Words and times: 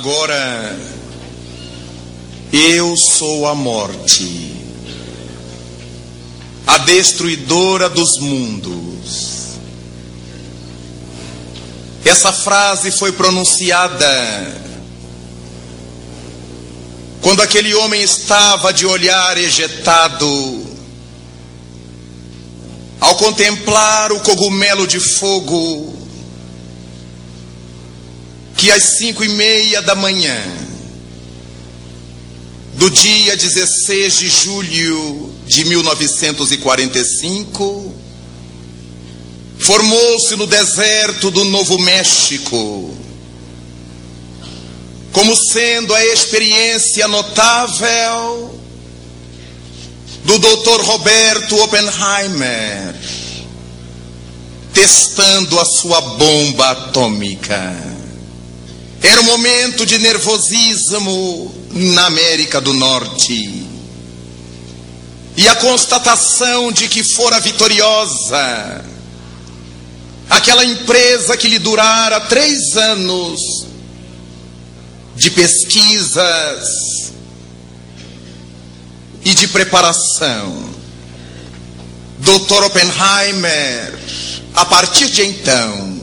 Agora, 0.00 0.78
eu 2.50 2.96
sou 2.96 3.46
a 3.46 3.54
morte, 3.54 4.56
a 6.66 6.78
destruidora 6.78 7.86
dos 7.90 8.18
mundos. 8.18 9.58
Essa 12.02 12.32
frase 12.32 12.90
foi 12.90 13.12
pronunciada 13.12 14.06
quando 17.20 17.42
aquele 17.42 17.74
homem 17.74 18.02
estava 18.02 18.72
de 18.72 18.86
olhar 18.86 19.36
ejetado, 19.36 20.66
ao 22.98 23.16
contemplar 23.16 24.12
o 24.12 24.20
cogumelo 24.20 24.86
de 24.86 24.98
fogo, 24.98 25.89
que 28.60 28.70
às 28.70 28.98
cinco 28.98 29.24
e 29.24 29.28
meia 29.30 29.80
da 29.80 29.94
manhã 29.94 30.38
do 32.74 32.90
dia 32.90 33.34
16 33.34 34.18
de 34.18 34.28
julho 34.28 35.32
de 35.46 35.64
1945, 35.64 37.94
formou-se 39.58 40.36
no 40.36 40.46
deserto 40.46 41.30
do 41.30 41.42
Novo 41.44 41.78
México, 41.78 42.94
como 45.10 45.34
sendo 45.34 45.94
a 45.94 46.04
experiência 46.04 47.08
notável 47.08 48.60
do 50.22 50.38
Dr. 50.38 50.82
Roberto 50.82 51.58
Oppenheimer, 51.62 52.94
testando 54.74 55.58
a 55.58 55.64
sua 55.64 56.02
bomba 56.02 56.72
atômica. 56.72 57.89
Era 59.02 59.20
um 59.20 59.24
momento 59.24 59.86
de 59.86 59.98
nervosismo 59.98 61.54
na 61.70 62.06
América 62.06 62.60
do 62.60 62.72
Norte. 62.74 63.64
E 65.36 65.48
a 65.48 65.54
constatação 65.56 66.70
de 66.70 66.88
que 66.88 67.02
fora 67.02 67.40
vitoriosa 67.40 68.84
aquela 70.30 70.64
empresa 70.64 71.36
que 71.36 71.48
lhe 71.48 71.58
durara 71.58 72.20
três 72.20 72.76
anos 72.76 73.66
de 75.16 75.30
pesquisas 75.30 77.12
e 79.24 79.34
de 79.34 79.48
preparação. 79.48 80.70
Dr. 82.18 82.64
Oppenheimer, 82.64 83.98
a 84.54 84.64
partir 84.64 85.10
de 85.10 85.26
então, 85.26 85.99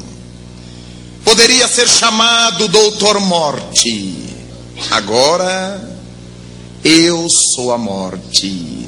Poderia 1.27 1.67
ser 1.67 1.89
chamado 1.89 2.69
Doutor 2.69 3.19
Morte. 3.19 4.15
Agora, 4.91 5.99
eu 6.81 7.27
sou 7.29 7.73
a 7.73 7.77
morte, 7.77 8.87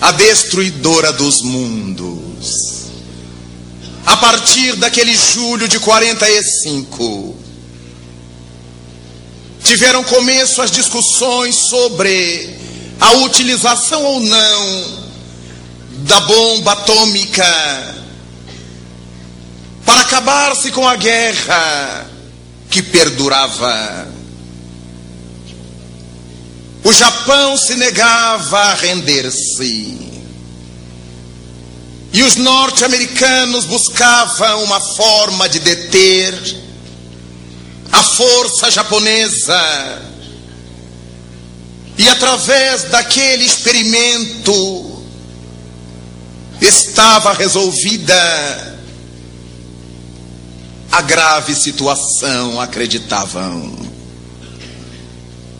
a 0.00 0.12
destruidora 0.12 1.12
dos 1.12 1.42
mundos. 1.42 2.84
A 4.06 4.16
partir 4.16 4.76
daquele 4.76 5.16
julho 5.16 5.66
de 5.66 5.80
45, 5.80 7.36
tiveram 9.64 10.04
começo 10.04 10.62
as 10.62 10.70
discussões 10.70 11.56
sobre 11.68 12.48
a 13.00 13.14
utilização 13.14 14.04
ou 14.04 14.20
não 14.20 14.84
da 16.04 16.20
bomba 16.20 16.74
atômica 16.74 17.98
para 19.88 20.02
acabar-se 20.02 20.70
com 20.70 20.86
a 20.86 20.96
guerra 20.96 22.10
que 22.70 22.82
perdurava. 22.82 24.06
O 26.84 26.92
Japão 26.92 27.56
se 27.56 27.74
negava 27.74 28.58
a 28.58 28.74
render-se. 28.74 30.10
E 32.12 32.22
os 32.22 32.36
norte-americanos 32.36 33.64
buscavam 33.64 34.62
uma 34.62 34.78
forma 34.78 35.48
de 35.48 35.58
deter 35.60 36.34
a 37.90 38.02
força 38.02 38.70
japonesa. 38.70 40.02
E 41.96 42.06
através 42.10 42.90
daquele 42.90 43.46
experimento 43.46 45.02
estava 46.60 47.32
resolvida 47.32 48.67
a 50.90 51.02
grave 51.02 51.54
situação 51.54 52.58
acreditavam. 52.60 53.76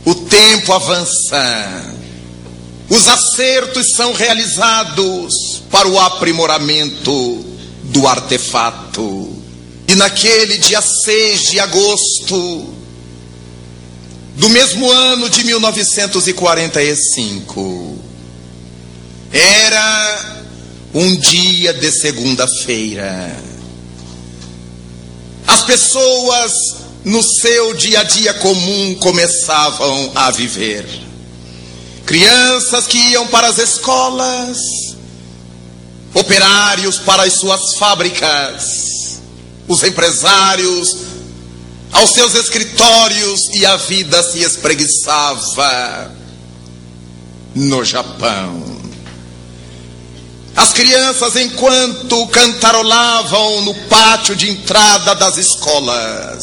O 0.05 0.13
tempo 0.15 0.73
avança, 0.73 1.95
os 2.89 3.07
acertos 3.07 3.93
são 3.95 4.13
realizados 4.15 5.63
para 5.71 5.87
o 5.87 6.01
aprimoramento 6.01 7.45
do 7.85 8.09
artefato. 8.09 9.37
E 9.87 9.95
naquele 9.95 10.59
dia 10.59 10.81
6 10.81 11.51
de 11.51 11.61
agosto 11.61 12.75
do 14.37 14.49
mesmo 14.49 14.91
ano 14.91 15.29
de 15.29 15.45
1945, 15.45 17.99
era 19.31 20.47
um 20.95 21.15
dia 21.17 21.75
de 21.75 21.93
segunda-feira 21.93 23.48
as 25.49 25.63
pessoas 25.63 26.53
no 27.05 27.23
seu 27.23 27.75
dia 27.75 28.01
a 28.01 28.03
dia 28.03 28.35
comum 28.35 28.95
começavam 28.97 30.13
a 30.15 30.31
viver. 30.31 30.87
Crianças 32.05 32.87
que 32.87 32.99
iam 32.99 33.27
para 33.29 33.49
as 33.49 33.59
escolas, 33.59 34.59
operários 36.15 36.99
para 36.99 37.25
as 37.25 37.35
suas 37.35 37.77
fábricas, 37.77 39.21
os 39.67 39.83
empresários 39.83 40.97
aos 41.93 42.11
seus 42.11 42.35
escritórios 42.35 43.49
e 43.55 43.65
a 43.65 43.77
vida 43.77 44.23
se 44.23 44.41
espreguiçava 44.41 46.13
no 47.55 47.85
Japão. 47.85 48.78
As 50.59 50.73
crianças, 50.73 51.37
enquanto 51.37 52.27
cantarolavam 52.27 53.61
no 53.61 53.73
pátio 53.87 54.35
de 54.35 54.51
entrada 54.51 55.15
das 55.15 55.37
escolas, 55.37 56.43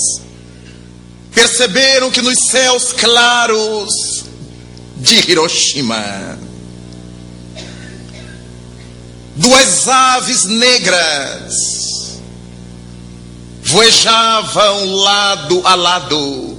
perceberam 1.34 2.10
que 2.10 2.22
nos 2.22 2.48
céus 2.50 2.94
claros 2.94 4.24
de 4.96 5.16
Hiroshima, 5.30 6.40
duas 9.36 9.86
aves 9.90 10.46
negras 10.46 11.54
voejavam 13.64 14.86
lado 14.96 15.62
a 15.66 15.76
lado. 15.76 16.55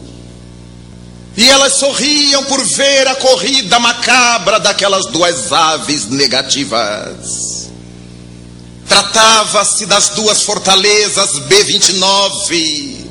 E 1.37 1.45
elas 1.51 1.75
sorriam 1.75 2.45
por 2.45 2.65
ver 2.65 3.07
a 3.09 3.15
corrida 3.17 3.79
macabra 3.79 4.59
daquelas 4.59 5.07
duas 5.07 5.53
aves 5.53 6.07
negativas. 6.07 7.71
Tratava-se 8.89 9.85
das 9.85 10.11
duas 10.11 10.43
fortalezas 10.43 11.39
B-29, 11.41 13.07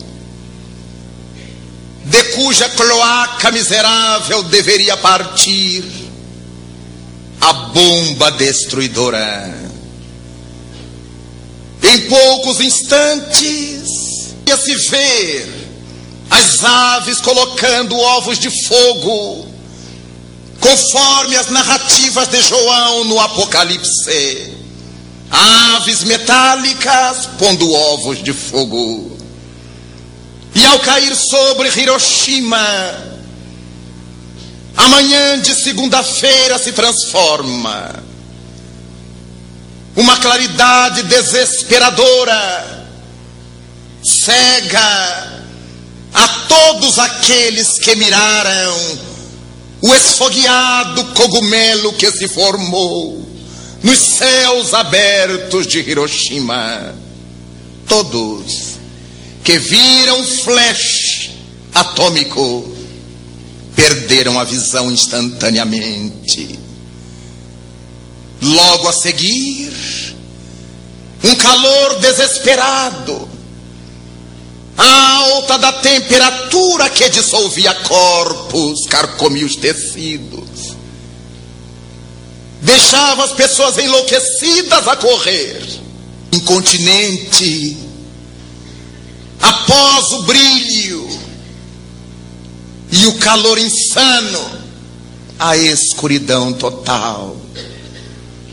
de 2.06 2.24
cuja 2.35 2.69
cloaca 2.69 3.52
miserável 3.52 4.41
deveria 4.44 4.97
partir 4.97 5.84
a 7.41 7.53
bomba 7.53 8.32
destruidora. 8.32 9.53
Em 11.84 12.09
poucos 12.09 12.59
instantes 12.59 14.34
ia 14.47 14.58
se 14.58 14.76
ver 14.90 15.65
as 16.29 16.63
aves 16.63 17.22
colocando 17.22 17.97
ovos 17.97 18.39
de 18.39 18.49
fogo, 18.49 19.47
conforme 20.59 21.35
as 21.35 21.49
narrativas 21.49 22.27
de 22.27 22.41
João 22.41 23.03
no 23.05 23.19
Apocalipse 23.19 24.55
aves 25.29 26.03
metálicas 26.03 27.27
pondo 27.37 27.72
ovos 27.72 28.23
de 28.23 28.33
fogo. 28.33 29.17
E 30.53 30.66
ao 30.66 30.79
cair 30.79 31.16
sobre 31.16 31.67
Hiroshima, 31.69 32.57
amanhã 34.77 35.39
de 35.39 35.53
segunda-feira 35.53 36.57
se 36.57 36.72
transforma. 36.72 38.03
Uma 39.95 40.17
claridade 40.17 41.03
desesperadora, 41.03 42.87
cega 44.03 45.45
a 46.16 46.28
todos 46.47 46.97
aqueles 46.97 47.78
que 47.79 47.96
miraram 47.96 48.76
o 49.82 49.94
esfogueado 49.94 51.03
cogumelo 51.14 51.94
que 51.94 52.12
se 52.12 52.28
formou 52.28 53.23
nos 53.84 54.00
céus 54.00 54.73
abertos 54.73 55.67
de 55.67 55.79
Hiroshima. 55.79 56.96
Todos 57.88 58.76
que 59.44 59.59
viram 59.59 60.23
flash 60.23 61.29
atômico 61.73 62.76
perderam 63.76 64.40
a 64.40 64.44
visão 64.44 64.91
instantaneamente. 64.91 66.58
Logo 68.41 68.88
a 68.88 68.94
seguir, 68.94 69.72
um 71.23 71.35
calor 71.35 72.00
desesperado, 72.00 73.29
a 74.77 75.17
alta 75.17 75.57
da 75.57 75.72
temperatura 75.72 76.89
que 76.89 77.09
dissolvia 77.09 77.73
corpos, 77.73 78.85
carcomia 78.87 79.45
os 79.45 79.55
tecidos, 79.55 80.75
deixava 82.61 83.23
as 83.23 83.31
pessoas 83.31 83.77
enlouquecidas 83.77 84.87
a 84.87 84.95
correr, 84.97 85.63
incontinente, 86.31 87.77
após 89.39 90.11
o 90.11 90.23
brilho 90.23 91.07
e 92.91 93.07
o 93.07 93.17
calor 93.19 93.57
insano, 93.57 94.66
a 95.39 95.55
escuridão 95.55 96.51
total, 96.53 97.37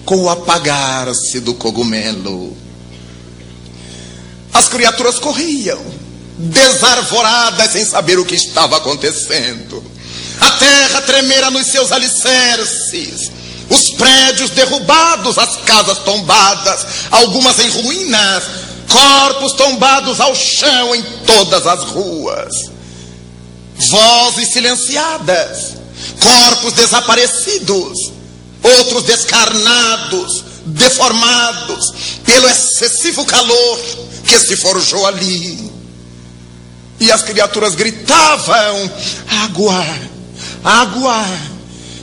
com 0.04 0.22
o 0.22 0.30
apagar-se 0.30 1.40
do 1.40 1.54
cogumelo. 1.54 2.56
As 4.52 4.68
criaturas 4.68 5.18
corriam, 5.18 5.80
desarvoradas, 6.38 7.72
sem 7.72 7.84
saber 7.84 8.18
o 8.18 8.24
que 8.24 8.34
estava 8.34 8.76
acontecendo. 8.76 9.82
A 10.40 10.50
terra 10.52 11.02
tremera 11.02 11.50
nos 11.50 11.66
seus 11.66 11.92
alicerces, 11.92 13.30
os 13.70 13.90
prédios 13.90 14.50
derrubados, 14.50 15.38
as 15.38 15.56
casas 15.58 15.98
tombadas, 15.98 16.86
algumas 17.10 17.58
em 17.58 17.68
ruínas, 17.68 18.42
corpos 18.88 19.52
tombados 19.52 20.20
ao 20.20 20.34
chão 20.34 20.94
em 20.94 21.02
todas 21.26 21.66
as 21.66 21.84
ruas, 21.84 22.52
vozes 23.76 24.52
silenciadas, 24.52 25.74
corpos 26.20 26.72
desaparecidos, 26.74 28.12
outros 28.62 29.04
descarnados, 29.04 30.44
deformados 30.66 31.92
pelo 32.24 32.48
excessivo 32.48 33.24
calor 33.24 33.80
que 34.24 34.38
se 34.38 34.56
forjou 34.56 35.06
ali. 35.06 35.71
E 37.02 37.10
as 37.10 37.22
criaturas 37.22 37.74
gritavam: 37.74 38.90
água, 39.44 39.84
água. 40.64 41.26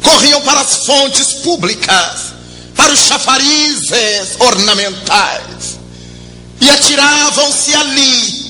Corriam 0.03 0.41
para 0.41 0.59
as 0.59 0.85
fontes 0.85 1.33
públicas, 1.35 2.33
para 2.75 2.91
os 2.91 2.99
chafarizes 2.99 4.35
ornamentais 4.39 5.79
e 6.59 6.69
atiravam-se 6.69 7.73
ali. 7.75 8.49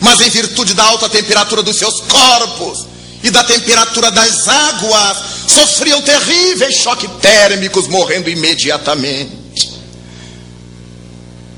Mas 0.00 0.20
em 0.20 0.30
virtude 0.30 0.74
da 0.74 0.84
alta 0.84 1.08
temperatura 1.08 1.62
dos 1.62 1.76
seus 1.76 2.00
corpos 2.02 2.86
e 3.22 3.30
da 3.30 3.42
temperatura 3.42 4.10
das 4.10 4.46
águas, 4.46 5.16
sofriam 5.48 6.00
terríveis 6.02 6.76
choques 6.76 7.10
térmicos, 7.20 7.88
morrendo 7.88 8.30
imediatamente. 8.30 9.72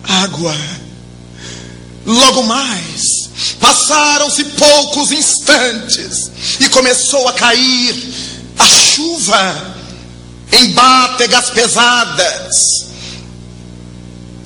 Água. 0.02 0.54
Logo 2.06 2.42
mais, 2.42 3.23
passaram-se 3.60 4.44
poucos 4.44 5.12
instantes 5.12 6.30
e 6.60 6.68
começou 6.68 7.26
a 7.28 7.32
cair 7.32 8.14
a 8.58 8.66
chuva 8.66 9.74
em 10.52 10.70
bátegas 10.70 11.50
pesadas 11.50 12.84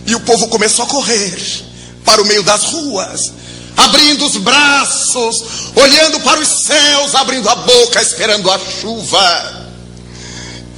e 0.08 0.14
o 0.14 0.20
povo 0.20 0.49
começou 0.49 0.87
a 0.87 0.88
correr 0.88 1.38
para 2.02 2.23
o 2.23 2.25
meio 2.25 2.43
das 2.43 2.64
ruas, 2.64 3.31
abrindo 3.76 4.25
os 4.25 4.38
braços, 4.38 5.44
olhando 5.76 6.19
para 6.20 6.41
os 6.41 6.49
céus, 6.64 7.14
abrindo 7.14 7.46
a 7.46 7.55
boca, 7.55 8.00
esperando 8.00 8.50
a 8.50 8.58
chuva. 8.58 9.69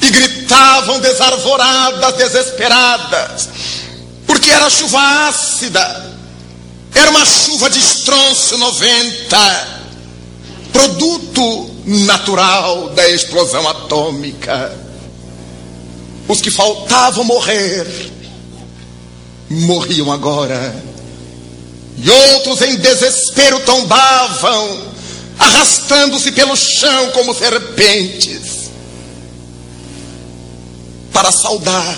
E 0.03 0.11
gritavam 0.11 0.99
desarvoradas, 0.99 2.15
desesperadas, 2.17 3.49
porque 4.27 4.51
era 4.51 4.69
chuva 4.69 5.29
ácida, 5.29 6.10
era 6.95 7.11
uma 7.11 7.25
chuva 7.25 7.71
de 7.71 7.79
estronço 7.79 8.59
90, 8.59 9.83
produto 10.73 11.71
natural 11.87 12.91
da 12.91 13.09
explosão 13.09 13.69
atômica. 13.69 14.77
Os 16.29 16.41
que 16.41 16.51
faltavam 16.51 17.25
morrer 17.25 18.11
morriam 19.51 20.13
agora. 20.13 20.75
E 21.99 22.09
outros 22.09 22.63
em 22.63 22.77
desespero 22.77 23.61
tombavam, 23.61 24.93
arrastando-se 25.39 26.33
pelo 26.33 26.57
chão 26.57 27.11
como 27.11 27.35
serpentes, 27.35 28.71
para 31.13 31.31
saudar 31.31 31.97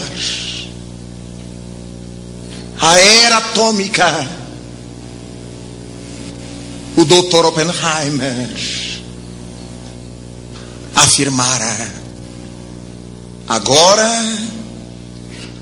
a 2.83 2.99
era 2.99 3.37
atômica. 3.37 4.42
O 6.97 7.05
doutor 7.05 7.47
Oppenheimer 7.47 8.49
afirmara: 10.95 11.93
agora 13.49 14.11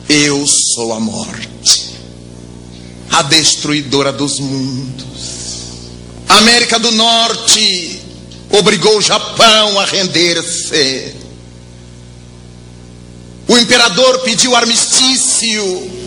eu 0.09 0.45
sou 0.47 0.93
a 0.93 0.99
morte, 0.99 1.95
a 3.11 3.23
destruidora 3.23 4.13
dos 4.13 4.41
mundos. 4.41 5.31
América 6.29 6.79
do 6.79 6.91
Norte 6.93 8.01
obrigou 8.51 8.99
o 8.99 9.03
Japão 9.03 9.79
a 9.79 9.85
render-se. 9.85 11.15
O 13.47 13.59
imperador 13.59 14.21
pediu 14.21 14.55
armistício 14.55 16.01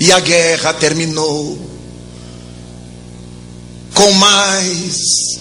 e 0.00 0.12
a 0.12 0.20
guerra 0.20 0.72
terminou 0.72 1.73
com 3.94 4.12
mais 4.12 5.38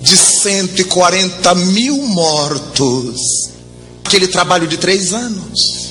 de 0.00 0.16
140 0.16 1.54
mil 1.56 1.98
mortos. 1.98 3.50
Aquele 4.04 4.28
trabalho 4.28 4.66
de 4.66 4.78
três 4.78 5.12
anos 5.12 5.88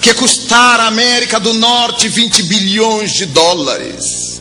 que 0.00 0.12
custara 0.14 0.84
a 0.84 0.88
América 0.88 1.38
do 1.38 1.54
Norte 1.54 2.08
20 2.08 2.42
bilhões 2.42 3.12
de 3.12 3.26
dólares 3.26 4.40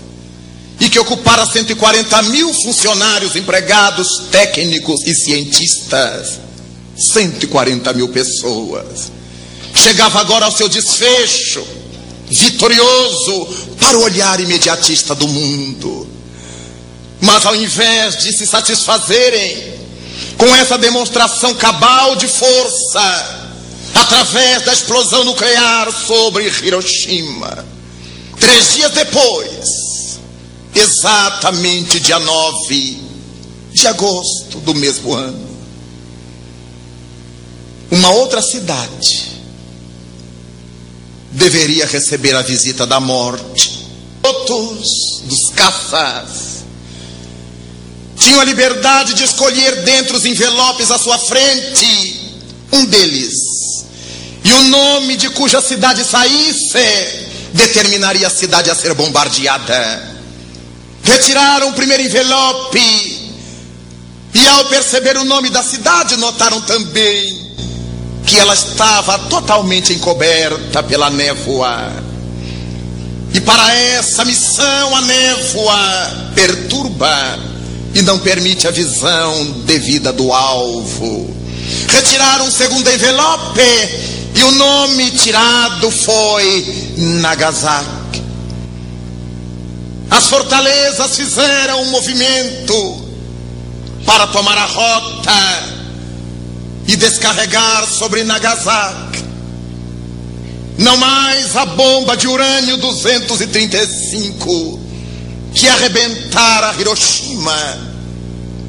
e 0.80 0.90
que 0.90 0.98
ocupara 0.98 1.46
140 1.46 2.22
mil 2.24 2.52
funcionários, 2.52 3.36
empregados, 3.36 4.24
técnicos 4.32 5.06
e 5.06 5.14
cientistas. 5.14 6.40
140 6.98 7.94
mil 7.94 8.10
pessoas. 8.10 9.12
Chegava 9.76 10.20
agora 10.20 10.46
ao 10.46 10.52
seu 10.52 10.68
desfecho, 10.68 11.66
vitorioso, 12.32 13.48
para 13.80 13.98
o 13.98 14.04
olhar 14.04 14.40
imediatista 14.40 15.14
do 15.14 15.28
mundo. 15.28 16.08
Mas 17.20 17.46
ao 17.46 17.56
invés 17.56 18.18
de 18.18 18.32
se 18.32 18.48
satisfazerem 18.48 19.72
com 20.38 20.56
essa 20.56 20.78
demonstração 20.78 21.54
cabal 21.54 22.16
de 22.16 22.28
força, 22.28 23.42
através 23.94 24.64
da 24.64 24.74
explosão 24.74 25.26
nuclear 25.26 25.92
sobre 25.92 26.48
Hiroshima. 26.48 27.66
Três 28.40 28.74
dias 28.74 28.92
depois, 28.92 30.20
exatamente 30.74 32.00
dia 32.00 32.18
9 32.18 32.98
de 33.74 33.88
agosto 33.88 34.60
do 34.60 34.74
mesmo 34.74 35.14
ano, 35.14 35.50
uma 37.92 38.10
outra 38.12 38.42
cidade 38.42 39.31
deveria 41.32 41.86
receber 41.86 42.36
a 42.36 42.42
visita 42.42 42.86
da 42.86 43.00
morte. 43.00 43.88
Outros 44.24 45.22
dos 45.24 45.50
caças 45.56 46.52
tinham 48.18 48.40
a 48.40 48.44
liberdade 48.44 49.14
de 49.14 49.24
escolher 49.24 49.84
dentre 49.84 50.16
os 50.16 50.26
envelopes 50.26 50.92
à 50.92 51.00
sua 51.00 51.18
frente 51.18 52.20
um 52.72 52.86
deles 52.86 53.34
e 54.44 54.54
o 54.54 54.64
nome 54.66 55.18
de 55.18 55.30
cuja 55.32 55.62
cidade 55.62 56.04
saísse 56.04 57.30
determinaria 57.54 58.28
a 58.28 58.30
cidade 58.30 58.70
a 58.70 58.76
ser 58.76 58.94
bombardeada. 58.94 60.10
Retiraram 61.04 61.70
o 61.70 61.74
primeiro 61.74 62.04
envelope 62.04 62.80
e, 64.34 64.48
ao 64.48 64.66
perceber 64.66 65.18
o 65.18 65.26
nome 65.26 65.50
da 65.50 65.64
cidade, 65.64 66.16
notaram 66.18 66.62
também 66.62 67.52
que 68.26 68.38
ela 68.38 68.54
estava 68.54 69.18
totalmente 69.20 69.94
encoberta 69.94 70.84
pela 70.84 71.10
névoa. 71.10 71.92
E 73.34 73.40
para 73.40 73.74
essa 73.76 74.26
missão, 74.26 74.96
a 74.96 75.02
névoa 75.02 76.32
perturba 76.36 77.40
e 77.94 78.02
não 78.02 78.20
permite 78.20 78.68
a 78.68 78.72
visão 78.72 79.46
devida 79.66 80.12
do 80.12 80.32
alvo. 80.34 81.34
Retiraram 81.88 82.48
o 82.48 82.52
segundo 82.52 82.90
envelope 82.90 83.62
e 84.36 84.44
o 84.44 84.52
nome 84.52 85.12
tirado 85.12 85.90
foi 85.92 86.94
Nagasaki. 86.98 88.22
As 90.10 90.28
fortalezas 90.28 91.16
fizeram 91.16 91.84
um 91.84 91.92
movimento 91.92 93.06
para 94.06 94.28
tomar 94.28 94.58
a 94.58 94.66
rota 94.66 95.81
e 96.92 96.98
descarregar 96.98 97.88
sobre 97.88 98.26
Nagasaki. 98.26 99.24
Não 100.78 100.98
mais 100.98 101.56
a 101.56 101.66
bomba 101.66 102.18
de 102.18 102.28
urânio 102.28 102.76
235 102.78 104.80
que 105.54 105.70
arrebentara 105.70 106.76
Hiroshima, 106.78 107.78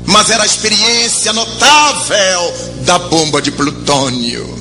mas 0.07 0.31
era 0.31 0.45
a 0.45 0.47
experiência 0.47 1.33
notável 1.33 2.55
da 2.85 2.97
bomba 2.99 3.43
de 3.43 3.51
plutônio. 3.51 4.57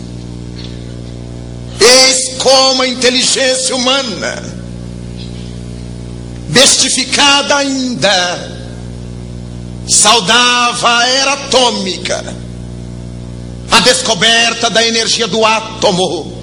Eis 1.79 2.37
como 2.39 2.81
a 2.81 2.87
inteligência 2.87 3.75
humana, 3.75 4.43
bestificada 6.49 7.57
ainda, 7.57 8.57
saudava 9.87 10.97
a 10.97 11.07
era 11.07 11.33
atômica, 11.33 12.41
a 13.71 13.79
descoberta 13.79 14.69
da 14.69 14.85
energia 14.85 15.27
do 15.27 15.45
átomo 15.45 16.41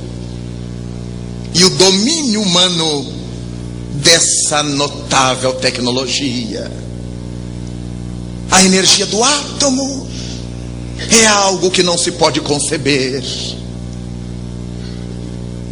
e 1.54 1.64
o 1.64 1.70
domínio 1.70 2.42
humano 2.42 3.12
dessa 3.94 4.62
notável 4.62 5.54
tecnologia. 5.54 6.70
A 8.50 8.64
energia 8.64 9.06
do 9.06 9.22
átomo 9.22 10.08
é 11.10 11.26
algo 11.26 11.70
que 11.70 11.82
não 11.82 11.98
se 11.98 12.12
pode 12.12 12.40
conceber 12.40 13.22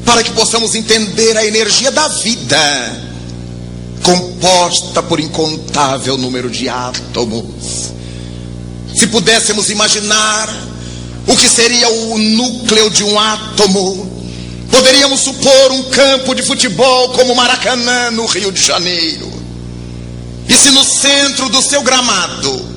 para 0.04 0.22
que 0.22 0.30
possamos 0.30 0.74
entender 0.74 1.36
a 1.36 1.44
energia 1.44 1.90
da 1.90 2.06
vida, 2.08 3.02
composta 4.02 5.02
por 5.02 5.18
incontável 5.18 6.16
número 6.16 6.48
de 6.48 6.68
átomos. 6.68 7.92
Se 8.94 9.08
pudéssemos 9.08 9.68
imaginar 9.68 10.48
o 11.26 11.36
que 11.36 11.48
seria 11.48 11.88
o 11.88 12.18
núcleo 12.18 12.90
de 12.90 13.04
um 13.04 13.18
átomo, 13.18 14.10
poderíamos 14.70 15.20
supor 15.20 15.72
um 15.72 15.84
campo 15.84 16.34
de 16.34 16.42
futebol 16.42 17.10
como 17.10 17.34
Maracanã, 17.34 18.10
no 18.10 18.26
Rio 18.26 18.52
de 18.52 18.62
Janeiro. 18.62 19.32
E 20.48 20.54
se 20.54 20.70
no 20.70 20.84
centro 20.84 21.48
do 21.48 21.60
seu 21.62 21.82
gramado 21.82 22.76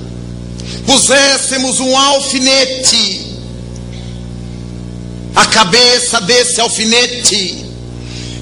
puséssemos 0.85 1.79
um 1.79 1.95
alfinete 1.95 3.29
a 5.35 5.45
cabeça 5.45 6.19
desse 6.21 6.59
alfinete 6.59 7.65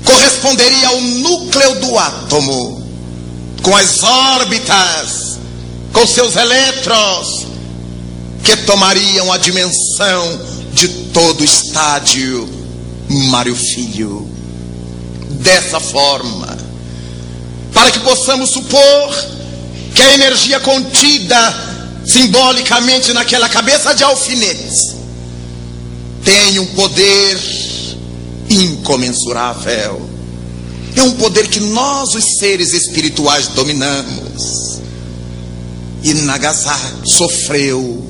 corresponderia 0.04 0.88
ao 0.88 1.02
núcleo 1.02 1.76
do 1.76 1.98
átomo, 1.98 2.88
com 3.62 3.76
as 3.76 4.04
órbitas, 4.04 5.38
com 5.92 6.08
seus 6.08 6.36
elétrons, 6.36 7.47
que 8.48 8.56
tomariam 8.64 9.30
a 9.30 9.38
dimensão 9.38 10.40
de 10.72 10.88
todo 11.12 11.42
o 11.42 11.44
estádio 11.44 12.48
Mário 13.10 13.54
Filho. 13.54 14.26
Dessa 15.42 15.82
forma, 15.82 16.58
para 17.74 17.92
que 17.92 18.00
possamos 18.00 18.50
supor 18.52 19.28
que 19.94 20.02
a 20.02 20.14
energia 20.14 20.62
contida 20.62 21.38
simbolicamente 22.06 23.12
naquela 23.12 23.50
cabeça 23.50 23.94
de 23.94 24.06
alfinetes 24.06 24.96
tem 26.24 26.58
um 26.60 26.68
poder 26.68 27.38
incomensurável. 28.50 30.10
É 30.96 31.04
um 31.04 31.12
poder 31.16 31.50
que 31.50 31.60
nós, 31.60 32.16
os 32.16 32.38
seres 32.40 32.74
espirituais, 32.74 33.48
dominamos. 33.48 34.80
E 36.02 36.14
Nagasaki 36.14 37.10
sofreu 37.10 38.07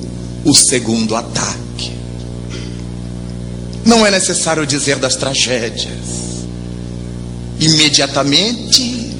o 0.48 0.54
segundo 0.54 1.14
ataque. 1.14 1.92
Não 3.84 4.06
é 4.06 4.10
necessário 4.10 4.66
dizer 4.66 4.96
das 4.96 5.14
tragédias. 5.14 6.46
Imediatamente, 7.60 9.14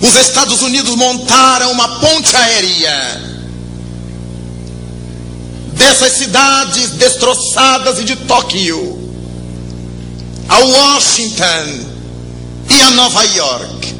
os 0.00 0.14
Estados 0.14 0.62
Unidos 0.62 0.94
montaram 0.94 1.72
uma 1.72 2.00
ponte 2.00 2.34
aérea 2.34 3.20
dessas 5.74 6.12
cidades 6.12 6.90
destroçadas 6.92 7.98
e 7.98 8.04
de 8.04 8.16
Tóquio 8.16 9.04
a 10.48 10.58
Washington 10.60 11.86
e 12.70 12.82
a 12.82 12.90
Nova 12.90 13.24
York, 13.24 13.94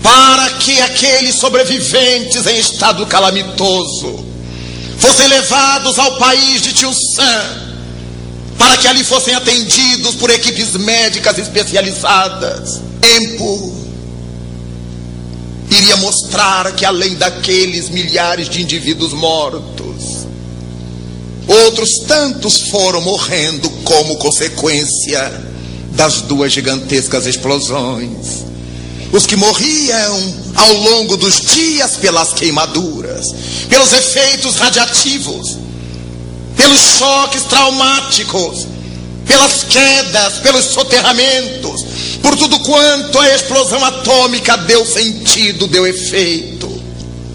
para 0.00 0.50
que 0.50 0.80
aqueles 0.80 1.34
sobreviventes 1.34 2.46
em 2.46 2.58
estado 2.58 3.04
calamitoso 3.06 4.29
fossem 5.00 5.26
levados 5.26 5.98
ao 5.98 6.16
país 6.16 6.62
de 6.62 6.72
Tchulsan, 6.72 7.72
para 8.56 8.76
que 8.76 8.86
ali 8.86 9.02
fossem 9.02 9.34
atendidos 9.34 10.14
por 10.14 10.30
equipes 10.30 10.72
médicas 10.74 11.38
especializadas. 11.38 12.80
Tempo 13.00 13.74
iria 15.70 15.96
mostrar 15.96 16.72
que 16.76 16.84
além 16.84 17.14
daqueles 17.16 17.88
milhares 17.88 18.48
de 18.48 18.62
indivíduos 18.62 19.12
mortos, 19.12 19.80
Outros 21.50 21.90
tantos 22.06 22.60
foram 22.70 23.00
morrendo 23.00 23.68
como 23.82 24.16
consequência 24.18 25.32
das 25.90 26.20
duas 26.22 26.52
gigantescas 26.52 27.26
explosões. 27.26 28.44
Os 29.12 29.26
que 29.26 29.36
morriam 29.36 30.34
ao 30.54 30.72
longo 30.74 31.16
dos 31.16 31.40
dias 31.40 31.96
pelas 31.96 32.32
queimaduras, 32.32 33.26
pelos 33.68 33.92
efeitos 33.92 34.56
radiativos, 34.56 35.58
pelos 36.56 36.80
choques 36.80 37.42
traumáticos, 37.44 38.66
pelas 39.26 39.64
quedas, 39.64 40.38
pelos 40.38 40.66
soterramentos, 40.66 41.84
por 42.22 42.36
tudo 42.36 42.58
quanto 42.60 43.18
a 43.18 43.34
explosão 43.34 43.84
atômica 43.84 44.56
deu 44.56 44.84
sentido, 44.84 45.66
deu 45.66 45.86
efeito. 45.86 46.68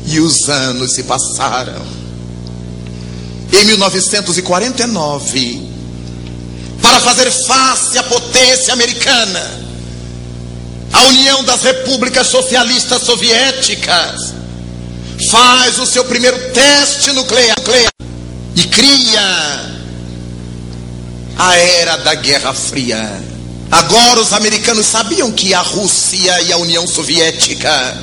E 0.07 0.19
os 0.19 0.47
anos 0.47 0.93
se 0.93 1.03
passaram 1.03 1.95
em 3.51 3.65
1949, 3.65 5.61
para 6.81 6.99
fazer 6.99 7.31
face 7.31 7.97
à 7.97 8.03
potência 8.03 8.73
americana, 8.73 9.64
a 10.95 11.07
União 11.07 11.43
das 11.43 11.61
Repúblicas 11.61 12.27
Socialistas 12.27 13.03
Soviéticas 13.03 14.33
faz 15.29 15.77
o 15.77 15.85
seu 15.85 16.05
primeiro 16.05 16.37
teste 16.53 17.11
nuclear 17.11 17.57
e 18.55 18.63
cria 18.63 19.75
a 21.37 21.55
era 21.57 21.97
da 21.97 22.15
Guerra 22.15 22.53
Fria. 22.53 23.21
Agora 23.69 24.21
os 24.21 24.31
americanos 24.31 24.85
sabiam 24.85 25.33
que 25.33 25.53
a 25.53 25.59
Rússia 25.59 26.41
e 26.43 26.53
a 26.53 26.57
União 26.57 26.87
Soviética 26.87 27.97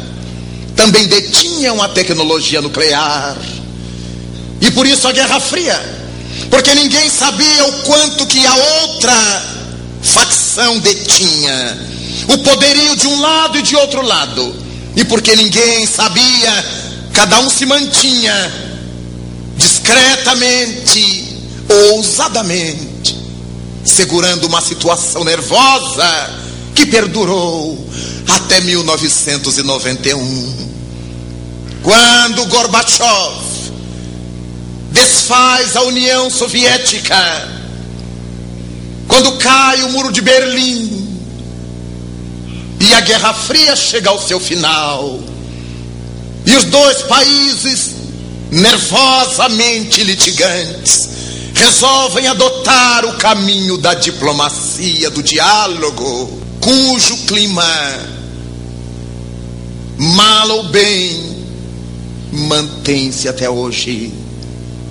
também 0.76 1.06
detinham 1.06 1.80
a 1.82 1.88
tecnologia 1.88 2.60
nuclear. 2.60 3.38
E 4.60 4.70
por 4.70 4.86
isso 4.86 5.08
a 5.08 5.12
Guerra 5.12 5.40
Fria, 5.40 5.80
porque 6.50 6.74
ninguém 6.74 7.08
sabia 7.08 7.64
o 7.64 7.72
quanto 7.84 8.26
que 8.26 8.46
a 8.46 8.54
outra 8.54 9.14
facção 10.02 10.78
detinha, 10.78 11.91
o 12.28 12.38
poderio 12.38 12.96
de 12.96 13.06
um 13.06 13.20
lado 13.20 13.58
e 13.58 13.62
de 13.62 13.76
outro 13.76 14.02
lado. 14.02 14.54
E 14.94 15.04
porque 15.04 15.34
ninguém 15.34 15.86
sabia, 15.86 16.64
cada 17.12 17.40
um 17.40 17.50
se 17.50 17.66
mantinha 17.66 18.52
discretamente, 19.56 21.36
ousadamente, 21.92 23.16
segurando 23.84 24.46
uma 24.46 24.60
situação 24.60 25.24
nervosa 25.24 26.30
que 26.74 26.86
perdurou 26.86 27.88
até 28.28 28.60
1991. 28.60 30.62
Quando 31.82 32.46
Gorbachev 32.46 33.72
desfaz 34.92 35.74
a 35.74 35.82
União 35.82 36.30
Soviética, 36.30 37.16
quando 39.08 39.32
cai 39.32 39.82
o 39.82 39.90
muro 39.90 40.12
de 40.12 40.20
Berlim 40.20 41.01
e 42.82 42.92
a 42.94 43.00
Guerra 43.00 43.32
Fria 43.32 43.76
chega 43.76 44.10
ao 44.10 44.20
seu 44.20 44.40
final, 44.40 45.20
e 46.44 46.50
os 46.50 46.64
dois 46.64 47.02
países 47.02 47.92
nervosamente 48.50 50.02
litigantes 50.02 51.08
resolvem 51.54 52.26
adotar 52.26 53.04
o 53.06 53.12
caminho 53.18 53.78
da 53.78 53.94
diplomacia, 53.94 55.08
do 55.10 55.22
diálogo, 55.22 56.42
cujo 56.60 57.16
clima, 57.18 57.64
mal 59.96 60.50
ou 60.50 60.64
bem, 60.64 61.36
mantém-se 62.32 63.28
até 63.28 63.48
hoje. 63.48 64.12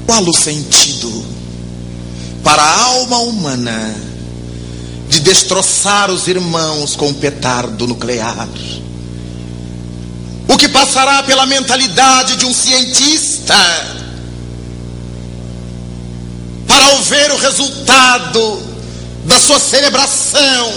Qual 0.06 0.24
o 0.24 0.34
sentido 0.34 1.26
para 2.42 2.62
a 2.62 2.84
alma 2.84 3.18
humana 3.18 4.11
de 5.12 5.20
destroçar 5.20 6.10
os 6.10 6.28
irmãos 6.28 6.96
com 6.96 7.10
um 7.10 7.14
petardo 7.14 7.86
nuclear? 7.86 8.48
que 10.62 10.70
passará 10.70 11.24
pela 11.24 11.48
mentalidade 11.48 12.36
de 12.36 12.46
um 12.46 12.54
cientista 12.54 13.56
para 16.68 16.86
ao 16.86 17.02
ver 17.02 17.32
o 17.32 17.38
resultado 17.38 18.62
da 19.26 19.40
sua 19.40 19.60
celebração, 19.60 20.72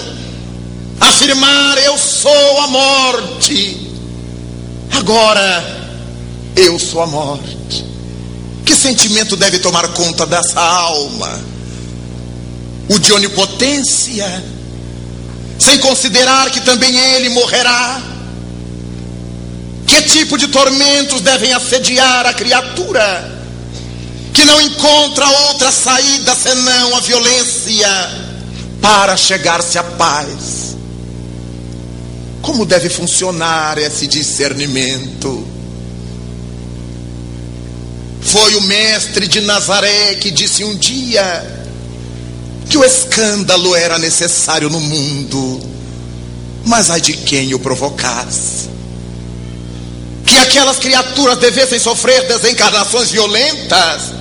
afirmar: 0.98 1.76
Eu 1.76 1.98
sou 1.98 2.60
a 2.60 2.66
morte, 2.66 3.92
agora 4.90 5.92
eu 6.56 6.78
sou 6.78 7.02
a 7.02 7.06
morte. 7.06 7.84
Que 8.64 8.74
sentimento 8.74 9.36
deve 9.36 9.58
tomar 9.58 9.88
conta 9.88 10.24
dessa 10.24 10.62
alma? 10.62 11.53
O 12.88 12.98
de 12.98 13.12
onipotência, 13.12 14.44
sem 15.58 15.78
considerar 15.78 16.50
que 16.50 16.60
também 16.60 16.96
ele 16.96 17.30
morrerá? 17.30 18.02
Que 19.86 20.02
tipo 20.02 20.36
de 20.36 20.48
tormentos 20.48 21.20
devem 21.20 21.52
assediar 21.52 22.26
a 22.26 22.34
criatura 22.34 23.32
que 24.32 24.44
não 24.44 24.60
encontra 24.60 25.26
outra 25.48 25.70
saída 25.70 26.34
senão 26.34 26.96
a 26.96 27.00
violência 27.00 27.88
para 28.82 29.16
chegar-se 29.16 29.78
à 29.78 29.84
paz? 29.84 30.76
Como 32.42 32.66
deve 32.66 32.90
funcionar 32.90 33.78
esse 33.78 34.06
discernimento? 34.06 35.46
Foi 38.20 38.56
o 38.56 38.62
mestre 38.62 39.26
de 39.26 39.40
Nazaré 39.40 40.16
que 40.16 40.30
disse 40.30 40.64
um 40.64 40.76
dia 40.76 41.63
que 42.68 42.78
o 42.78 42.84
escândalo 42.84 43.74
era 43.74 43.98
necessário 43.98 44.68
no 44.68 44.80
mundo, 44.80 45.60
mas 46.64 46.90
ai 46.90 47.00
de 47.00 47.12
quem 47.12 47.54
o 47.54 47.58
provocasse. 47.58 48.68
Que 50.26 50.36
aquelas 50.38 50.78
criaturas 50.78 51.38
devessem 51.38 51.78
sofrer 51.78 52.26
desencarnações 52.26 53.10
violentas, 53.10 54.12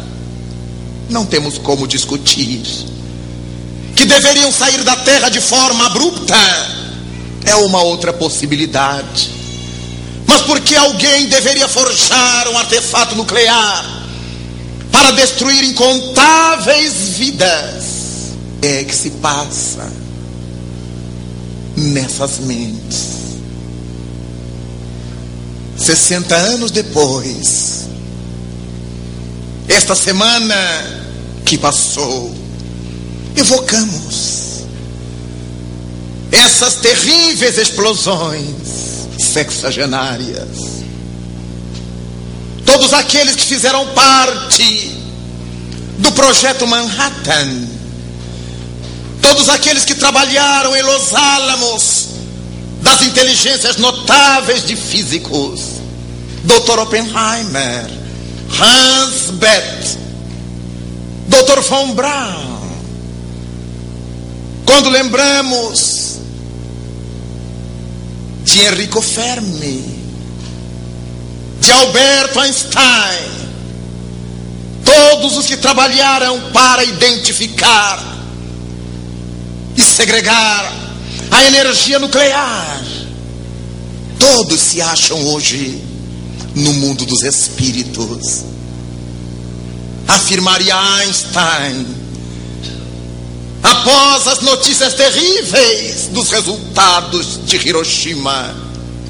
não 1.09 1.25
temos 1.25 1.57
como 1.57 1.88
discutir. 1.88 2.62
Que 3.95 4.05
deveriam 4.05 4.51
sair 4.51 4.83
da 4.83 4.95
terra 4.97 5.29
de 5.29 5.39
forma 5.39 5.85
abrupta, 5.85 6.35
é 7.45 7.55
uma 7.55 7.81
outra 7.81 8.12
possibilidade. 8.12 9.31
Mas 10.27 10.41
por 10.41 10.59
que 10.62 10.75
alguém 10.75 11.27
deveria 11.27 11.67
forjar 11.67 12.47
um 12.50 12.57
artefato 12.57 13.15
nuclear 13.15 14.03
para 14.91 15.12
destruir 15.12 15.63
incontáveis 15.63 16.93
vidas? 17.17 17.92
É 18.63 18.84
que 18.84 18.96
se 18.96 19.10
passa 19.12 19.91
nessas 21.75 22.39
mentes. 22.39 23.13
60 25.77 26.34
anos 26.34 26.72
depois, 26.72 27.89
esta 29.67 29.93
semana 29.96 30.55
que 31.46 31.58
passou, 31.58 32.34
evocamos 33.36 34.63
essas 36.32 36.75
terríveis 36.75 37.58
explosões 37.58 38.46
sexagenárias. 39.20 40.48
Todos 42.65 42.93
aqueles 42.93 43.36
que 43.36 43.46
fizeram 43.46 43.86
parte 43.93 44.91
do 46.00 46.12
projeto 46.13 46.65
Manhattan, 46.65 47.67
todos 49.24 49.48
aqueles 49.48 49.86
que 49.86 49.96
trabalharam 49.96 50.75
em 50.75 50.82
Los 50.84 51.13
Álamos, 51.13 52.10
das 52.82 53.02
inteligências 53.02 53.78
notáveis 53.78 54.67
de 54.67 54.76
físicos, 54.76 55.62
Dr. 56.43 56.80
Oppenheimer, 56.80 57.89
Hans 58.60 59.32
Bethe, 59.32 59.97
Dr. 61.30 61.62
von 61.62 61.95
Braun. 61.95 62.54
Quando 64.65 64.89
lembramos 64.89 66.17
de 68.43 68.65
Enrico 68.65 69.02
Fermi, 69.02 69.84
de 71.62 71.71
Alberto 71.71 72.41
Einstein, 72.41 73.32
todos 74.84 75.38
os 75.38 75.45
que 75.45 75.56
trabalharam 75.56 76.52
para 76.52 76.84
identificar 76.84 78.13
segregar 79.93 80.73
a 81.29 81.43
energia 81.45 81.99
nuclear, 81.99 82.82
todos 84.17 84.60
se 84.60 84.82
acham 84.82 85.23
hoje 85.27 85.82
no 86.56 86.73
mundo 86.73 87.06
dos 87.06 87.23
espíritos. 87.23 88.43
Afirmaria 90.08 90.75
Einstein 90.75 92.03
após 93.63 94.27
as 94.27 94.41
notícias 94.41 94.93
terríveis 94.93 96.10
dos 96.12 96.29
resultados 96.29 97.39
de 97.45 97.56
Hiroshima 97.56 98.56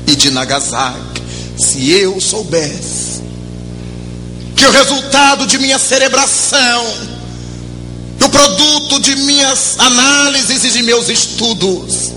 e 0.06 0.16
de 0.16 0.30
Nagasaki, 0.32 1.22
se 1.58 1.92
eu 1.92 2.22
soubesse 2.22 3.22
que 4.56 4.66
o 4.66 4.72
resultado 4.72 5.48
de 5.48 5.58
minha 5.58 5.80
cerebração, 5.80 7.13
o 8.26 8.30
produto 8.30 9.00
de 9.00 9.16
minhas 9.18 9.76
análises 9.80 10.64
e 10.64 10.70
de 10.72 10.84
meus 10.84 11.10
estudos, 11.10 12.12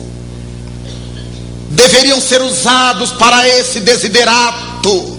deveriam 1.71 2.21
ser 2.21 2.41
usados 2.43 3.13
para 3.13 3.47
esse 3.49 3.81
desiderato, 3.81 5.19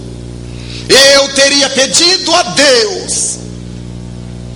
eu 0.88 1.28
teria 1.34 1.68
pedido 1.70 2.34
a 2.34 2.42
Deus 2.42 3.38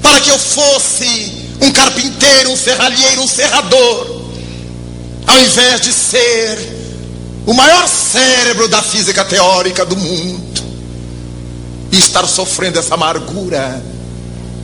para 0.00 0.20
que 0.20 0.30
eu 0.30 0.38
fosse 0.38 1.32
um 1.60 1.70
carpinteiro, 1.70 2.50
um 2.50 2.56
serralheiro, 2.56 3.22
um 3.22 3.28
serrador, 3.28 4.22
ao 5.26 5.40
invés 5.40 5.80
de 5.80 5.92
ser 5.92 6.82
o 7.46 7.52
maior 7.52 7.86
cérebro 7.86 8.68
da 8.68 8.82
física 8.82 9.24
teórica 9.24 9.84
do 9.84 9.96
mundo 9.96 10.62
e 11.92 11.98
estar 11.98 12.26
sofrendo 12.26 12.78
essa 12.78 12.94
amargura 12.94 13.91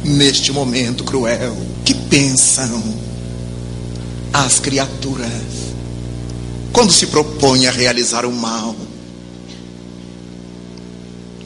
neste 0.04 0.52
momento 0.52 1.04
cruel. 1.04 1.56
Que 1.84 1.94
pensam 1.94 2.82
as 4.32 4.60
criaturas 4.60 5.30
quando 6.72 6.92
se 6.92 7.06
propõem 7.06 7.66
a 7.66 7.70
realizar 7.70 8.24
o 8.24 8.32
mal? 8.32 8.74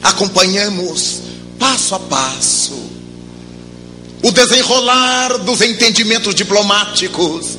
Acompanhamos 0.01 1.21
passo 1.57 1.95
a 1.95 1.99
passo 1.99 2.93
o 4.23 4.31
desenrolar 4.31 5.37
dos 5.39 5.61
entendimentos 5.61 6.33
diplomáticos, 6.33 7.57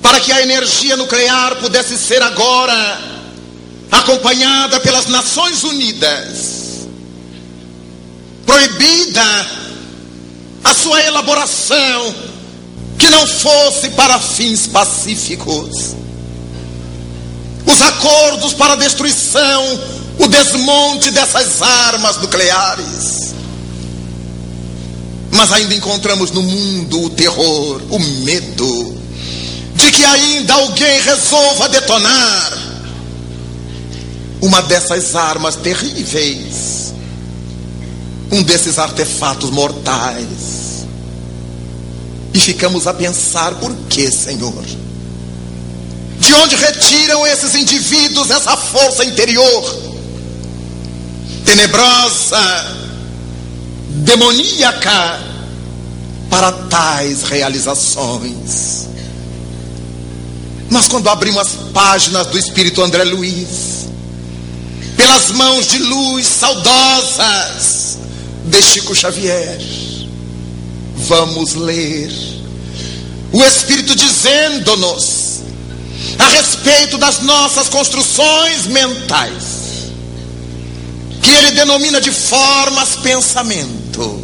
para 0.00 0.20
que 0.20 0.30
a 0.30 0.40
energia 0.40 0.96
nuclear 0.96 1.56
pudesse 1.56 1.98
ser 1.98 2.22
agora 2.22 3.00
acompanhada 3.90 4.78
pelas 4.78 5.06
Nações 5.06 5.64
Unidas, 5.64 6.86
proibida 8.46 9.65
a 10.66 10.74
sua 10.74 11.02
elaboração 11.02 12.14
que 12.98 13.08
não 13.10 13.26
fosse 13.26 13.90
para 13.90 14.18
fins 14.18 14.66
pacíficos. 14.66 15.94
Os 17.66 17.82
acordos 17.82 18.54
para 18.54 18.74
a 18.74 18.76
destruição, 18.76 19.80
o 20.18 20.28
desmonte 20.28 21.10
dessas 21.10 21.60
armas 21.62 22.16
nucleares 22.18 23.26
mas 25.36 25.52
ainda 25.52 25.74
encontramos 25.74 26.30
no 26.30 26.42
mundo 26.42 27.04
o 27.04 27.10
terror, 27.10 27.82
o 27.90 27.98
medo 27.98 28.96
de 29.74 29.90
que 29.92 30.04
ainda 30.04 30.54
alguém 30.54 31.00
resolva 31.02 31.68
detonar 31.68 32.52
uma 34.40 34.62
dessas 34.62 35.14
armas 35.14 35.56
terríveis, 35.56 36.85
um 38.30 38.42
desses 38.42 38.78
artefatos 38.78 39.50
mortais. 39.50 40.84
E 42.34 42.38
ficamos 42.38 42.86
a 42.86 42.94
pensar: 42.94 43.54
por 43.54 43.74
que, 43.88 44.10
Senhor? 44.10 44.64
De 46.18 46.34
onde 46.34 46.56
retiram 46.56 47.26
esses 47.26 47.54
indivíduos 47.54 48.30
essa 48.30 48.56
força 48.56 49.04
interior 49.04 49.86
tenebrosa, 51.44 52.76
demoníaca 54.02 55.20
para 56.28 56.50
tais 56.52 57.22
realizações. 57.22 58.88
Mas 60.68 60.88
quando 60.88 61.08
abrimos 61.08 61.40
as 61.42 61.52
páginas 61.72 62.26
do 62.26 62.38
Espírito 62.38 62.82
André 62.82 63.04
Luiz, 63.04 63.86
pelas 64.96 65.30
mãos 65.30 65.68
de 65.68 65.78
luz 65.78 66.26
saudosas 66.26 67.75
de 68.46 68.62
Chico 68.62 68.94
Xavier, 68.94 69.58
vamos 70.96 71.54
ler 71.54 72.10
o 73.32 73.42
Espírito 73.44 73.94
dizendo-nos 73.94 75.40
a 76.18 76.28
respeito 76.28 76.96
das 76.96 77.20
nossas 77.20 77.68
construções 77.68 78.66
mentais 78.66 79.56
ele 81.28 81.52
denomina 81.52 82.00
de 82.00 82.10
formas 82.10 82.96
pensamento, 83.02 84.22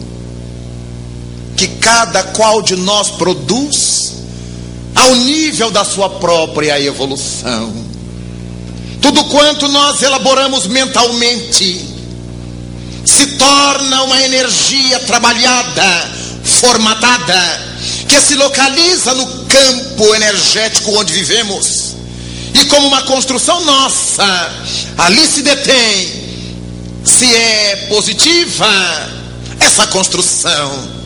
que 1.56 1.68
cada 1.68 2.22
qual 2.22 2.62
de 2.62 2.76
nós 2.76 3.10
produz 3.10 4.12
ao 4.94 5.14
nível 5.16 5.70
da 5.70 5.84
sua 5.84 6.08
própria 6.08 6.80
evolução. 6.80 7.72
Tudo 9.00 9.24
quanto 9.24 9.68
nós 9.68 10.00
elaboramos 10.02 10.66
mentalmente 10.66 11.91
se 13.04 13.26
torna 13.38 14.02
uma 14.04 14.20
energia 14.22 15.00
trabalhada, 15.00 16.10
formatada, 16.44 17.72
que 18.08 18.20
se 18.20 18.34
localiza 18.34 19.14
no 19.14 19.26
campo 19.46 20.14
energético 20.14 20.96
onde 20.98 21.12
vivemos. 21.12 21.94
E 22.54 22.64
como 22.66 22.86
uma 22.86 23.02
construção 23.02 23.64
nossa, 23.64 24.52
ali 24.98 25.26
se 25.26 25.42
detém 25.42 26.22
se 27.04 27.34
é 27.34 27.86
positiva 27.88 28.68
essa 29.58 29.86
construção 29.88 31.01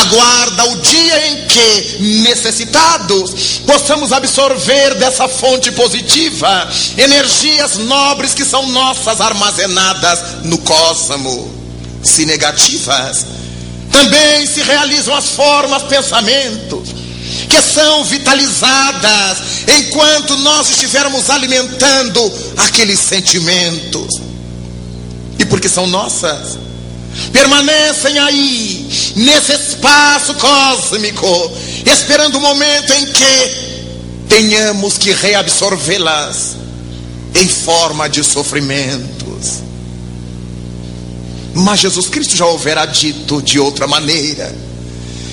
aguarda 0.00 0.64
o 0.70 0.76
dia 0.76 1.28
em 1.28 1.46
que, 1.46 1.96
necessitados, 2.22 3.60
possamos 3.66 4.12
absorver 4.12 4.94
dessa 4.96 5.28
fonte 5.28 5.70
positiva 5.72 6.68
energias 6.96 7.76
nobres 7.78 8.34
que 8.34 8.44
são 8.44 8.68
nossas 8.68 9.20
armazenadas 9.20 10.44
no 10.44 10.58
cosmo. 10.58 11.54
Se 12.02 12.24
negativas, 12.24 13.26
também 13.90 14.46
se 14.46 14.62
realizam 14.62 15.14
as 15.14 15.30
formas, 15.30 15.82
pensamentos, 15.82 16.88
que 17.48 17.60
são 17.62 18.04
vitalizadas 18.04 19.38
enquanto 19.78 20.36
nós 20.38 20.70
estivermos 20.70 21.30
alimentando 21.30 22.32
aqueles 22.58 23.00
sentimentos. 23.00 24.20
E 25.38 25.44
porque 25.44 25.68
são 25.68 25.86
nossas, 25.86 26.58
permanecem 27.32 28.18
aí, 28.18 28.88
nesse 29.16 29.52
espaço 29.52 30.34
cósmico, 30.34 31.52
esperando 31.84 32.36
o 32.36 32.40
momento 32.40 32.92
em 32.92 33.06
que 33.06 33.66
tenhamos 34.28 34.98
que 34.98 35.12
reabsorvê-las 35.12 36.56
em 37.34 37.48
forma 37.48 38.08
de 38.08 38.24
sofrimentos. 38.24 39.62
Mas 41.54 41.80
Jesus 41.80 42.06
Cristo 42.08 42.36
já 42.36 42.46
houvera 42.46 42.84
dito 42.86 43.40
de 43.40 43.58
outra 43.58 43.86
maneira, 43.86 44.54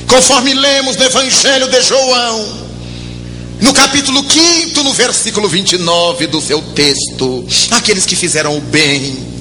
conforme 0.08 0.54
lemos 0.54 0.96
no 0.96 1.04
Evangelho 1.04 1.68
de 1.68 1.82
João, 1.82 2.64
no 3.60 3.74
capítulo 3.74 4.24
5, 4.30 4.84
no 4.84 4.94
versículo 4.94 5.50
29 5.50 6.28
do 6.28 6.42
seu 6.42 6.62
texto: 6.62 7.46
aqueles 7.72 8.06
que 8.06 8.16
fizeram 8.16 8.58
o 8.58 8.62
bem 8.62 9.33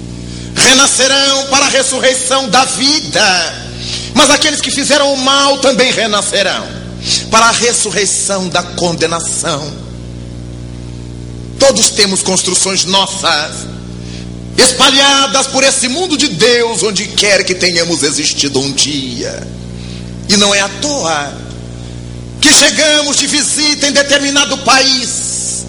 renascerão 0.55 1.47
para 1.47 1.67
a 1.67 1.69
ressurreição 1.69 2.49
da 2.49 2.65
vida, 2.65 3.55
mas 4.15 4.31
aqueles 4.31 4.61
que 4.61 4.71
fizeram 4.71 5.13
o 5.13 5.19
mal 5.19 5.59
também 5.59 5.93
renascerão 5.93 6.67
para 7.31 7.47
a 7.47 7.51
ressurreição 7.51 8.49
da 8.49 8.63
condenação. 8.63 9.73
Todos 11.59 11.91
temos 11.91 12.23
construções 12.23 12.85
nossas, 12.85 13.67
espalhadas 14.57 15.47
por 15.47 15.65
esse 15.65 15.89
mundo 15.89 16.17
de 16.17 16.29
Deus, 16.29 16.83
onde 16.83 17.07
quer 17.09 17.45
que 17.45 17.55
tenhamos 17.55 18.03
existido 18.03 18.61
um 18.61 18.73
dia, 18.73 19.47
e 20.29 20.37
não 20.37 20.55
é 20.55 20.61
à 20.61 20.69
toa 20.69 21.43
que 22.41 22.53
chegamos 22.53 23.17
de 23.17 23.27
visita 23.29 23.87
em 23.87 23.93
determinado 23.93 24.59
país, 24.59 25.65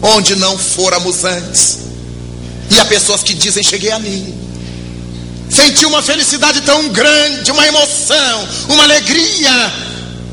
onde 0.00 0.34
não 0.34 0.58
fôramos 0.58 1.24
antes 1.24 1.83
e 2.70 2.78
há 2.78 2.84
pessoas 2.84 3.22
que 3.22 3.34
dizem: 3.34 3.62
cheguei 3.62 3.90
ali. 3.90 4.34
Senti 5.48 5.86
uma 5.86 6.02
felicidade 6.02 6.62
tão 6.62 6.88
grande, 6.88 7.50
uma 7.50 7.66
emoção, 7.66 8.48
uma 8.68 8.82
alegria, 8.82 9.72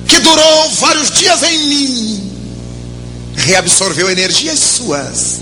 que 0.08 0.20
durou 0.20 0.70
vários 0.80 1.12
dias 1.12 1.44
em 1.44 1.58
mim. 1.68 2.32
Reabsorveu 3.36 4.10
energias 4.10 4.60
suas, 4.60 5.40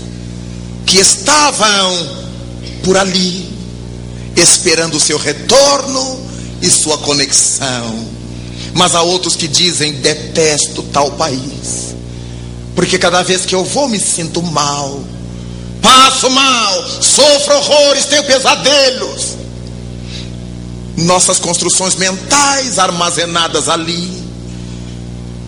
que 0.84 0.98
estavam 0.98 2.20
por 2.84 2.96
ali, 2.96 3.48
esperando 4.36 4.96
o 4.96 5.00
seu 5.00 5.16
retorno 5.16 6.20
e 6.60 6.68
sua 6.68 6.98
conexão. 6.98 8.06
Mas 8.74 8.94
há 8.94 9.02
outros 9.02 9.36
que 9.36 9.48
dizem: 9.48 9.94
detesto 9.94 10.82
tal 10.92 11.12
país, 11.12 11.94
porque 12.74 12.98
cada 12.98 13.22
vez 13.22 13.46
que 13.46 13.54
eu 13.54 13.64
vou 13.64 13.88
me 13.88 13.98
sinto 13.98 14.42
mal 14.42 15.02
passo 15.80 16.30
mal, 16.30 17.02
sofro 17.02 17.56
horrores, 17.56 18.06
tenho 18.06 18.24
pesadelos. 18.24 19.36
Nossas 20.96 21.38
construções 21.38 21.94
mentais 21.94 22.78
armazenadas 22.78 23.68
ali, 23.68 24.20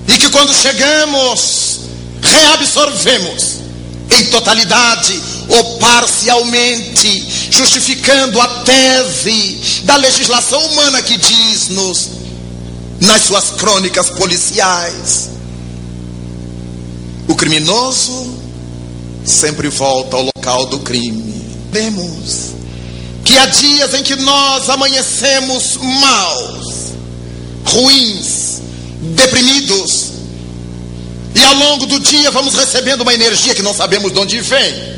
e 0.09 0.19
que 0.19 0.31
quando 0.31 0.55
chegamos, 0.55 1.81
reabsorvemos 2.23 3.63
em 4.11 4.27
totalidade 4.27 5.21
ou 5.49 5.79
parcialmente, 5.79 7.27
justificando 7.51 8.41
a 8.41 8.49
tese 8.63 9.83
da 9.85 9.97
legislação 9.97 10.65
humana 10.67 11.03
que 11.03 11.17
diz-nos, 11.17 12.11
nas 13.01 13.23
suas 13.23 13.51
crônicas 13.51 14.11
policiais, 14.11 15.31
o 17.29 17.35
criminoso 17.35 18.42
sempre 19.25 19.69
volta 19.69 20.17
ao 20.17 20.25
local 20.25 20.67
do 20.67 20.79
crime. 20.81 21.43
Vemos 21.71 22.53
que 23.25 23.37
há 23.39 23.47
dias 23.47 23.95
em 23.95 24.03
que 24.03 24.17
nós 24.17 24.69
amanhecemos 24.69 25.77
maus, 25.77 26.93
ruins, 27.65 28.61
deprimidos, 29.15 30.13
e 31.35 31.43
ao 31.43 31.55
longo 31.55 31.87
do 31.87 31.99
dia 31.99 32.31
vamos 32.31 32.55
recebendo 32.55 33.03
uma 33.03 33.15
energia 33.15 33.55
que 33.55 33.63
não 33.63 33.73
sabemos 33.73 34.13
de 34.13 34.19
onde 34.19 34.41
vem. 34.41 34.93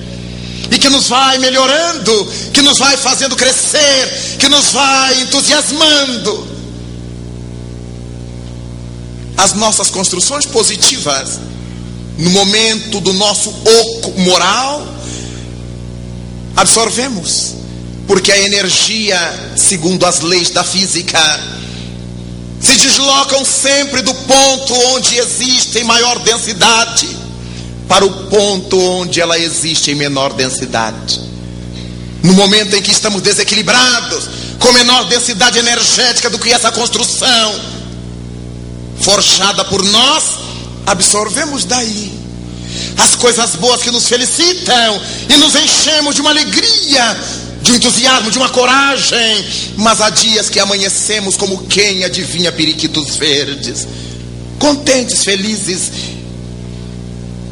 E 0.71 0.79
que 0.79 0.89
nos 0.89 1.09
vai 1.09 1.39
melhorando, 1.39 2.33
que 2.53 2.63
nos 2.63 2.79
vai 2.79 2.97
fazendo 2.97 3.37
crescer, 3.37 4.37
que 4.39 4.49
nos 4.49 4.73
vai 4.73 5.21
entusiasmando. 5.21 6.49
As 9.37 9.53
nossas 9.53 9.91
construções 9.91 10.47
positivas 10.47 11.39
no 12.17 12.31
momento 12.31 13.01
do 13.01 13.13
nosso 13.13 13.51
oco 13.51 14.21
moral, 14.21 14.87
absorvemos, 16.57 17.55
porque 18.07 18.31
a 18.31 18.39
energia, 18.39 19.19
segundo 19.57 20.07
as 20.07 20.21
leis 20.21 20.51
da 20.51 20.63
física, 20.63 21.21
se 22.61 22.77
deslocam 22.77 23.45
sempre 23.45 24.01
do 24.03 24.15
ponto 24.15 24.75
onde 24.95 25.19
existe 25.19 25.79
em 25.79 25.85
maior 25.85 26.19
densidade 26.21 27.09
para 27.89 28.05
o 28.05 28.29
ponto 28.29 28.79
onde 28.79 29.21
ela 29.21 29.39
existe 29.39 29.91
em 29.91 29.95
menor 29.95 30.33
densidade. 30.33 31.21
No 32.23 32.33
momento 32.33 32.75
em 32.75 32.81
que 32.81 32.91
estamos 32.91 33.21
desequilibrados, 33.21 34.25
com 34.59 34.73
menor 34.73 35.05
densidade 35.05 35.59
energética 35.59 36.31
do 36.31 36.39
que 36.39 36.53
essa 36.53 36.73
construção 36.73 37.61
forjada 39.01 39.65
por 39.67 39.85
nós, 39.85 40.44
absorvemos 40.87 41.65
daí 41.65 42.25
as 42.99 43.15
coisas 43.17 43.57
boas 43.57 43.83
que 43.83 43.91
nos 43.91 44.07
felicitam 44.07 45.01
e 45.29 45.37
nos 45.37 45.55
enchemos 45.55 46.15
de 46.15 46.21
uma 46.21 46.31
alegria, 46.31 47.17
de 47.63 47.73
um 47.73 47.75
entusiasmo, 47.75 48.31
de 48.31 48.39
uma 48.39 48.49
coragem. 48.49 49.45
Mas 49.77 50.01
há 50.01 50.11
dias 50.11 50.49
que 50.49 50.61
amanhecemos 50.61 51.37
como 51.37 51.65
quem 51.67 52.05
adivinha 52.05 52.53
periquitos 52.53 53.17
verdes, 53.17 53.87
contentes, 54.59 55.25
felizes. 55.25 55.91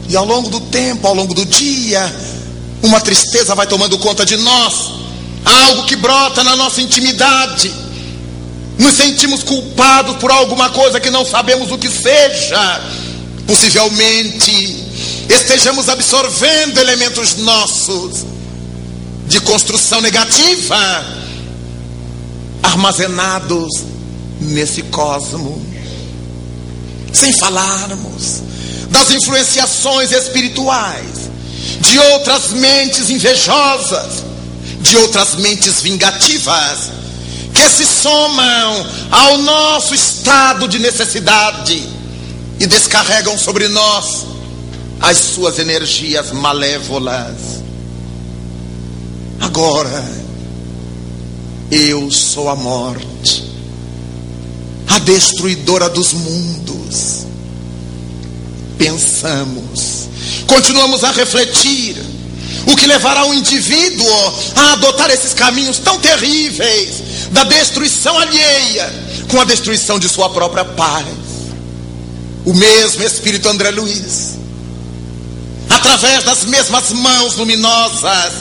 E 0.09 0.17
ao 0.17 0.25
longo 0.25 0.49
do 0.49 0.61
tempo, 0.61 1.07
ao 1.07 1.15
longo 1.15 1.35
do 1.35 1.45
dia, 1.45 2.15
uma 2.83 3.01
tristeza 3.01 3.55
vai 3.55 3.67
tomando 3.67 3.99
conta 3.99 4.25
de 4.27 4.37
nós, 4.37 4.91
algo 5.45 5.85
que 5.85 5.97
brota 5.97 6.45
na 6.45 6.55
nossa 6.57 6.81
intimidade. 6.81 7.73
Nos 8.79 8.95
sentimos 8.95 9.43
culpados 9.43 10.17
por 10.17 10.31
alguma 10.31 10.71
coisa 10.71 11.01
que 11.01 11.11
não 11.11 11.25
sabemos 11.25 11.71
o 11.71 11.79
que 11.79 11.89
seja 11.89 12.81
possivelmente 13.53 14.51
estejamos 15.29 15.87
absorvendo 15.91 16.81
elementos 16.81 17.37
nossos 17.37 18.25
de 19.27 19.39
construção 19.43 20.01
negativa, 20.01 21.07
armazenados 22.63 23.69
nesse 24.41 24.83
cosmo, 24.85 25.63
sem 27.13 27.31
falarmos 27.35 28.41
das 28.91 29.11
influenciações 29.11 30.13
espirituais 30.13 31.31
de 31.83 31.99
outras 31.99 32.53
mentes 32.53 33.11
invejosas, 33.11 34.25
de 34.81 34.97
outras 34.97 35.35
mentes 35.35 35.83
vingativas, 35.83 36.91
que 37.53 37.69
se 37.69 37.85
somam 37.85 38.87
ao 39.11 39.37
nosso 39.37 39.95
estado 39.95 40.67
de 40.67 40.79
necessidade 40.79 41.92
e 42.63 42.67
descarregam 42.67 43.37
sobre 43.37 43.67
nós 43.67 44.25
as 45.01 45.19
suas 45.19 45.59
energias 45.59 46.31
malévolas. 46.31 47.61
Agora, 49.41 50.23
Eu 51.75 52.11
sou 52.11 52.51
a 52.51 52.55
morte, 52.55 53.51
a 54.87 54.99
destruidora 54.99 55.89
dos 55.89 56.13
mundos. 56.13 57.25
Pensamos, 58.77 60.09
continuamos 60.47 61.03
a 61.03 61.13
refletir, 61.13 61.97
o 62.67 62.77
que 62.77 62.87
levará 62.87 63.25
o 63.25 63.33
indivíduo 63.33 64.07
a 64.55 64.75
adotar 64.75 65.11
esses 65.11 65.33
caminhos 65.33 65.79
tão 65.79 65.99
terríveis 65.99 67.03
da 67.33 67.43
destruição 67.43 68.19
alheia 68.19 68.93
com 69.29 69.41
a 69.41 69.45
destruição 69.45 69.99
de 69.99 70.11
sua 70.11 70.29
própria 70.29 70.65
paz. 70.65 71.22
O 72.45 72.53
mesmo 72.55 73.05
Espírito 73.05 73.49
André 73.49 73.71
Luiz, 73.71 74.37
através 75.71 76.25
das 76.25 76.45
mesmas 76.45 76.91
mãos 76.91 77.37
luminosas 77.37 78.33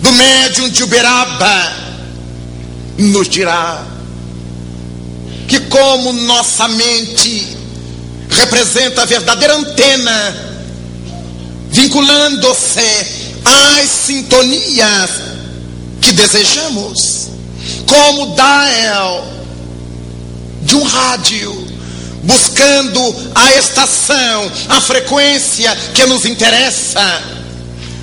do 0.00 0.12
médium 0.12 0.68
de 0.70 0.82
Uberaba, 0.82 1.72
nos 2.98 3.28
dirá 3.28 3.84
que, 5.46 5.60
como 5.60 6.12
nossa 6.12 6.68
mente 6.68 7.56
representa 8.30 9.02
a 9.02 9.04
verdadeira 9.04 9.56
antena, 9.56 10.36
vinculando-se 11.70 13.06
às 13.44 13.88
sintonias 14.06 15.10
que 16.00 16.12
desejamos, 16.12 17.28
como 17.86 18.34
dial 18.34 19.26
de 20.62 20.76
um 20.76 20.82
rádio, 20.82 21.71
buscando 22.22 23.32
a 23.34 23.52
estação, 23.56 24.50
a 24.68 24.80
frequência 24.80 25.74
que 25.94 26.06
nos 26.06 26.24
interessa, 26.24 27.22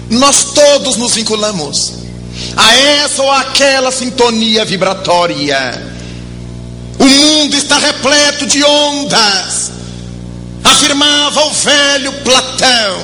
nós 0.10 0.46
todos 0.54 0.98
nos 0.98 1.16
vinculamos 1.16 1.94
a 2.56 2.74
essa 2.76 3.22
ou 3.22 3.32
aquela 3.32 3.92
sintonia 3.92 4.66
vibratória. 4.66 5.88
O 6.98 7.06
mundo 7.06 7.56
está 7.56 7.78
repleto 7.78 8.46
de 8.46 8.64
ondas, 8.64 9.72
afirmava 10.64 11.46
o 11.46 11.54
velho 11.54 12.12
Platão, 12.24 13.00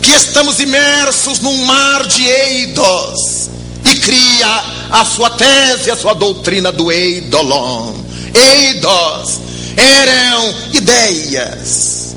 que 0.00 0.12
estamos 0.12 0.60
imersos 0.60 1.40
num 1.40 1.64
mar 1.64 2.06
de 2.06 2.24
eidos, 2.24 3.50
e 3.90 3.96
cria 3.96 4.64
a 4.90 5.04
sua 5.04 5.30
tese, 5.30 5.90
a 5.90 5.96
sua 5.96 6.14
doutrina 6.14 6.70
do 6.70 6.92
eidolon. 6.92 7.94
Eidos 8.34 9.51
eram 9.76 10.54
ideias, 10.72 12.14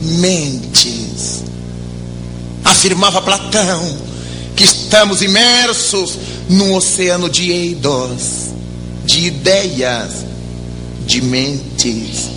mentes, 0.00 1.42
afirmava 2.64 3.22
Platão 3.22 3.96
que 4.56 4.64
estamos 4.64 5.22
imersos 5.22 6.18
num 6.48 6.74
oceano 6.74 7.28
de 7.28 7.50
eidos, 7.50 8.52
de 9.04 9.26
ideias, 9.26 10.10
de 11.06 11.22
mentes. 11.22 12.30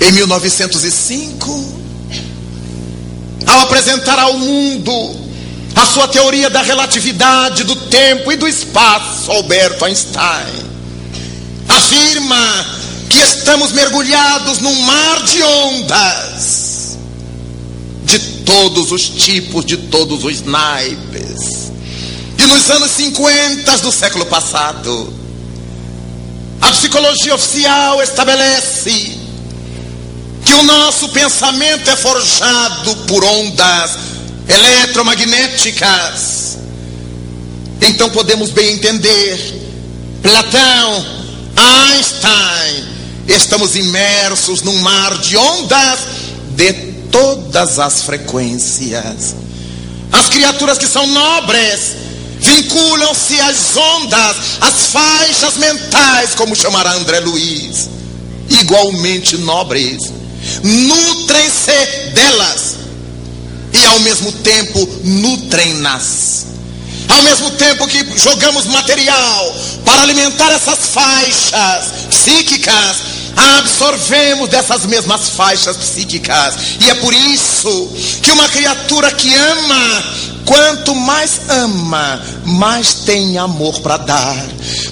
Em 0.00 0.12
1905, 0.12 1.74
ao 3.46 3.60
apresentar 3.60 4.18
ao 4.18 4.34
mundo 4.38 5.16
a 5.74 5.86
sua 5.86 6.08
teoria 6.08 6.50
da 6.50 6.62
relatividade 6.62 7.64
do 7.64 7.76
tempo 7.76 8.32
e 8.32 8.36
do 8.36 8.48
espaço, 8.48 9.30
Alberto 9.30 9.84
Einstein 9.84 10.65
afirma 11.76 12.66
que 13.08 13.18
estamos 13.18 13.72
mergulhados 13.72 14.58
num 14.58 14.74
mar 14.82 15.22
de 15.24 15.42
ondas 15.42 16.96
de 18.04 18.18
todos 18.44 18.92
os 18.92 19.08
tipos, 19.08 19.64
de 19.64 19.76
todos 19.76 20.24
os 20.24 20.42
naipes. 20.42 21.72
E 22.38 22.46
nos 22.46 22.70
anos 22.70 22.90
50 22.92 23.78
do 23.78 23.90
século 23.90 24.26
passado, 24.26 25.12
a 26.60 26.70
psicologia 26.70 27.34
oficial 27.34 28.00
estabelece 28.02 29.18
que 30.44 30.54
o 30.54 30.62
nosso 30.62 31.08
pensamento 31.08 31.90
é 31.90 31.96
forjado 31.96 32.94
por 33.08 33.24
ondas 33.24 33.90
eletromagnéticas. 34.48 36.58
Então 37.80 38.08
podemos 38.10 38.50
bem 38.50 38.74
entender, 38.74 39.62
Platão, 40.22 41.15
Einstein, 41.56 42.84
estamos 43.26 43.74
imersos 43.76 44.62
num 44.62 44.78
mar 44.80 45.18
de 45.18 45.36
ondas 45.36 46.00
de 46.54 46.72
todas 47.10 47.78
as 47.78 48.02
frequências. 48.02 49.34
As 50.12 50.28
criaturas 50.28 50.78
que 50.78 50.86
são 50.86 51.06
nobres 51.06 51.96
vinculam-se 52.40 53.40
às 53.40 53.76
ondas, 53.76 54.36
às 54.60 54.86
faixas 54.92 55.56
mentais, 55.56 56.34
como 56.34 56.54
chamará 56.54 56.92
André 56.92 57.20
Luiz, 57.20 57.88
igualmente 58.48 59.36
nobres, 59.38 60.02
nutrem-se 60.62 62.10
delas 62.14 62.76
e 63.72 63.84
ao 63.86 64.00
mesmo 64.00 64.32
tempo 64.32 64.88
nutrem-nas. 65.04 66.45
Ao 67.08 67.22
mesmo 67.22 67.50
tempo 67.52 67.86
que 67.86 68.18
jogamos 68.18 68.66
material 68.66 69.54
para 69.84 70.02
alimentar 70.02 70.50
essas 70.52 70.86
faixas 70.86 71.84
psíquicas, 72.10 72.96
absorvemos 73.58 74.48
dessas 74.48 74.86
mesmas 74.86 75.28
faixas 75.30 75.76
psíquicas. 75.76 76.54
E 76.80 76.90
é 76.90 76.94
por 76.96 77.12
isso 77.12 77.90
que 78.22 78.30
uma 78.32 78.48
criatura 78.48 79.12
que 79.12 79.34
ama, 79.34 80.04
quanto 80.44 80.94
mais 80.94 81.40
ama, 81.48 82.20
mais 82.44 82.94
tem 83.04 83.38
amor 83.38 83.80
para 83.80 83.98
dar. 83.98 84.46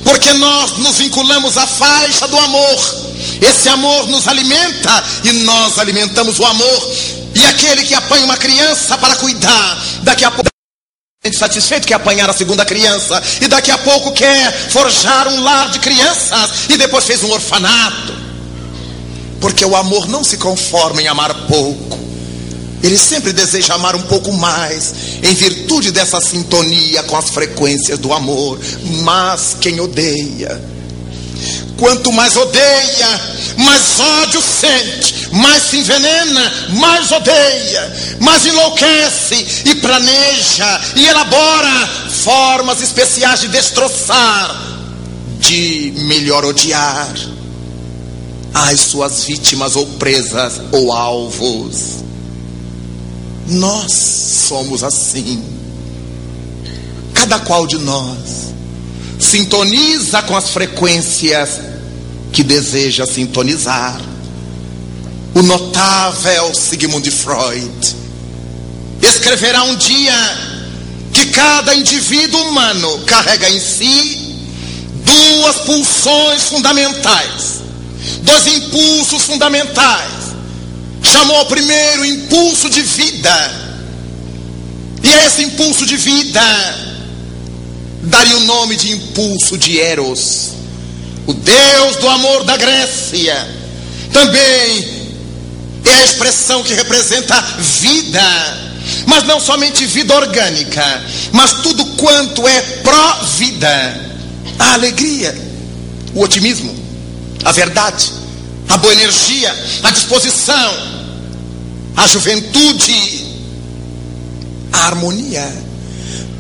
Porque 0.05 0.33
nós 0.35 0.79
nos 0.79 0.97
vinculamos 0.97 1.57
à 1.57 1.67
faixa 1.67 2.29
do 2.29 2.39
amor. 2.39 3.05
Esse 3.41 3.69
amor 3.69 4.07
nos 4.09 4.29
alimenta 4.29 5.05
e 5.25 5.33
nós 5.45 5.79
alimentamos 5.79 6.39
o 6.39 6.45
amor. 6.45 6.93
E 7.35 7.45
aquele 7.45 7.83
que 7.83 7.95
apanha 7.95 8.25
uma 8.25 8.37
criança 8.37 8.97
para 8.97 9.17
cuidar, 9.17 9.85
daqui 10.03 10.25
a 10.25 10.31
pouco 10.31 10.44
satisfeito 11.33 11.87
quer 11.87 11.95
apanhar 11.95 12.29
a 12.29 12.35
segunda 12.35 12.65
criança 12.65 13.23
e 13.41 13.49
daqui 13.49 13.71
a 13.71 13.79
pouco 13.79 14.13
quer 14.13 14.53
forjar 14.71 15.29
um 15.29 15.43
lar 15.43 15.71
de 15.71 15.79
crianças 15.79 16.69
e 16.69 16.77
depois 16.77 17.05
fez 17.05 17.23
um 17.23 17.31
orfanato. 17.31 18.15
Porque 19.41 19.65
o 19.65 19.77
amor 19.77 20.07
não 20.09 20.23
se 20.23 20.37
conforma 20.37 21.01
em 21.01 21.09
amar 21.09 21.35
pouco. 21.47 21.99
Ele 22.83 22.99
sempre 22.99 23.33
deseja 23.33 23.75
amar 23.75 23.97
um 23.97 24.03
pouco 24.03 24.31
mais, 24.31 24.93
em 25.23 25.35
virtude 25.35 25.91
dessa 25.91 26.21
sintonia 26.21 27.03
com 27.05 27.17
as 27.17 27.31
frequências 27.31 27.99
do 27.99 28.13
amor. 28.13 28.61
Mas 29.03 29.57
quem 29.59 29.81
odeia, 29.81 30.63
quanto 31.77 32.13
mais 32.13 32.37
odeia, 32.37 33.21
mais 33.59 34.01
ódio 34.01 34.41
sente, 34.43 35.29
mais 35.33 35.63
se 35.63 35.79
envenena, 35.79 36.53
mais 36.71 37.11
odeia, 37.11 38.17
mais 38.21 38.47
enlouquece 38.47 39.63
e 39.65 39.75
planeja 39.77 40.81
e 40.97 41.07
elabora 41.07 41.89
formas 42.23 42.81
especiais 42.81 43.41
de 43.41 43.49
destroçar, 43.49 44.63
de 45.41 45.93
melhor 45.97 46.45
odiar 46.45 47.13
às 48.53 48.81
suas 48.81 49.25
vítimas 49.25 49.77
ou 49.77 49.87
presas 49.87 50.61
ou 50.73 50.93
alvos. 50.93 52.05
Nós 53.47 53.93
somos 53.93 54.83
assim. 54.83 55.43
Cada 57.13 57.39
qual 57.41 57.67
de 57.67 57.79
nós 57.79 58.54
sintoniza 59.25 60.23
com 60.23 60.37
as 60.37 60.51
frequências 60.51 61.61
que 62.33 62.43
deseja 62.43 63.07
sintonizar. 63.07 64.01
O 65.35 65.43
notável 65.43 66.55
Sigmund 66.55 67.11
Freud 67.11 67.97
escreverá 69.03 69.65
um 69.65 69.77
dia 69.77 70.15
que 71.13 71.27
cada 71.27 71.75
indivíduo 71.75 72.41
humano 72.49 73.01
carrega 73.07 73.51
em 73.51 73.61
si 73.61 74.37
duas 75.05 75.57
pulsões 75.59 76.45
fundamentais 76.45 77.55
dois 78.25 78.47
impulsos 78.47 79.23
fundamentais. 79.23 80.25
Chamou 81.03 81.43
o 81.43 81.47
primeiro 81.47 82.05
impulso 82.05 82.69
de 82.69 82.83
vida. 82.83 83.65
E 85.03 85.09
a 85.09 85.27
esse 85.27 85.43
impulso 85.43 85.85
de 85.85 85.97
vida 85.97 86.94
daria 88.05 88.37
o 88.37 88.45
nome 88.45 88.77
de 88.77 88.93
impulso 88.93 89.57
de 89.57 89.81
Eros, 89.81 90.51
o 91.27 91.33
deus 91.33 91.97
do 91.97 92.09
amor 92.09 92.45
da 92.45 92.57
Grécia. 92.57 93.35
Também 94.13 95.09
é 95.85 95.91
a 95.91 96.05
expressão 96.05 96.63
que 96.63 96.75
representa 96.75 97.41
vida, 97.81 98.23
mas 99.07 99.25
não 99.25 99.41
somente 99.41 99.87
vida 99.87 100.15
orgânica, 100.15 101.03
mas 101.33 101.63
tudo 101.63 101.85
quanto 101.97 102.47
é 102.47 102.61
pró-vida. 102.83 104.15
A 104.59 104.75
alegria, 104.75 105.37
o 106.15 106.23
otimismo, 106.23 106.75
a 107.45 107.53
verdade, 107.53 108.13
a 108.69 108.77
boa 108.77 108.93
energia, 108.93 109.55
a 109.83 109.91
disposição, 109.91 110.75
a 111.97 112.07
juventude, 112.07 113.27
a 114.73 114.87
harmonia. 114.87 115.74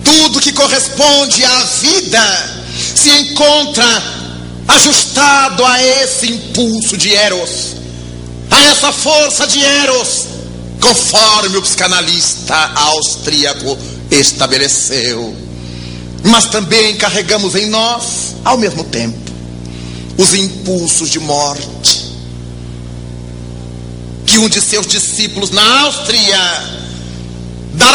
Tudo 0.04 0.40
que 0.40 0.52
corresponde 0.52 1.44
à 1.44 1.64
vida 1.80 2.64
se 2.94 3.10
encontra 3.10 3.84
ajustado 4.68 5.64
a 5.64 5.82
esse 5.82 6.26
impulso 6.26 6.96
de 6.96 7.14
Eros, 7.14 7.74
a 8.50 8.60
essa 8.64 8.92
força 8.92 9.46
de 9.46 9.64
Eros, 9.64 10.26
conforme 10.80 11.56
o 11.56 11.62
psicanalista 11.62 12.54
austríaco 12.74 13.78
estabeleceu. 14.10 15.34
Mas 16.24 16.46
também 16.46 16.96
carregamos 16.96 17.54
em 17.54 17.66
nós, 17.66 18.34
ao 18.44 18.56
mesmo 18.56 18.84
tempo, 18.84 19.18
os 20.16 20.34
impulsos 20.34 21.10
de 21.10 21.20
morte. 21.20 22.04
Que 24.26 24.38
um 24.38 24.48
de 24.48 24.60
seus 24.60 24.86
discípulos 24.86 25.50
na 25.50 25.82
Áustria 25.82 26.83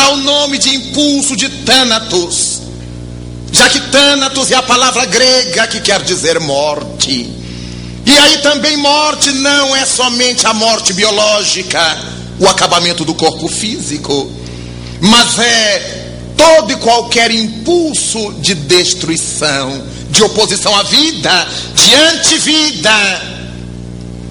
dará 0.09 0.11
o 0.11 0.17
nome 0.17 0.57
de 0.57 0.75
impulso 0.75 1.35
de 1.35 1.49
Thanatos, 1.49 2.61
já 3.51 3.69
que 3.69 3.79
Thanatos 3.91 4.51
é 4.51 4.55
a 4.55 4.63
palavra 4.63 5.05
grega 5.05 5.67
que 5.67 5.79
quer 5.81 6.01
dizer 6.03 6.39
morte. 6.39 7.29
E 8.05 8.17
aí 8.17 8.37
também 8.39 8.77
morte 8.77 9.31
não 9.31 9.75
é 9.75 9.85
somente 9.85 10.47
a 10.47 10.53
morte 10.53 10.93
biológica, 10.93 11.79
o 12.39 12.47
acabamento 12.47 13.05
do 13.05 13.13
corpo 13.13 13.47
físico, 13.47 14.31
mas 15.01 15.37
é 15.37 16.15
todo 16.35 16.71
e 16.71 16.77
qualquer 16.77 17.29
impulso 17.31 18.33
de 18.39 18.55
destruição, 18.55 19.83
de 20.09 20.23
oposição 20.23 20.75
à 20.75 20.83
vida, 20.83 21.47
de 21.75 21.93
antivida, 21.93 22.91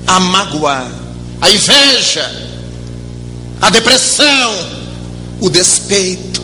a 0.07 0.19
mágoa, 0.19 0.91
a 1.41 1.51
inveja, 1.51 2.49
a 3.61 3.71
depressão, 3.71 4.78
o 5.41 5.49
despeito, 5.49 6.43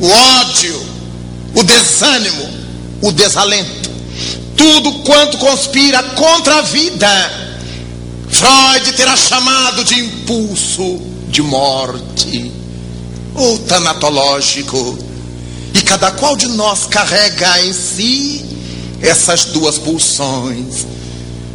o 0.00 0.08
ódio, 0.08 0.86
o 1.54 1.62
desânimo, 1.62 2.48
o 3.02 3.12
desalento, 3.12 3.90
tudo 4.56 4.92
quanto 5.04 5.38
conspira 5.38 6.02
contra 6.02 6.58
a 6.58 6.62
vida. 6.62 7.08
Freud 8.28 8.92
terá 8.92 9.16
chamado 9.16 9.82
de 9.84 9.98
impulso 9.98 11.00
de 11.28 11.42
morte 11.42 12.52
ou 13.34 13.58
tanatológico. 13.60 14.98
E 15.74 15.82
cada 15.82 16.10
qual 16.12 16.36
de 16.36 16.48
nós 16.48 16.86
carrega 16.86 17.64
em 17.64 17.72
si 17.72 18.44
essas 19.00 19.46
duas 19.46 19.78
pulsões. 19.78 20.86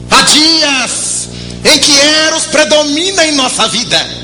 Há 0.10 0.22
dias 0.22 1.28
em 1.66 1.80
que 1.80 1.92
Eros 1.92 2.44
predomina 2.46 3.26
em 3.26 3.34
nossa 3.34 3.68
vida 3.68 4.23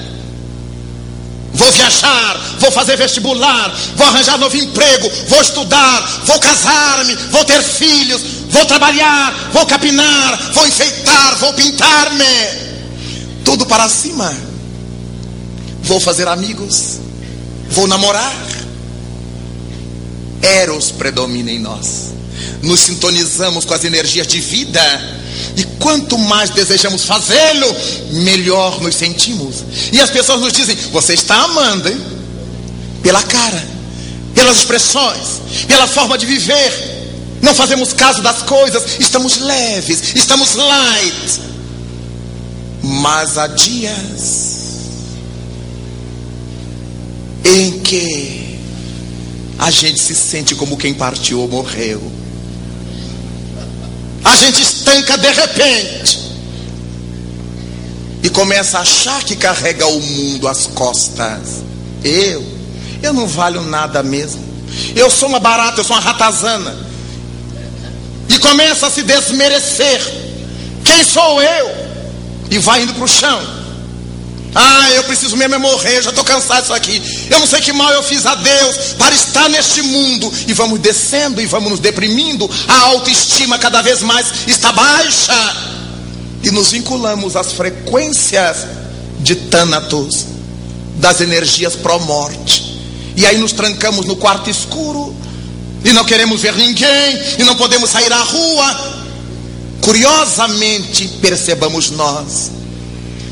Vou 1.60 1.70
viajar, 1.74 2.40
vou 2.58 2.72
fazer 2.72 2.96
vestibular, 2.96 3.70
vou 3.98 4.08
arranjar 4.08 4.38
novo 4.38 4.56
emprego, 4.56 5.12
vou 5.28 5.42
estudar, 5.42 6.22
vou 6.24 6.40
casar-me, 6.40 7.14
vou 7.32 7.44
ter 7.44 7.62
filhos, 7.62 8.22
vou 8.50 8.66
trabalhar, 8.66 9.50
vou 9.52 9.66
capinar, 9.66 10.54
vou 10.54 10.66
enfeitar, 10.66 11.36
vou 11.36 11.54
pintar-me. 11.54 12.24
Tudo 13.44 13.66
para 13.66 13.90
cima. 13.90 14.34
Vou 15.84 16.00
fazer 16.00 16.30
amigos, 16.30 16.98
vou 17.72 17.88
namorar. 17.88 18.34
Eros 20.42 20.92
predomina 20.92 21.52
em 21.52 21.60
nós. 21.60 22.14
Nos 22.64 22.80
sintonizamos 22.80 23.66
com 23.66 23.74
as 23.74 23.84
energias 23.84 24.28
de 24.28 24.40
vida 24.40 24.82
e 25.60 25.64
quanto 25.78 26.18
mais 26.18 26.52
desejamos 26.52 27.04
fazê-lo, 27.04 27.76
melhor 28.24 28.80
nos 28.80 28.96
sentimos. 28.96 29.58
E 29.92 30.00
as 30.00 30.10
pessoas 30.10 30.40
nos 30.40 30.54
dizem: 30.54 30.74
Você 30.94 31.14
está 31.14 31.36
amando, 31.44 31.90
hein? 31.90 32.02
Pela 33.04 33.22
cara, 33.22 33.68
pelas 34.34 34.60
expressões, 34.60 35.42
pela 35.68 35.86
forma 35.86 36.18
de 36.18 36.26
viver. 36.26 36.98
Não 37.42 37.54
fazemos 37.54 37.92
caso 37.92 38.22
das 38.22 38.42
coisas, 38.44 39.00
estamos 39.02 39.40
leves, 39.40 40.16
estamos 40.16 40.56
light. 40.56 41.42
Mas 42.82 43.38
há 43.38 43.48
dias 43.48 44.70
em 47.44 47.80
que 47.80 48.60
a 49.58 49.70
gente 49.70 50.00
se 50.00 50.16
sente 50.16 50.56
como 50.56 50.78
quem 50.78 50.94
partiu 50.94 51.42
ou 51.42 51.50
morreu. 51.50 52.19
A 54.30 54.36
gente 54.36 54.62
estanca 54.62 55.18
de 55.18 55.32
repente 55.32 56.20
e 58.22 58.30
começa 58.30 58.78
a 58.78 58.82
achar 58.82 59.24
que 59.24 59.36
carrega 59.36 59.88
o 59.88 60.00
mundo 60.00 60.48
às 60.48 60.68
costas. 60.68 61.64
Eu, 62.04 62.46
eu 63.02 63.12
não 63.12 63.26
valho 63.26 63.64
nada 63.64 64.04
mesmo. 64.04 64.40
Eu 64.96 65.10
sou 65.10 65.30
uma 65.30 65.40
barata, 65.40 65.80
eu 65.80 65.84
sou 65.84 65.96
uma 65.96 66.04
ratazana. 66.04 66.78
E 68.30 68.38
começa 68.38 68.86
a 68.86 68.92
se 68.92 69.02
desmerecer. 69.02 70.00
Quem 70.86 71.04
sou 71.04 71.42
eu? 71.42 71.72
E 72.52 72.60
vai 72.60 72.84
indo 72.84 72.94
para 72.94 73.06
o 73.06 73.08
chão. 73.08 73.59
Ah, 74.54 74.90
eu 74.96 75.04
preciso 75.04 75.38
mesmo 75.38 75.56
é 75.56 75.58
morrer, 75.58 76.02
já 76.02 76.10
estou 76.10 76.24
cansado 76.24 76.62
disso 76.62 76.74
aqui. 76.74 77.02
Eu 77.30 77.40
não 77.40 77.48
sei 77.48 77.62
que 77.62 77.72
mal 77.72 77.92
eu 77.94 78.02
fiz 78.02 78.26
a 78.26 78.36
Deus 78.36 78.76
para 78.98 79.14
estar 79.14 79.48
neste 79.50 79.82
mundo. 79.82 80.32
E 80.48 80.54
vamos 80.54 80.80
descendo 80.80 81.42
e 81.42 81.46
vamos 81.46 81.72
nos 81.72 81.80
deprimindo. 81.80 82.50
A 82.68 82.80
autoestima 82.88 83.60
cada 83.60 83.82
vez 83.82 84.02
mais 84.02 84.28
está 84.48 84.72
baixa. 84.72 85.34
E 86.44 86.52
nos 86.52 86.72
vinculamos 86.72 87.36
às 87.36 87.52
frequências 87.52 88.66
de 89.20 89.36
Thanatos, 89.36 90.26
das 90.96 91.22
energias 91.22 91.76
pró-morte. 91.76 92.80
E 93.16 93.26
aí 93.26 93.38
nos 93.38 93.52
trancamos 93.52 94.06
no 94.06 94.16
quarto 94.16 94.50
escuro. 94.50 95.16
E 95.84 95.94
não 95.94 96.04
queremos 96.04 96.42
ver 96.42 96.56
ninguém. 96.56 97.22
E 97.38 97.44
não 97.44 97.56
podemos 97.56 97.90
sair 97.90 98.12
à 98.12 98.24
rua. 98.24 99.00
Curiosamente, 99.82 101.08
percebamos 101.22 101.92
nós 101.92 102.60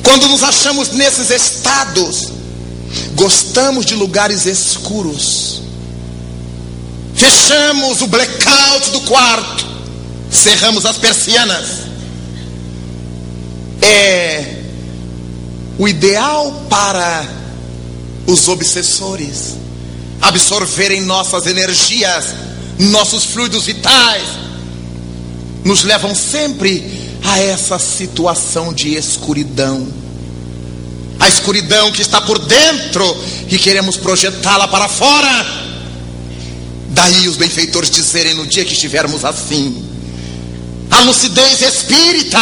quando 0.08 0.30
nos 0.30 0.42
achamos 0.42 0.92
nesses 0.92 1.30
estados, 1.30 2.32
gostamos 3.14 3.86
de 3.86 3.94
lugares 3.94 4.46
escuros. 4.46 5.62
Fechamos 7.14 8.02
o 8.02 8.08
blackout 8.08 8.90
do 8.92 9.02
quarto, 9.02 9.68
cerramos 10.32 10.86
as 10.86 10.98
persianas. 10.98 11.66
É 13.82 14.62
o 15.78 15.90
ideal 15.90 16.54
para 16.70 17.28
os 18.26 18.48
obsessores 18.48 19.56
absorverem 20.22 21.02
nossas 21.02 21.48
energias, 21.48 22.28
nossos 22.80 23.26
fluidos 23.26 23.66
vitais, 23.66 24.24
nos 25.66 25.84
levam 25.84 26.16
sempre 26.16 27.07
a 27.24 27.40
essa 27.40 27.80
situação 27.80 28.74
de 28.74 28.96
escuridão. 28.96 29.88
A 31.20 31.28
escuridão 31.28 31.92
que 31.92 32.02
está 32.02 32.22
por 32.22 32.40
dentro 32.40 33.18
e 33.50 33.58
queremos 33.58 33.98
projetá-la 33.98 34.68
para 34.68 34.88
fora. 34.88 35.46
Daí 36.90 37.28
os 37.28 37.38
benfeitores 37.38 37.90
dizerem 37.90 38.34
no 38.34 38.46
dia 38.46 38.66
que 38.66 38.74
estivermos 38.74 39.26
assim: 39.26 39.84
a 40.92 41.02
lucidez 41.02 41.62
espírita 41.62 42.40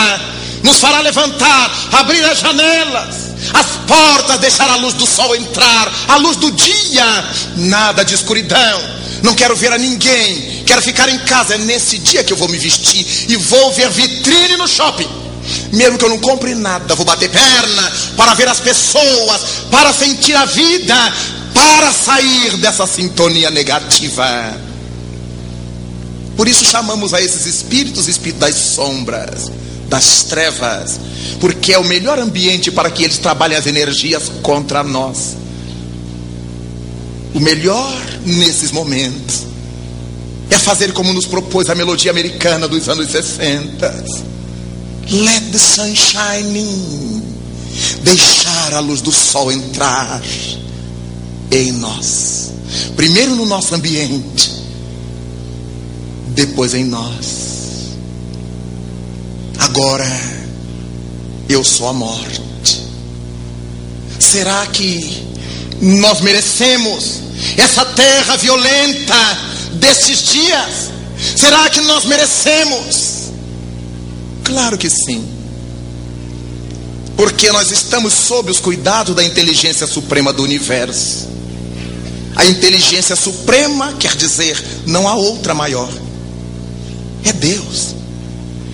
nos 0.64 0.80
fará 0.80 1.00
levantar, 1.02 1.90
abrir 1.92 2.24
as 2.26 2.40
janelas, 2.40 3.16
as 3.54 3.66
portas, 3.88 4.40
deixar 4.40 4.70
a 4.70 4.78
luz 4.78 4.94
do 4.94 5.06
sol 5.06 5.36
entrar, 5.36 5.92
a 6.08 6.18
luz 6.18 6.38
do 6.38 6.52
dia, 6.52 7.06
nada 7.58 8.04
de 8.04 8.16
escuridão. 8.16 8.96
Não 9.24 9.34
quero 9.36 9.56
ver 9.56 9.74
a 9.74 9.78
ninguém 9.78 10.55
Quero 10.66 10.82
ficar 10.82 11.08
em 11.10 11.20
casa. 11.20 11.56
É 11.56 11.58
nesse 11.58 11.98
dia 12.00 12.24
que 12.24 12.34
eu 12.34 12.38
vou 12.38 12.50
me 12.50 12.58
vestir 12.58 13.06
e 13.30 13.36
vou 13.38 13.72
ver 13.74 13.90
vitrine 13.90 14.58
no 14.58 14.68
shopping. 14.68 15.08
Mesmo 15.72 15.98
que 15.98 16.06
eu 16.06 16.10
não 16.10 16.20
compre 16.20 16.56
nada, 16.56 16.96
vou 16.96 17.06
bater 17.06 17.30
perna 17.30 17.92
para 18.18 18.34
ver 18.34 18.48
as 18.48 18.60
pessoas, 18.60 19.42
para 19.70 19.94
sentir 19.94 20.36
a 20.36 20.46
vida, 20.46 20.96
para 21.54 21.92
sair 21.92 22.58
dessa 22.58 22.88
sintonia 22.88 23.52
negativa. 23.52 24.58
Por 26.36 26.48
isso 26.48 26.66
chamamos 26.66 27.14
a 27.14 27.22
esses 27.22 27.46
espíritos 27.46 28.08
espíritos 28.08 28.42
das 28.42 28.56
sombras, 28.56 29.52
das 29.88 30.24
trevas, 30.24 31.00
porque 31.40 31.74
é 31.74 31.78
o 31.78 31.84
melhor 31.84 32.18
ambiente 32.18 32.72
para 32.72 32.90
que 32.90 33.04
eles 33.04 33.20
trabalhem 33.20 33.58
as 33.58 33.68
energias 33.68 34.32
contra 34.42 34.84
nós. 34.84 35.38
O 37.34 37.40
melhor 37.40 38.02
nesses 38.26 38.72
momentos 38.72 39.55
é 40.50 40.60
fazer 40.60 40.94
como 40.94 41.14
nos 41.14 41.26
propôs 41.26 41.70
a 41.70 41.76
melodia 41.76 42.12
americana 42.12 42.68
dos 42.68 42.88
anos 42.88 43.10
60. 43.10 43.88
Let 45.12 45.52
the 45.52 45.58
sun 45.58 45.96
shine 45.96 46.60
in. 46.60 47.24
Deixar 48.04 48.74
a 48.74 48.80
luz 48.80 49.02
do 49.02 49.12
sol 49.12 49.52
entrar 49.52 50.22
em 51.52 51.72
nós. 51.74 52.52
Primeiro 52.96 53.36
no 53.36 53.46
nosso 53.46 53.76
ambiente, 53.76 54.52
depois 56.30 56.74
em 56.74 56.84
nós. 56.84 57.46
Agora, 59.60 60.10
eu 61.50 61.64
sou 61.64 61.88
a 61.90 61.94
morte. 61.94 62.42
Será 64.20 64.66
que 64.68 65.26
nós 65.82 66.22
merecemos 66.22 67.22
essa 67.58 67.86
terra 67.86 68.38
violenta 68.38 69.16
destes 69.76 70.32
dias? 70.32 70.92
Será 71.36 71.70
que 71.70 71.82
nós 71.82 72.06
merecemos? 72.06 73.32
Claro 74.44 74.78
que 74.78 74.90
sim. 74.90 75.24
Porque 77.16 77.52
nós 77.52 77.72
estamos 77.72 78.14
sob 78.14 78.52
os 78.52 78.60
cuidados 78.60 79.16
da 79.16 79.24
inteligência 79.24 79.88
suprema 79.88 80.34
do 80.34 80.44
universo. 80.44 81.30
A 82.36 82.46
inteligência 82.46 83.16
suprema 83.16 83.94
quer 83.94 84.16
dizer 84.16 84.62
não 84.86 85.08
há 85.08 85.16
outra 85.16 85.54
maior. 85.54 85.90
É 87.24 87.32
Deus. 87.32 87.96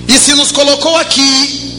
E 0.08 0.18
se 0.18 0.34
nos 0.34 0.52
colocou 0.52 0.98
aqui 0.98 1.71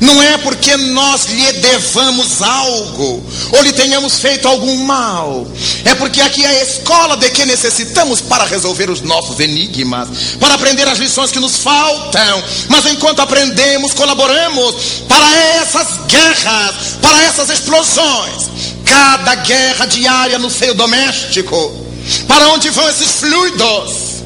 não 0.00 0.22
é 0.22 0.38
porque 0.38 0.76
nós 0.76 1.26
lhe 1.26 1.52
devamos 1.52 2.40
algo 2.40 3.24
ou 3.52 3.62
lhe 3.62 3.72
tenhamos 3.72 4.18
feito 4.18 4.46
algum 4.46 4.84
mal. 4.84 5.46
É 5.84 5.94
porque 5.94 6.20
aqui 6.20 6.44
é 6.44 6.48
a 6.48 6.62
escola 6.62 7.16
de 7.16 7.30
que 7.30 7.44
necessitamos 7.44 8.20
para 8.20 8.44
resolver 8.44 8.90
os 8.90 9.00
nossos 9.00 9.40
enigmas, 9.40 10.08
para 10.38 10.54
aprender 10.54 10.86
as 10.88 10.98
lições 10.98 11.30
que 11.30 11.40
nos 11.40 11.56
faltam. 11.56 12.42
Mas 12.68 12.86
enquanto 12.86 13.20
aprendemos, 13.20 13.92
colaboramos 13.92 14.74
para 15.08 15.36
essas 15.60 15.88
guerras, 16.06 16.74
para 17.02 17.24
essas 17.24 17.50
explosões. 17.50 18.48
Cada 18.84 19.34
guerra 19.36 19.86
diária 19.86 20.38
no 20.38 20.50
seio 20.50 20.74
doméstico. 20.74 21.86
Para 22.26 22.48
onde 22.48 22.70
vão 22.70 22.88
esses 22.88 23.10
fluidos? 23.20 24.18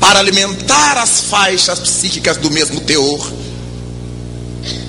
Para 0.00 0.18
alimentar 0.18 0.98
as 0.98 1.20
faixas 1.30 1.78
psíquicas 1.78 2.36
do 2.36 2.50
mesmo 2.50 2.80
teor 2.80 3.41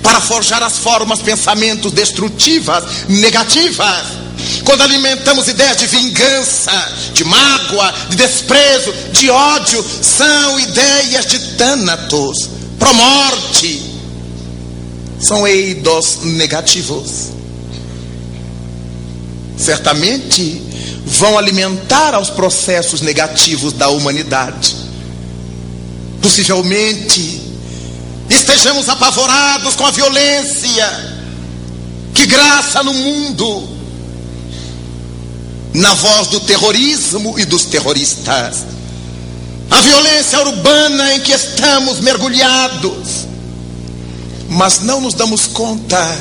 para 0.04 0.20
forjar 0.20 0.62
as 0.62 0.78
formas, 0.78 1.22
pensamentos 1.22 1.92
destrutivas, 1.94 2.84
negativas. 3.08 4.24
Quando 4.66 4.82
alimentamos 4.82 5.48
ideias 5.48 5.78
de 5.78 5.88
vingança, 5.88 6.72
de 7.14 7.24
mágoa, 7.24 7.94
de 8.10 8.18
desprezo, 8.18 8.94
de 9.14 9.30
ódio, 9.30 9.84
são 10.02 10.60
ideias 10.60 11.26
de 11.26 11.40
tânatos, 11.56 12.50
promorte. 12.78 13.82
São 15.20 15.48
eidos 15.48 16.20
negativos. 16.24 17.30
Certamente 19.58 20.62
vão 21.06 21.38
alimentar 21.38 22.14
aos 22.14 22.30
processos 22.30 23.00
negativos 23.00 23.72
da 23.72 23.88
humanidade. 23.88 24.76
Possivelmente 26.22 27.43
estejamos 28.34 28.90
apavorados 28.90 29.76
com 29.76 29.86
a 29.86 29.92
violência. 29.92 31.14
Que 32.14 32.26
graça 32.26 32.84
no 32.84 32.94
mundo, 32.94 33.70
na 35.74 35.94
voz 35.96 36.28
do 36.28 36.40
terrorismo 36.42 37.40
e 37.40 37.46
dos 37.46 37.66
terroristas, 37.66 38.58
a 39.70 39.82
violência 39.82 40.40
urbana 40.40 41.16
em 41.16 41.22
que 41.22 41.32
estamos 41.32 42.00
mergulhados, 42.00 43.26
mas 44.50 44.82
não 44.82 45.02
nos 45.02 45.16
damos 45.16 45.48
conta 45.48 46.18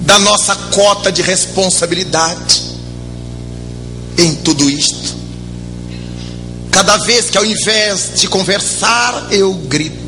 da 0.00 0.18
nossa 0.20 0.56
cota 0.72 1.12
de 1.12 1.20
responsabilidade 1.20 2.62
em 4.16 4.34
tudo 4.36 4.70
isto. 4.70 5.14
Cada 6.70 6.96
vez 6.98 7.28
que 7.28 7.36
ao 7.36 7.44
invés 7.44 8.12
de 8.14 8.28
conversar, 8.28 9.28
eu 9.30 9.52
grito 9.52 10.05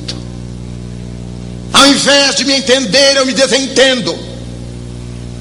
ao 1.79 1.87
invés 1.87 2.35
de 2.35 2.45
me 2.45 2.55
entender, 2.55 3.17
eu 3.17 3.25
me 3.25 3.33
desentendo. 3.33 4.19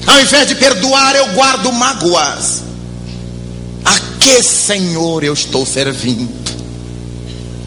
Ao 0.06 0.20
invés 0.20 0.46
de 0.46 0.54
perdoar, 0.54 1.16
eu 1.16 1.32
guardo 1.32 1.72
mágoas. 1.72 2.62
A 3.84 3.98
que 4.20 4.42
Senhor 4.42 5.24
eu 5.24 5.32
estou 5.32 5.66
servindo? 5.66 6.28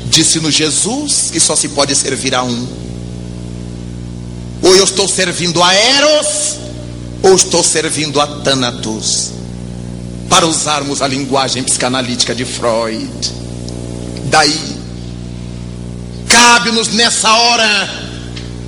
Disse-nos 0.05 0.53
Jesus 0.53 1.29
que 1.31 1.39
só 1.39 1.55
se 1.55 1.69
pode 1.69 1.93
servir 1.95 2.33
a 2.33 2.43
um. 2.43 2.67
Ou 4.61 4.75
eu 4.75 4.85
estou 4.85 5.07
servindo 5.07 5.61
a 5.61 5.73
Eros, 5.73 6.57
ou 7.23 7.35
estou 7.35 7.63
servindo 7.63 8.21
a 8.21 8.27
Thanatos. 8.27 9.31
Para 10.29 10.47
usarmos 10.47 11.01
a 11.01 11.07
linguagem 11.07 11.61
psicanalítica 11.61 12.33
de 12.33 12.45
Freud. 12.45 13.33
Daí, 14.29 14.77
cabe-nos 16.29 16.87
nessa 16.89 17.33
hora 17.33 18.00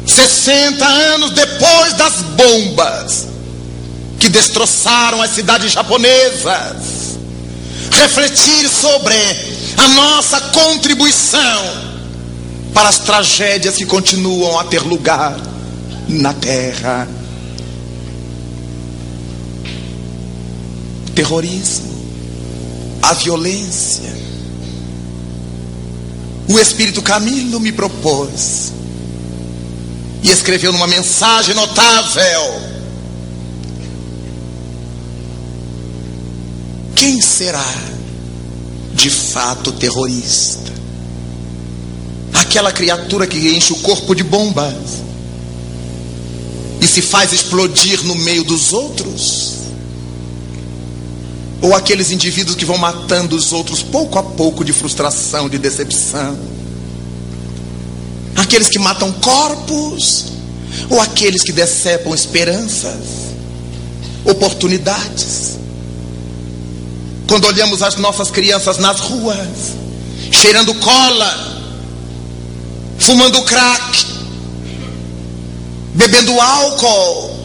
60 0.06 0.86
anos 0.86 1.32
depois 1.32 1.94
das 1.94 2.14
bombas 2.36 3.28
que 4.20 4.30
destroçaram 4.30 5.22
as 5.22 5.32
cidades 5.32 5.72
japonesas, 5.72 7.18
refletir 7.92 8.70
sobre 8.70 9.16
a 9.78 9.88
nossa 9.90 10.40
contribuição 10.40 11.84
para 12.74 12.90
as 12.90 13.00
tragédias 13.00 13.76
que 13.76 13.86
continuam 13.86 14.60
a 14.60 14.64
ter 14.64 14.82
lugar 14.82 15.38
na 16.08 16.34
terra. 16.34 17.08
Terrorismo, 21.14 21.94
a 23.02 23.14
violência. 23.14 24.14
O 26.48 26.60
Espírito 26.60 27.02
Camilo 27.02 27.60
me 27.60 27.72
propôs 27.72 28.72
e 30.24 30.32
escreveu 30.32 30.72
numa 30.72 30.88
mensagem 30.88 31.54
notável: 31.54 32.62
Quem 36.96 37.22
será 37.22 37.74
de 38.94 39.10
fato 39.10 39.74
terrorista? 39.74 40.72
Aquela 42.34 42.72
criatura 42.72 43.28
que 43.28 43.56
enche 43.56 43.74
o 43.74 43.78
corpo 43.78 44.16
de 44.16 44.24
bombas 44.24 45.02
e 46.82 46.88
se 46.88 47.02
faz 47.02 47.34
explodir 47.34 48.04
no 48.04 48.16
meio 48.16 48.44
dos 48.44 48.72
outros? 48.72 49.54
Ou 51.62 51.74
aqueles 51.76 52.12
indivíduos 52.12 52.56
que 52.56 52.66
vão 52.66 52.78
matando 52.78 53.36
os 53.36 53.54
outros 53.54 53.82
pouco 53.82 54.20
a 54.20 54.24
pouco 54.24 54.66
de 54.66 54.74
frustração, 54.74 55.50
de 55.50 55.58
decepção? 55.58 56.53
Aqueles 58.54 58.70
que 58.70 58.78
matam 58.78 59.12
corpos, 59.14 60.26
ou 60.88 61.02
aqueles 61.02 61.42
que 61.42 61.52
decepam 61.52 62.14
esperanças, 62.14 63.00
oportunidades. 64.24 65.58
Quando 67.28 67.46
olhamos 67.46 67.82
as 67.82 67.96
nossas 67.96 68.30
crianças 68.30 68.78
nas 68.78 69.00
ruas, 69.00 69.74
cheirando 70.30 70.72
cola, 70.76 71.64
fumando 73.00 73.42
crack, 73.42 74.06
bebendo 75.96 76.40
álcool, 76.40 77.36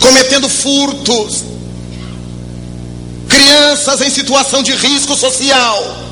cometendo 0.00 0.48
furtos, 0.48 1.44
crianças 3.28 4.00
em 4.00 4.08
situação 4.08 4.62
de 4.62 4.72
risco 4.72 5.14
social, 5.14 6.09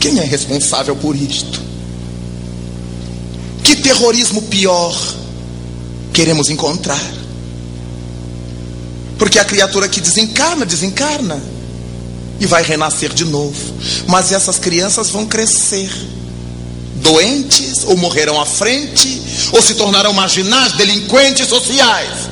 quem 0.00 0.18
é 0.18 0.24
responsável 0.24 0.96
por 0.96 1.14
isto? 1.14 1.60
Que 3.62 3.76
terrorismo 3.76 4.42
pior 4.42 4.98
queremos 6.12 6.48
encontrar? 6.48 7.04
Porque 9.18 9.38
a 9.38 9.44
criatura 9.44 9.88
que 9.88 10.00
desencarna, 10.00 10.64
desencarna 10.64 11.40
e 12.40 12.46
vai 12.46 12.62
renascer 12.62 13.12
de 13.12 13.26
novo. 13.26 13.74
Mas 14.08 14.32
essas 14.32 14.58
crianças 14.58 15.10
vão 15.10 15.26
crescer 15.26 15.90
doentes, 16.96 17.84
ou 17.84 17.96
morrerão 17.96 18.40
à 18.40 18.46
frente, 18.46 19.22
ou 19.52 19.60
se 19.60 19.74
tornarão 19.74 20.12
marginais, 20.12 20.72
delinquentes 20.72 21.46
sociais, 21.48 22.28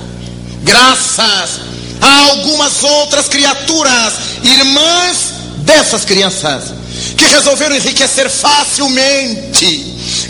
graças 0.63 1.61
a 2.01 2.31
algumas 2.31 2.83
outras 2.83 3.29
criaturas, 3.29 4.15
irmãs 4.43 5.33
dessas 5.59 6.05
crianças, 6.05 6.78
que 7.19 7.27
resolveram 7.27 7.75
enriquecer 7.75 8.31
facilmente, 8.31 9.67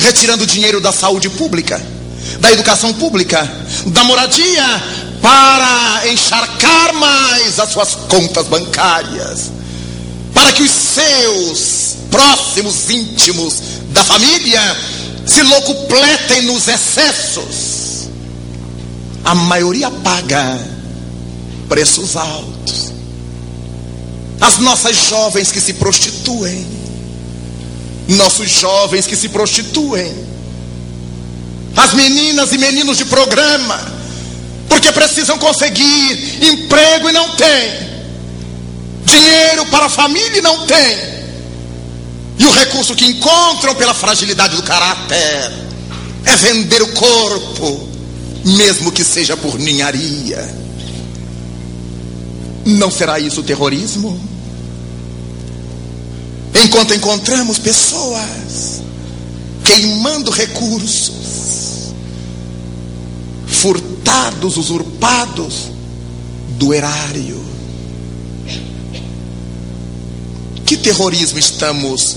retirando 0.00 0.46
dinheiro 0.46 0.80
da 0.80 0.90
saúde 0.90 1.28
pública, 1.28 1.80
da 2.40 2.50
educação 2.50 2.94
pública, 2.94 3.48
da 3.88 4.02
moradia, 4.04 4.64
para 5.20 6.08
encharcar 6.10 6.94
mais 6.94 7.60
as 7.60 7.70
suas 7.70 7.94
contas 7.94 8.46
bancárias, 8.46 9.50
para 10.32 10.50
que 10.52 10.62
os 10.62 10.70
seus 10.70 11.96
próximos 12.10 12.88
íntimos 12.88 13.54
da 13.90 14.02
família 14.02 14.60
se 15.26 15.42
locupletem 15.42 16.42
nos 16.42 16.68
excessos. 16.68 18.08
A 19.24 19.34
maioria 19.34 19.90
paga 19.90 20.58
preços 21.68 22.16
altos. 22.16 22.92
As 24.40 24.58
nossas 24.58 24.96
jovens 24.96 25.52
que 25.52 25.60
se 25.60 25.74
prostituem, 25.74 26.77
nossos 28.08 28.50
jovens 28.50 29.06
que 29.06 29.16
se 29.16 29.28
prostituem, 29.28 30.12
as 31.76 31.92
meninas 31.92 32.52
e 32.52 32.58
meninos 32.58 32.96
de 32.96 33.04
programa 33.04 33.98
porque 34.68 34.92
precisam 34.92 35.38
conseguir 35.38 36.44
emprego 36.44 37.08
e 37.08 37.12
não 37.12 37.30
tem, 37.30 37.88
dinheiro 39.04 39.66
para 39.66 39.86
a 39.86 39.88
família 39.88 40.38
e 40.38 40.42
não 40.42 40.66
tem, 40.66 41.18
e 42.38 42.44
o 42.44 42.50
recurso 42.52 42.94
que 42.94 43.06
encontram 43.06 43.74
pela 43.74 43.94
fragilidade 43.94 44.56
do 44.56 44.62
caráter 44.62 45.52
é 46.24 46.36
vender 46.36 46.82
o 46.82 46.92
corpo, 46.92 47.88
mesmo 48.44 48.92
que 48.92 49.02
seja 49.02 49.36
por 49.36 49.58
ninharia. 49.58 50.56
Não 52.64 52.90
será 52.90 53.18
isso 53.18 53.42
terrorismo? 53.42 54.20
Enquanto 56.54 56.94
encontramos 56.94 57.58
pessoas 57.58 58.82
queimando 59.64 60.30
recursos, 60.30 61.92
furtados, 63.46 64.56
usurpados 64.56 65.54
do 66.58 66.72
erário. 66.72 67.38
Que 70.64 70.76
terrorismo 70.76 71.38
estamos 71.38 72.16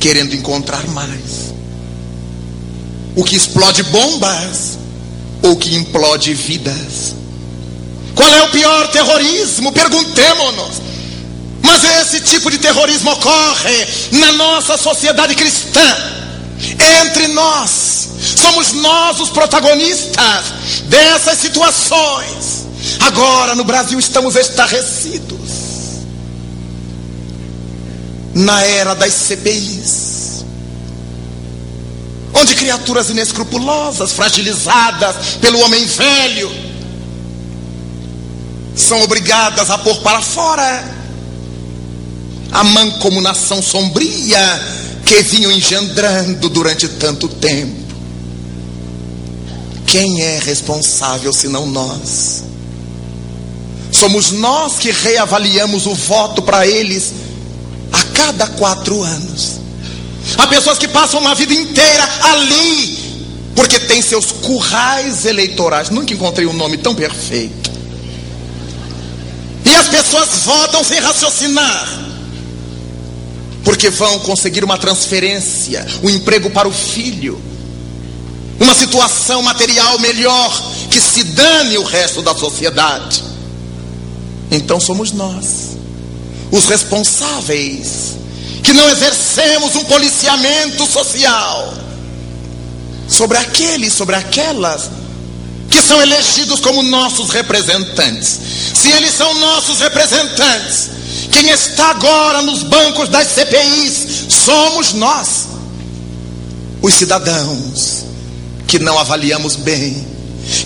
querendo 0.00 0.34
encontrar 0.34 0.86
mais? 0.88 1.52
O 3.14 3.24
que 3.24 3.36
explode 3.36 3.82
bombas 3.84 4.78
ou 5.42 5.56
que 5.56 5.74
implode 5.74 6.34
vidas? 6.34 7.14
Qual 8.14 8.28
é 8.28 8.42
o 8.42 8.50
pior 8.50 8.88
terrorismo? 8.90 9.72
Perguntemos-nos. 9.72 10.88
Mas 11.68 11.84
esse 11.84 12.20
tipo 12.22 12.50
de 12.50 12.56
terrorismo 12.56 13.10
ocorre 13.10 13.86
na 14.12 14.32
nossa 14.32 14.78
sociedade 14.78 15.34
cristã. 15.34 15.96
Entre 17.02 17.28
nós, 17.28 18.08
somos 18.36 18.72
nós 18.72 19.20
os 19.20 19.28
protagonistas 19.28 20.44
dessas 20.84 21.38
situações. 21.38 22.66
Agora 23.00 23.54
no 23.54 23.64
Brasil 23.64 23.98
estamos 23.98 24.34
estarrecidos 24.34 25.36
na 28.34 28.62
era 28.62 28.94
das 28.94 29.12
CPIs, 29.12 30.44
onde 32.32 32.54
criaturas 32.54 33.10
inescrupulosas, 33.10 34.12
fragilizadas 34.12 35.36
pelo 35.38 35.60
homem 35.60 35.84
velho, 35.84 36.50
são 38.74 39.02
obrigadas 39.02 39.68
a 39.68 39.76
pôr 39.76 39.96
para 39.98 40.22
fora 40.22 40.97
a 42.50 42.64
mancomunação 42.64 43.62
sombria 43.62 44.38
que 45.04 45.22
vinham 45.22 45.52
engendrando 45.52 46.48
durante 46.48 46.88
tanto 46.88 47.28
tempo. 47.28 47.88
Quem 49.86 50.20
é 50.20 50.38
responsável 50.38 51.32
senão 51.32 51.66
nós? 51.66 52.44
Somos 53.90 54.32
nós 54.32 54.74
que 54.74 54.90
reavaliamos 54.90 55.86
o 55.86 55.94
voto 55.94 56.42
para 56.42 56.66
eles 56.66 57.12
a 57.92 58.02
cada 58.14 58.46
quatro 58.48 59.02
anos. 59.02 59.58
Há 60.36 60.46
pessoas 60.46 60.78
que 60.78 60.88
passam 60.88 61.20
uma 61.20 61.34
vida 61.34 61.54
inteira 61.54 62.06
ali, 62.22 62.98
porque 63.56 63.80
tem 63.80 64.02
seus 64.02 64.26
currais 64.26 65.24
eleitorais. 65.24 65.88
Nunca 65.88 66.12
encontrei 66.12 66.46
um 66.46 66.52
nome 66.52 66.76
tão 66.76 66.94
perfeito. 66.94 67.70
E 69.64 69.74
as 69.74 69.88
pessoas 69.88 70.28
votam 70.44 70.84
sem 70.84 71.00
raciocinar 71.00 72.07
porque 73.68 73.90
vão 73.90 74.18
conseguir 74.20 74.64
uma 74.64 74.78
transferência, 74.78 75.86
um 76.02 76.08
emprego 76.08 76.48
para 76.48 76.66
o 76.66 76.72
filho, 76.72 77.38
uma 78.58 78.74
situação 78.74 79.42
material 79.42 79.98
melhor, 79.98 80.62
que 80.90 80.98
se 80.98 81.22
dane 81.22 81.76
o 81.76 81.84
resto 81.84 82.22
da 82.22 82.34
sociedade. 82.34 83.22
Então 84.50 84.80
somos 84.80 85.12
nós, 85.12 85.76
os 86.50 86.64
responsáveis, 86.64 88.16
que 88.62 88.72
não 88.72 88.88
exercemos 88.88 89.76
um 89.76 89.84
policiamento 89.84 90.86
social 90.86 91.74
sobre 93.06 93.36
aqueles, 93.36 93.92
sobre 93.92 94.16
aquelas 94.16 94.88
que 95.68 95.82
são 95.82 96.00
elegidos 96.00 96.60
como 96.60 96.82
nossos 96.82 97.28
representantes. 97.28 98.40
Se 98.72 98.88
eles 98.92 99.14
são 99.14 99.34
nossos 99.34 99.78
representantes, 99.78 100.97
quem 101.30 101.50
está 101.50 101.90
agora 101.90 102.42
nos 102.42 102.62
bancos 102.62 103.08
das 103.08 103.28
CPIs 103.28 104.26
somos 104.28 104.92
nós, 104.94 105.48
os 106.80 106.94
cidadãos, 106.94 108.04
que 108.66 108.78
não 108.78 108.98
avaliamos 108.98 109.56
bem, 109.56 110.06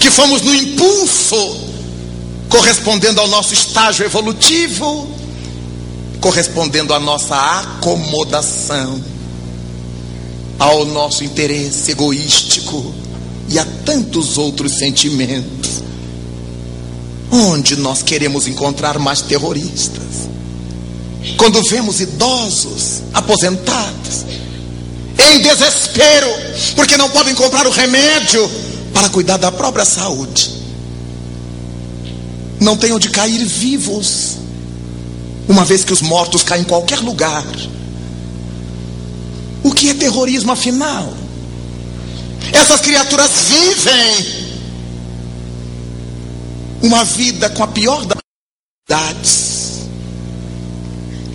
que 0.00 0.10
fomos 0.10 0.42
no 0.42 0.54
impulso, 0.54 1.56
correspondendo 2.48 3.20
ao 3.20 3.28
nosso 3.28 3.54
estágio 3.54 4.04
evolutivo, 4.04 5.08
correspondendo 6.20 6.94
à 6.94 7.00
nossa 7.00 7.34
acomodação, 7.34 9.02
ao 10.58 10.84
nosso 10.84 11.24
interesse 11.24 11.90
egoístico 11.90 12.94
e 13.48 13.58
a 13.58 13.64
tantos 13.84 14.38
outros 14.38 14.78
sentimentos. 14.78 15.82
Onde 17.30 17.76
nós 17.76 18.02
queremos 18.02 18.46
encontrar 18.46 18.98
mais 18.98 19.22
terroristas? 19.22 20.28
Quando 21.36 21.62
vemos 21.68 22.00
idosos 22.00 23.02
aposentados 23.14 24.24
em 25.18 25.40
desespero, 25.40 26.28
porque 26.74 26.96
não 26.96 27.08
podem 27.10 27.34
comprar 27.34 27.66
o 27.66 27.70
remédio 27.70 28.50
para 28.92 29.08
cuidar 29.08 29.36
da 29.36 29.52
própria 29.52 29.84
saúde, 29.84 30.50
não 32.60 32.76
têm 32.76 32.92
onde 32.92 33.08
cair 33.08 33.44
vivos, 33.44 34.36
uma 35.48 35.64
vez 35.64 35.84
que 35.84 35.92
os 35.92 36.02
mortos 36.02 36.42
caem 36.42 36.62
em 36.62 36.66
qualquer 36.66 36.98
lugar. 36.98 37.44
O 39.62 39.72
que 39.72 39.90
é 39.90 39.94
terrorismo 39.94 40.52
afinal? 40.52 41.12
Essas 42.52 42.80
criaturas 42.80 43.30
vivem 43.48 44.42
uma 46.82 47.04
vida 47.04 47.48
com 47.50 47.62
a 47.62 47.68
pior 47.68 48.04
das 48.88 49.81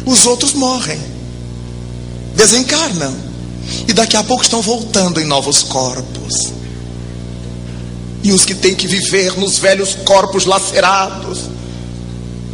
os 0.07 0.25
outros 0.25 0.53
morrem, 0.53 0.99
desencarnam 2.33 3.13
e 3.87 3.91
daqui 3.91 4.15
a 4.15 4.23
pouco 4.23 4.41
estão 4.41 4.61
voltando 4.61 5.19
em 5.19 5.25
novos 5.25 5.63
corpos. 5.63 6.33
E 8.23 8.31
os 8.31 8.45
que 8.45 8.55
têm 8.55 8.73
que 8.73 8.87
viver 8.87 9.37
nos 9.37 9.59
velhos 9.59 9.95
corpos 10.05 10.45
lacerados, 10.45 11.41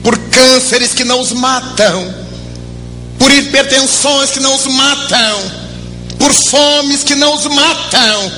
por 0.02 0.18
cânceres 0.18 0.94
que 0.94 1.04
não 1.04 1.22
os 1.22 1.32
matam, 1.32 2.14
por 3.20 3.32
hipertensões 3.32 4.32
que 4.32 4.40
não 4.40 4.56
os 4.56 4.66
matam, 4.66 5.52
por 6.18 6.34
fomes 6.34 7.04
que 7.04 7.14
não 7.14 7.36
os 7.36 7.46
matam, 7.46 8.32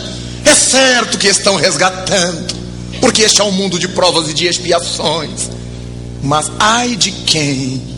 é 0.44 0.54
certo 0.54 1.18
que 1.18 1.28
estão 1.28 1.56
resgatando, 1.56 2.54
porque 3.00 3.22
este 3.22 3.40
é 3.40 3.44
um 3.46 3.52
mundo 3.52 3.80
de 3.80 3.88
provas 3.88 4.30
e 4.30 4.34
de 4.34 4.46
expiações. 4.46 5.50
Mas 6.22 6.52
ai 6.60 6.96
de 6.96 7.12
quem 7.12 7.95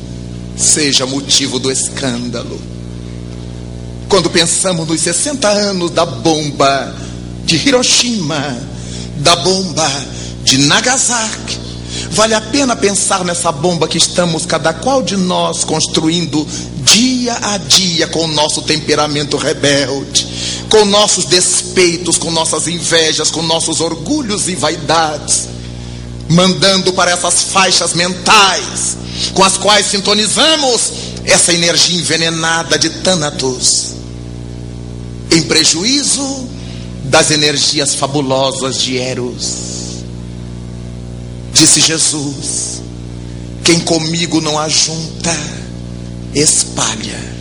seja 0.57 1.05
motivo 1.05 1.59
do 1.59 1.71
escândalo. 1.71 2.59
Quando 4.09 4.29
pensamos 4.29 4.87
nos 4.87 5.01
60 5.01 5.47
anos 5.47 5.91
da 5.91 6.05
bomba 6.05 6.93
de 7.45 7.55
Hiroshima, 7.55 8.57
da 9.17 9.35
bomba 9.37 9.89
de 10.43 10.57
Nagasaki, 10.59 11.59
vale 12.11 12.33
a 12.33 12.41
pena 12.41 12.75
pensar 12.75 13.23
nessa 13.23 13.51
bomba 13.51 13.87
que 13.87 13.97
estamos, 13.97 14.45
cada 14.45 14.73
qual 14.73 15.03
de 15.03 15.15
nós, 15.15 15.63
construindo 15.63 16.47
dia 16.83 17.37
a 17.41 17.57
dia 17.57 18.07
com 18.07 18.25
o 18.25 18.27
nosso 18.27 18.61
temperamento 18.61 19.37
rebelde, 19.37 20.25
com 20.69 20.85
nossos 20.85 21.25
despeitos, 21.25 22.17
com 22.17 22.31
nossas 22.31 22.67
invejas, 22.67 23.29
com 23.29 23.41
nossos 23.41 23.81
orgulhos 23.81 24.47
e 24.47 24.55
vaidades, 24.55 25.49
mandando 26.29 26.93
para 26.93 27.11
essas 27.11 27.43
faixas 27.43 27.93
mentais 27.93 28.97
com 29.33 29.43
as 29.43 29.57
quais 29.57 29.87
sintonizamos 29.87 30.91
essa 31.25 31.53
energia 31.53 31.99
envenenada 31.99 32.77
de 32.77 32.89
Thanatos, 32.89 33.93
em 35.31 35.41
prejuízo 35.43 36.47
das 37.05 37.31
energias 37.31 37.95
fabulosas 37.95 38.81
de 38.81 38.97
Eros. 38.97 39.67
Disse 41.53 41.81
Jesus: 41.81 42.81
Quem 43.63 43.79
comigo 43.79 44.39
não 44.41 44.59
ajunta, 44.59 45.35
espalha. 46.33 47.37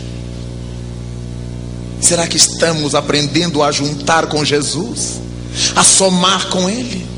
Será 2.01 2.27
que 2.27 2.37
estamos 2.37 2.93
aprendendo 2.95 3.63
a 3.63 3.71
juntar 3.71 4.27
com 4.27 4.45
Jesus? 4.45 5.13
A 5.75 5.83
somar 5.83 6.47
com 6.49 6.69
Ele? 6.69 7.16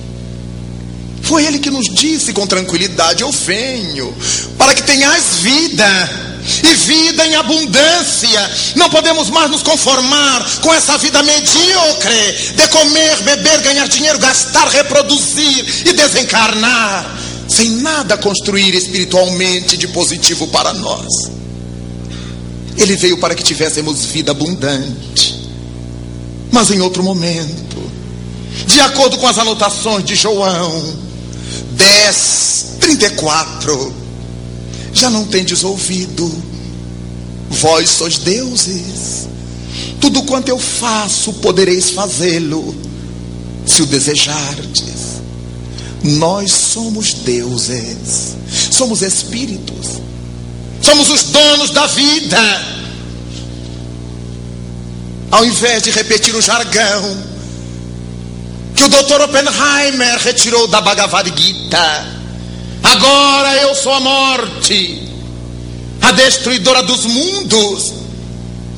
Foi 1.29 1.45
Ele 1.45 1.59
que 1.59 1.69
nos 1.69 1.85
disse 1.93 2.33
com 2.33 2.47
tranquilidade: 2.47 3.21
Eu 3.21 3.31
venho 3.31 4.11
para 4.57 4.73
que 4.73 4.81
tenhas 4.81 5.35
vida 5.41 5.85
e 6.63 6.73
vida 6.73 7.23
em 7.27 7.35
abundância. 7.35 8.51
Não 8.75 8.89
podemos 8.89 9.29
mais 9.29 9.51
nos 9.51 9.61
conformar 9.61 10.59
com 10.61 10.73
essa 10.73 10.97
vida 10.97 11.21
medíocre 11.21 12.53
de 12.55 12.67
comer, 12.69 13.21
beber, 13.21 13.61
ganhar 13.61 13.87
dinheiro, 13.87 14.17
gastar, 14.17 14.69
reproduzir 14.69 15.85
e 15.85 15.93
desencarnar, 15.93 17.15
sem 17.47 17.69
nada 17.69 18.17
construir 18.17 18.73
espiritualmente 18.73 19.77
de 19.77 19.87
positivo 19.89 20.47
para 20.47 20.73
nós. 20.73 21.05
Ele 22.75 22.95
veio 22.95 23.19
para 23.19 23.35
que 23.35 23.43
tivéssemos 23.43 24.05
vida 24.05 24.31
abundante. 24.31 25.47
Mas 26.51 26.71
em 26.71 26.81
outro 26.81 27.03
momento, 27.03 27.77
de 28.65 28.79
acordo 28.79 29.19
com 29.19 29.27
as 29.27 29.37
anotações 29.37 30.03
de 30.03 30.15
João 30.15 31.07
10, 31.79 32.65
34, 32.81 33.93
já 34.93 35.09
não 35.09 35.25
tendes 35.25 35.63
ouvido, 35.63 36.29
vós 37.49 37.89
sois 37.89 38.17
deuses, 38.17 39.29
tudo 40.01 40.23
quanto 40.23 40.49
eu 40.49 40.59
faço 40.59 41.31
podereis 41.33 41.91
fazê-lo, 41.91 42.75
se 43.65 43.81
o 43.81 43.85
desejardes. 43.85 44.99
Nós 46.03 46.51
somos 46.51 47.13
deuses, 47.13 48.35
somos 48.71 49.01
espíritos, 49.01 50.01
somos 50.81 51.09
os 51.09 51.23
donos 51.23 51.71
da 51.71 51.87
vida. 51.87 52.39
Ao 55.31 55.45
invés 55.45 55.83
de 55.83 55.91
repetir 55.91 56.35
o 56.35 56.41
jargão 56.41 57.29
que 58.79 58.85
o 58.85 58.87
Dr. 58.87 59.21
Oppenheimer 59.23 60.17
retirou 60.19 60.65
da 60.69 60.79
Bhagavad 60.79 61.29
Gita, 61.35 62.07
agora 62.81 63.53
eu 63.57 63.75
sou 63.75 63.91
a 63.91 63.99
morte, 63.99 65.03
a 66.01 66.13
destruidora 66.13 66.81
dos 66.83 67.03
mundos. 67.03 67.93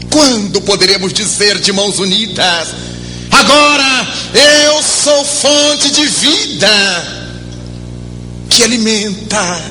Quando 0.09 0.59
poderemos 0.61 1.13
dizer 1.13 1.59
de 1.59 1.71
mãos 1.71 1.99
unidas, 1.99 2.69
agora 3.29 4.07
eu 4.65 4.81
sou 4.81 5.23
fonte 5.23 5.91
de 5.91 6.07
vida 6.07 7.37
que 8.49 8.63
alimenta 8.63 9.61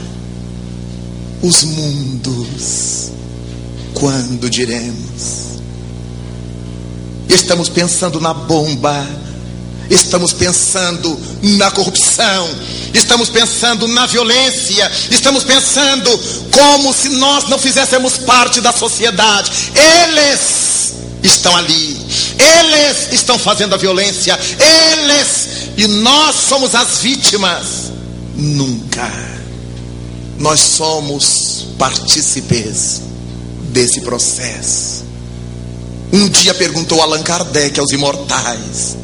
os 1.42 1.64
mundos. 1.64 3.10
Quando 3.94 4.48
diremos? 4.48 5.58
Estamos 7.28 7.68
pensando 7.68 8.20
na 8.20 8.32
bomba, 8.32 9.04
estamos 9.90 10.32
pensando 10.32 11.18
na 11.42 11.70
corrupção, 11.70 12.48
estamos 12.94 13.28
pensando 13.28 13.88
na 13.88 14.06
violência, 14.06 14.90
estamos 15.10 15.42
pensando 15.42 16.10
como 16.52 16.94
se 16.94 17.08
nós 17.10 17.48
não 17.48 17.58
fizéssemos 17.58 18.16
parte 18.18 18.60
da 18.60 18.72
sociedade. 18.72 19.50
Eles 19.74 20.94
estão 21.22 21.54
ali, 21.56 22.00
eles 22.38 23.12
estão 23.12 23.38
fazendo 23.38 23.74
a 23.74 23.78
violência, 23.78 24.38
eles, 24.58 25.70
e 25.76 25.86
nós 25.88 26.36
somos 26.36 26.74
as 26.74 26.98
vítimas. 26.98 27.90
Nunca. 28.36 29.10
Nós 30.38 30.60
somos 30.60 31.66
partícipes 31.76 33.02
desse 33.70 34.00
processo. 34.00 35.04
Um 36.12 36.28
dia 36.28 36.54
perguntou 36.54 37.02
Allan 37.02 37.22
Kardec 37.22 37.78
aos 37.78 37.90
imortais, 37.90 38.96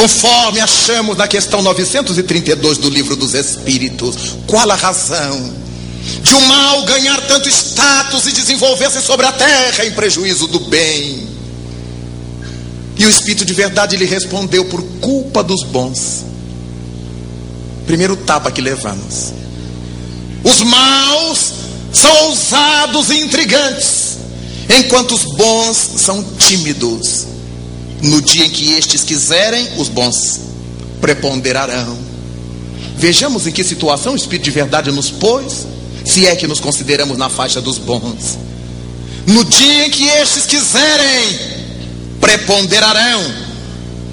conforme 0.00 0.60
achamos 0.60 1.14
na 1.18 1.28
questão 1.28 1.60
932 1.60 2.78
do 2.78 2.88
Livro 2.88 3.14
dos 3.14 3.34
Espíritos, 3.34 4.34
qual 4.46 4.70
a 4.70 4.74
razão 4.74 5.52
de 6.22 6.34
o 6.34 6.40
mal 6.46 6.82
ganhar 6.84 7.20
tanto 7.26 7.50
status 7.50 8.26
e 8.26 8.32
desenvolver-se 8.32 9.02
sobre 9.02 9.26
a 9.26 9.32
terra 9.32 9.84
em 9.84 9.90
prejuízo 9.90 10.46
do 10.46 10.58
bem? 10.60 11.28
E 12.96 13.04
o 13.04 13.10
Espírito 13.10 13.44
de 13.44 13.52
verdade 13.52 13.94
lhe 13.94 14.06
respondeu: 14.06 14.64
por 14.64 14.82
culpa 15.02 15.42
dos 15.42 15.64
bons. 15.64 16.24
Primeiro 17.86 18.16
tapa 18.16 18.50
que 18.50 18.62
levamos. 18.62 19.34
Os 20.42 20.62
maus 20.62 21.52
são 21.92 22.28
ousados 22.28 23.10
e 23.10 23.20
intrigantes, 23.20 24.16
enquanto 24.78 25.14
os 25.14 25.24
bons 25.36 25.76
são 25.96 26.24
tímidos. 26.38 27.26
No 28.02 28.20
dia 28.22 28.46
em 28.46 28.50
que 28.50 28.72
estes 28.72 29.04
quiserem, 29.04 29.68
os 29.76 29.88
bons 29.88 30.40
preponderarão. 31.00 31.98
Vejamos 32.96 33.46
em 33.46 33.52
que 33.52 33.64
situação 33.64 34.12
o 34.12 34.16
Espírito 34.16 34.44
de 34.44 34.50
verdade 34.50 34.90
nos 34.90 35.10
pôs, 35.10 35.66
se 36.04 36.26
é 36.26 36.36
que 36.36 36.46
nos 36.46 36.60
consideramos 36.60 37.16
na 37.16 37.28
faixa 37.28 37.60
dos 37.60 37.78
bons. 37.78 38.38
No 39.26 39.44
dia 39.44 39.86
em 39.86 39.90
que 39.90 40.04
estes 40.04 40.46
quiserem, 40.46 41.38
preponderarão 42.20 43.50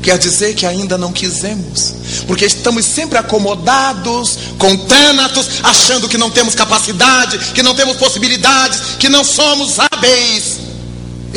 quer 0.07 0.17
dizer 0.17 0.55
que 0.55 0.65
ainda 0.65 0.97
não 0.97 1.11
quisemos, 1.11 1.93
porque 2.25 2.45
estamos 2.45 2.85
sempre 2.85 3.17
acomodados 3.17 4.37
com 4.57 4.77
tânatos, 4.77 5.47
achando 5.63 6.07
que 6.07 6.17
não 6.17 6.31
temos 6.31 6.55
capacidade, 6.55 7.37
que 7.53 7.61
não 7.61 7.75
temos 7.75 7.97
possibilidades, 7.97 8.79
que 8.97 9.09
não 9.09 9.25
somos 9.25 9.75
hábeis, 9.79 10.59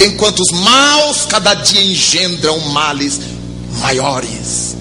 enquanto 0.01 0.41
os 0.41 0.59
maus 0.61 1.27
cada 1.27 1.55
dia 1.55 1.83
engendram 1.83 2.59
males 2.71 3.21
maiores, 3.79 4.77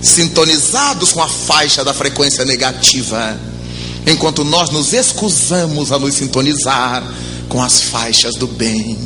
sintonizados 0.00 1.12
com 1.12 1.22
a 1.22 1.28
faixa 1.28 1.84
da 1.84 1.94
frequência 1.94 2.44
negativa, 2.44 3.38
enquanto 4.06 4.44
nós 4.44 4.70
nos 4.70 4.92
excusamos 4.92 5.92
a 5.92 5.98
nos 5.98 6.14
sintonizar 6.14 7.04
com 7.48 7.62
as 7.62 7.82
faixas 7.82 8.34
do 8.34 8.46
bem. 8.46 8.98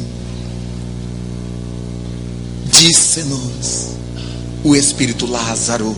Disse-nos 2.66 3.96
o 4.62 4.74
espírito 4.74 5.26
Lázaro. 5.26 5.96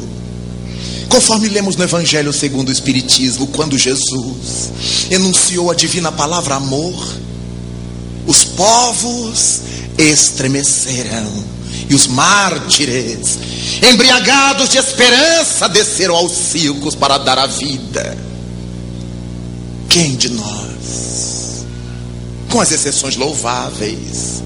Conforme 1.08 1.48
lemos 1.48 1.74
no 1.74 1.84
Evangelho 1.84 2.32
segundo 2.32 2.68
o 2.68 2.72
Espiritismo, 2.72 3.46
quando 3.48 3.78
Jesus 3.78 4.70
enunciou 5.10 5.70
a 5.70 5.74
divina 5.74 6.12
palavra 6.12 6.56
amor, 6.56 6.94
os 8.29 8.45
povos 8.45 9.61
estremeceram 9.97 11.45
e 11.89 11.95
os 11.95 12.07
mártires, 12.07 13.39
embriagados 13.91 14.68
de 14.68 14.76
esperança, 14.76 15.66
desceram 15.66 16.14
aos 16.14 16.33
circos 16.33 16.95
para 16.95 17.16
dar 17.16 17.39
a 17.39 17.47
vida. 17.47 18.18
Quem 19.89 20.14
de 20.14 20.29
nós, 20.29 21.64
com 22.51 22.61
as 22.61 22.70
exceções 22.70 23.16
louváveis, 23.16 24.43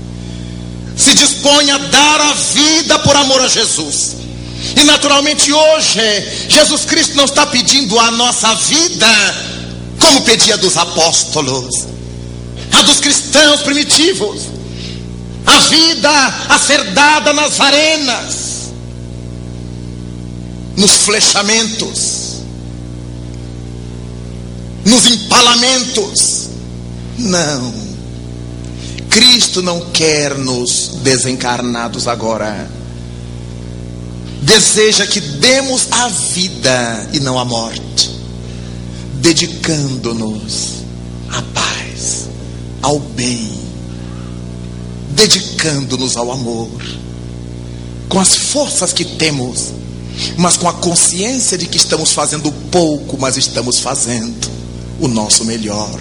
se 0.97 1.15
dispõe 1.15 1.69
a 1.73 1.79
dar 1.79 2.21
a 2.21 2.33
vida 2.35 2.99
por 3.01 3.17
amor 3.17 3.43
a 3.43 3.49
Jesus. 3.49 4.13
E 4.77 4.85
naturalmente 4.85 5.53
hoje, 5.53 6.01
Jesus 6.49 6.85
Cristo 6.85 7.17
não 7.17 7.25
está 7.25 7.45
pedindo 7.47 7.99
a 7.99 8.13
nossa 8.13 8.55
vida 8.55 9.09
como 9.99 10.23
pedia 10.23 10.57
dos 10.57 10.77
apóstolos, 10.77 11.92
a 12.73 12.83
dos 12.83 13.01
cristãos 13.01 13.61
primitivos, 13.63 14.43
a 15.47 15.59
vida 15.69 16.11
a 16.49 16.59
ser 16.59 16.83
dada 16.93 17.33
nas 17.33 17.61
arenas, 17.61 18.73
nos 20.77 20.93
flechamentos, 20.93 22.37
nos 24.85 25.07
empalamentos. 25.07 26.49
Não. 27.19 27.73
Cristo 29.11 29.61
não 29.63 29.91
quer 29.91 30.39
nos 30.39 30.89
desencarnados 31.03 32.09
agora. 32.09 32.69
Deseja 34.41 35.07
que 35.07 35.21
demos 35.21 35.87
a 35.93 36.09
vida 36.09 37.09
e 37.13 37.21
não 37.21 37.39
a 37.39 37.45
morte, 37.45 38.11
dedicando-nos 39.21 40.83
à 41.31 41.43
paz, 41.55 42.29
ao 42.83 42.99
bem, 42.99 43.51
dedicando-nos 45.11 46.17
ao 46.17 46.33
amor, 46.33 46.69
com 48.09 48.19
as 48.21 48.35
forças 48.35 48.93
que 48.93 49.05
temos, 49.05 49.73
mas 50.37 50.57
com 50.57 50.69
a 50.69 50.75
consciência 50.75 51.57
de 51.57 51.67
que 51.67 51.77
estamos 51.77 52.13
fazendo 52.13 52.53
pouco, 52.71 53.17
mas 53.19 53.37
estamos 53.37 53.79
fazendo 53.79 54.51
o 55.01 55.09
nosso 55.09 55.45
melhor. 55.45 55.99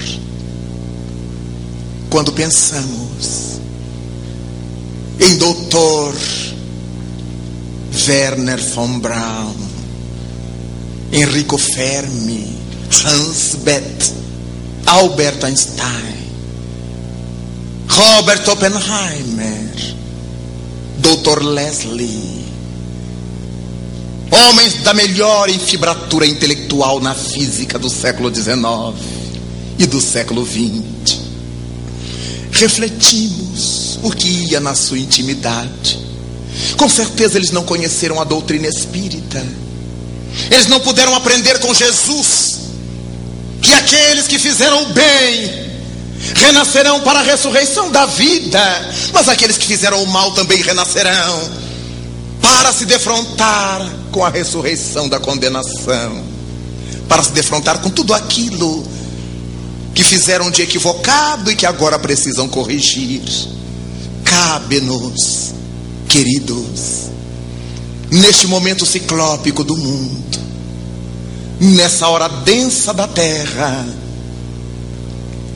Quando 2.10 2.34
pensamos 2.34 3.60
em 5.20 5.38
Doutor 5.38 6.14
Werner 8.08 8.60
von 8.74 9.00
Braun, 9.00 9.56
Enrico 11.14 11.58
Fermi, 11.58 12.58
Hans 13.06 13.56
Bethe, 13.64 14.12
Albert 14.86 15.44
Einstein, 15.44 16.21
Robert 17.92 18.48
Oppenheimer, 18.48 19.96
Dr. 21.00 21.44
Leslie, 21.44 22.46
homens 24.32 24.82
da 24.82 24.94
melhor 24.94 25.50
infibratura 25.50 26.26
intelectual 26.26 27.02
na 27.02 27.14
física 27.14 27.78
do 27.78 27.90
século 27.90 28.34
XIX 28.34 28.96
e 29.78 29.86
do 29.86 30.00
século 30.00 30.46
XX 30.46 31.20
refletimos 32.52 34.00
o 34.04 34.12
que 34.12 34.28
ia 34.52 34.60
na 34.60 34.76
sua 34.76 35.00
intimidade. 35.00 36.00
Com 36.78 36.88
certeza 36.88 37.38
eles 37.38 37.52
não 37.52 37.64
conheceram 37.64 38.22
a 38.22 38.24
doutrina 38.24 38.68
espírita. 38.68 39.46
Eles 40.50 40.68
não 40.68 40.80
puderam 40.80 41.14
aprender 41.16 41.60
com 41.60 41.74
Jesus 41.74 42.60
que 43.62 43.74
aqueles 43.74 44.28
que 44.28 44.40
fizeram 44.40 44.84
o 44.84 44.94
bem 44.94 45.71
renascerão 46.36 47.02
para 47.02 47.20
a 47.20 47.24
ressurreição 47.24 47.92
da 47.92 48.06
vida, 48.06 48.62
mas 49.14 49.28
aqueles 49.28 49.58
que 49.58 49.68
fizeram 49.68 50.02
o 50.04 50.08
mal 50.08 50.32
também 50.32 50.62
renascerão 50.62 51.62
para 52.42 52.74
se 52.74 52.86
defrontar 52.86 53.90
com 54.12 54.24
a 54.26 54.30
ressurreição 54.30 55.08
da 55.08 55.20
condenação, 55.20 56.24
para 57.08 57.24
se 57.24 57.32
defrontar 57.32 57.80
com 57.80 57.90
tudo 57.90 58.14
aquilo 58.14 58.84
que 59.94 60.04
fizeram 60.04 60.50
de 60.50 60.62
equivocado 60.62 61.52
e 61.52 61.56
que 61.56 61.66
agora 61.66 62.00
precisam 62.00 62.48
corrigir. 62.48 63.22
Cabe-nos, 64.24 65.54
queridos, 66.08 67.10
neste 68.10 68.48
momento 68.48 68.86
ciclópico 68.86 69.64
do 69.64 69.78
mundo, 69.78 70.40
nessa 71.60 72.08
hora 72.08 72.28
densa 72.28 72.94
da 72.94 73.08
terra, 73.08 73.86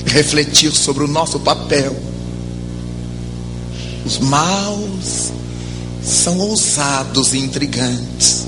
refletir 0.05 0.71
sobre 0.71 1.03
o 1.03 1.07
nosso 1.07 1.39
papel. 1.39 1.95
Os 4.05 4.19
maus 4.19 5.31
são 6.03 6.37
ousados 6.37 7.33
e 7.33 7.39
intrigantes. 7.39 8.45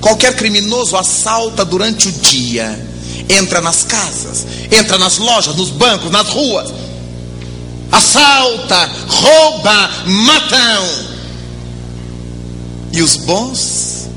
Qualquer 0.00 0.36
criminoso 0.36 0.96
assalta 0.96 1.64
durante 1.64 2.08
o 2.08 2.12
dia, 2.12 2.78
entra 3.28 3.60
nas 3.60 3.84
casas, 3.84 4.44
entra 4.70 4.98
nas 4.98 5.18
lojas, 5.18 5.56
nos 5.56 5.70
bancos, 5.70 6.10
nas 6.10 6.28
ruas, 6.28 6.70
assalta, 7.90 8.90
rouba, 9.06 9.90
matam. 10.04 11.14
E 12.92 13.00
os 13.00 13.16
bons 13.16 14.08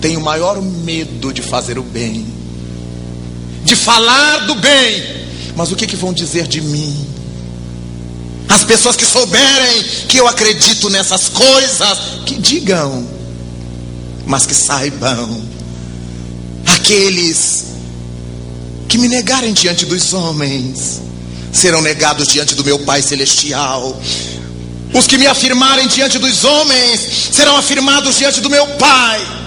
têm 0.00 0.16
o 0.16 0.20
maior 0.20 0.60
medo 0.62 1.32
de 1.32 1.42
fazer 1.42 1.78
o 1.78 1.82
bem, 1.82 2.26
de 3.72 3.76
falar 3.76 4.46
do 4.46 4.54
bem. 4.54 5.02
Mas 5.56 5.72
o 5.72 5.76
que, 5.76 5.86
que 5.86 5.96
vão 5.96 6.12
dizer 6.12 6.46
de 6.46 6.60
mim? 6.60 7.06
As 8.48 8.64
pessoas 8.64 8.96
que 8.96 9.06
souberem 9.06 9.82
que 10.08 10.18
eu 10.18 10.28
acredito 10.28 10.90
nessas 10.90 11.28
coisas, 11.28 11.98
que 12.26 12.34
digam, 12.34 13.08
mas 14.26 14.44
que 14.44 14.54
saibam, 14.54 15.42
aqueles 16.66 17.64
que 18.88 18.98
me 18.98 19.08
negarem 19.08 19.54
diante 19.54 19.86
dos 19.86 20.12
homens, 20.12 21.00
serão 21.50 21.80
negados 21.80 22.28
diante 22.28 22.54
do 22.54 22.64
meu 22.64 22.80
Pai 22.80 23.00
Celestial. 23.00 23.98
Os 24.92 25.06
que 25.06 25.16
me 25.16 25.26
afirmarem 25.26 25.88
diante 25.88 26.18
dos 26.18 26.44
homens, 26.44 27.00
serão 27.32 27.56
afirmados 27.56 28.18
diante 28.18 28.42
do 28.42 28.50
meu 28.50 28.66
Pai. 28.76 29.41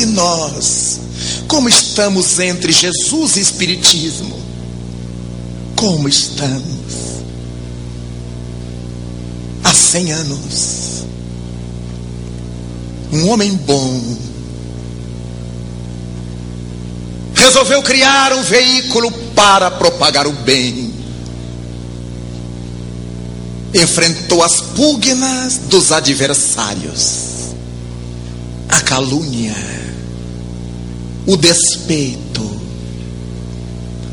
E 0.00 0.06
nós, 0.06 1.00
como 1.46 1.68
estamos 1.68 2.38
entre 2.38 2.72
Jesus 2.72 3.36
e 3.36 3.40
Espiritismo? 3.40 4.38
Como 5.76 6.08
estamos? 6.08 6.80
há 9.70 9.74
cem 9.74 10.12
anos. 10.12 11.04
Um 13.12 13.28
homem 13.28 13.52
bom 13.54 14.16
resolveu 17.34 17.82
criar 17.82 18.32
um 18.32 18.42
veículo 18.42 19.10
para 19.34 19.70
propagar 19.70 20.26
o 20.26 20.32
bem. 20.32 20.92
Enfrentou 23.74 24.42
as 24.42 24.60
pugnas 24.60 25.56
dos 25.68 25.90
adversários, 25.90 27.54
a 28.68 28.80
calúnia, 28.80 29.54
o 31.26 31.36
despeito, 31.36 32.60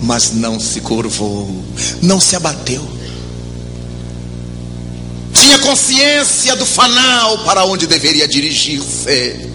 mas 0.02 0.32
não 0.34 0.60
se 0.60 0.82
curvou, 0.82 1.64
não 2.02 2.20
se 2.20 2.36
abateu. 2.36 2.98
Tinha 5.34 5.60
consciência 5.60 6.56
do 6.56 6.66
fanal 6.66 7.40
para 7.40 7.64
onde 7.66 7.88
deveria 7.88 8.28
dirigir-se, 8.28 9.50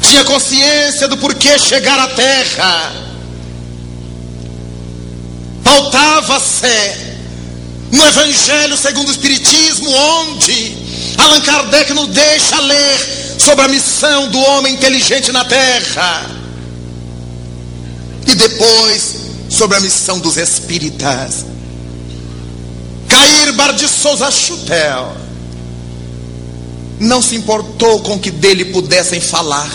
tinha 0.00 0.24
consciência 0.24 1.08
do 1.08 1.16
porquê 1.16 1.58
chegar 1.58 1.98
à 1.98 2.08
terra, 2.08 2.92
pautava-se 5.62 7.04
no 7.90 8.04
Evangelho 8.04 8.76
segundo 8.76 9.08
o 9.08 9.12
Espiritismo, 9.12 9.88
onde 9.90 10.76
Allan 11.18 11.40
Kardec 11.40 11.92
nos 11.92 12.08
deixa 12.08 12.60
ler 12.60 13.36
sobre 13.38 13.64
a 13.64 13.68
missão 13.68 14.28
do 14.28 14.38
homem 14.38 14.74
inteligente 14.74 15.30
na 15.30 15.44
terra, 15.44 16.30
e 18.26 18.34
depois 18.34 19.14
sobre 19.48 19.76
a 19.76 19.80
missão 19.80 20.18
dos 20.18 20.36
espíritas 20.36 21.44
Cair 23.08 23.52
Bar 23.52 23.72
de 23.74 23.88
Souza 23.88 24.30
Chutel 24.30 25.16
não 26.98 27.20
se 27.22 27.36
importou 27.36 28.00
com 28.00 28.18
que 28.18 28.30
dele 28.30 28.66
pudessem 28.66 29.20
falar, 29.20 29.70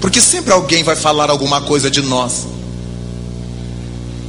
porque 0.00 0.20
sempre 0.20 0.52
alguém 0.52 0.82
vai 0.82 0.96
falar 0.96 1.30
alguma 1.30 1.60
coisa 1.62 1.90
de 1.90 2.02
nós. 2.02 2.46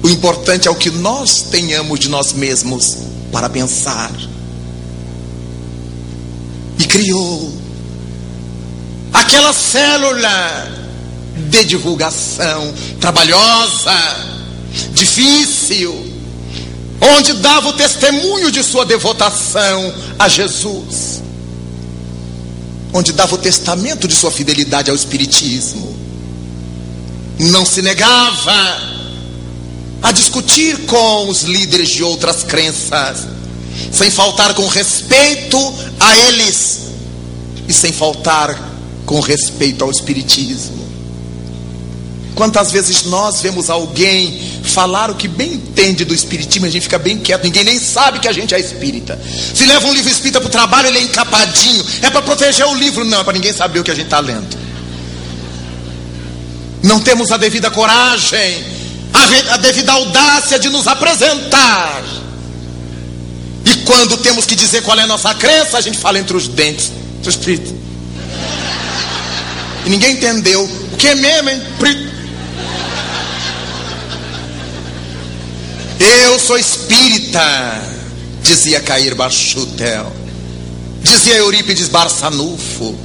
O 0.04 0.10
importante 0.10 0.68
é 0.68 0.72
o 0.72 0.76
que 0.76 0.90
nós 0.90 1.44
tenhamos 1.52 2.00
de 2.00 2.10
nós 2.10 2.34
mesmos 2.34 2.98
para 3.32 3.50
pensar. 3.50 4.12
E 6.80 6.86
criou 6.86 7.52
aquela 9.14 9.54
célula 9.54 10.81
de 11.36 11.64
divulgação 11.64 12.74
trabalhosa, 13.00 13.92
difícil, 14.94 16.12
onde 17.02 17.34
dava 17.34 17.70
o 17.70 17.74
testemunho 17.74 18.52
de 18.52 18.64
sua 18.64 18.86
devotação 18.86 19.94
a 20.20 20.28
Jesus, 20.28 21.22
onde 22.94 23.12
dava 23.12 23.36
o 23.36 23.38
testamento 23.38 24.08
de 24.08 24.14
sua 24.14 24.32
fidelidade 24.32 24.90
ao 24.90 24.96
Espiritismo. 24.96 25.92
Não 27.40 27.66
se 27.66 27.82
negava 27.82 28.92
a 30.04 30.12
discutir 30.12 30.86
com 30.86 31.28
os 31.28 31.44
líderes 31.44 31.90
de 31.90 32.04
outras 32.04 32.44
crenças, 32.44 33.26
sem 33.92 34.12
faltar 34.12 34.54
com 34.54 34.68
respeito 34.68 35.58
a 36.00 36.16
eles 36.18 36.82
e 37.68 37.74
sem 37.74 37.92
faltar 37.92 38.70
com 39.06 39.20
respeito 39.20 39.84
ao 39.84 39.90
Espiritismo. 39.90 40.81
Quantas 42.42 42.72
vezes 42.72 43.04
nós 43.04 43.40
vemos 43.40 43.70
alguém 43.70 44.42
falar 44.64 45.12
o 45.12 45.16
que 45.16 45.28
bem 45.28 45.54
entende 45.54 46.04
do 46.04 46.12
espiritismo, 46.12 46.66
a 46.66 46.72
gente 46.72 46.82
fica 46.82 46.98
bem 46.98 47.20
quieto, 47.20 47.44
ninguém 47.44 47.64
nem 47.64 47.78
sabe 47.78 48.18
que 48.18 48.28
a 48.28 48.34
gente 48.34 48.52
é 48.56 48.60
espírita. 48.60 49.22
Se 49.54 49.64
leva 49.64 49.86
um 49.86 49.94
livro 49.94 50.10
espírita 50.10 50.42
para 50.42 50.48
o 50.48 50.50
trabalho, 50.50 50.88
ele 50.88 50.98
é 50.98 51.02
encapadinho, 51.04 51.86
é 52.02 52.10
para 52.10 52.24
proteger 52.24 52.66
o 52.66 52.74
livro, 52.74 53.06
não, 53.06 53.22
é 53.22 53.24
para 53.24 53.34
ninguém 53.34 53.54
saber 53.54 53.78
o 53.78 53.84
que 53.84 53.92
a 53.92 53.94
gente 53.94 54.06
está 54.06 54.20
lendo. 54.20 54.58
Não 56.82 57.00
temos 57.00 57.32
a 57.32 57.38
devida 57.38 57.70
coragem, 57.70 58.66
a, 59.14 59.54
a 59.54 59.58
devida 59.58 59.92
audácia 59.92 60.58
de 60.58 60.70
nos 60.70 60.88
apresentar. 60.88 62.04
E 63.68 63.76
quando 63.86 64.18
temos 64.18 64.48
que 64.48 64.56
dizer 64.56 64.82
qual 64.82 64.98
é 64.98 65.04
a 65.04 65.08
nossa 65.08 65.32
crença, 65.36 65.78
a 65.78 65.82
gente 65.82 66.00
fala 66.00 66.18
entre 66.18 66.36
os 66.36 66.48
dentes. 66.48 66.92
Sou 67.22 67.30
espírita. 67.30 67.72
E 69.86 69.90
ninguém 69.92 70.14
entendeu. 70.14 70.64
O 70.92 70.98
que 70.98 71.08
é 71.08 71.14
mesmo, 71.14 71.48
hein? 71.48 71.62
Eu 76.04 76.40
sou 76.40 76.58
espírita, 76.58 77.40
dizia 78.42 78.80
Cair 78.80 79.14
Bachutel, 79.14 80.12
dizia 81.04 81.36
Eurípides 81.36 81.90
Barçanufo. 81.90 82.96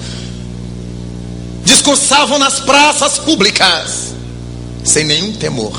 Discursavam 1.62 2.38
nas 2.38 2.58
praças 2.60 3.18
públicas, 3.18 4.14
sem 4.82 5.04
nenhum 5.04 5.30
temor. 5.34 5.78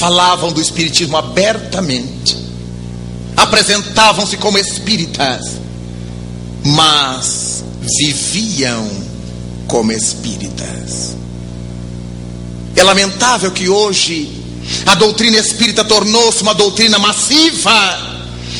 Falavam 0.00 0.52
do 0.52 0.60
espiritismo 0.60 1.16
abertamente. 1.16 2.36
Apresentavam-se 3.36 4.36
como 4.38 4.58
espíritas, 4.58 5.52
mas 6.64 7.62
viviam 8.00 8.90
como 9.68 9.92
espíritas. 9.92 11.14
É 12.74 12.82
lamentável 12.82 13.52
que 13.52 13.68
hoje 13.68 14.43
a 14.86 14.94
doutrina 14.94 15.38
espírita 15.38 15.84
tornou-se 15.84 16.42
uma 16.42 16.54
doutrina 16.54 16.98
massiva. 16.98 18.14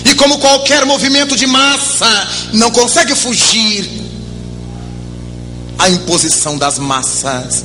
E 0.05 0.15
como 0.15 0.39
qualquer 0.39 0.85
movimento 0.85 1.37
de 1.37 1.47
massa, 1.47 2.29
não 2.53 2.71
consegue 2.71 3.15
fugir 3.15 3.89
à 5.79 5.89
imposição 5.89 6.59
das 6.59 6.79
massas. 6.79 7.65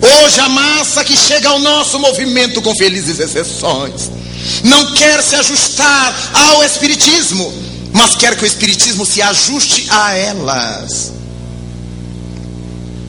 Hoje 0.00 0.40
a 0.40 0.48
massa 0.48 1.04
que 1.04 1.16
chega 1.16 1.48
ao 1.48 1.58
nosso 1.58 1.98
movimento, 1.98 2.60
com 2.60 2.74
felizes 2.74 3.18
exceções, 3.18 4.10
não 4.64 4.92
quer 4.92 5.22
se 5.22 5.34
ajustar 5.36 6.30
ao 6.32 6.64
Espiritismo, 6.64 7.52
mas 7.92 8.16
quer 8.16 8.36
que 8.36 8.44
o 8.44 8.46
Espiritismo 8.46 9.06
se 9.06 9.22
ajuste 9.22 9.86
a 9.88 10.14
elas. 10.14 11.12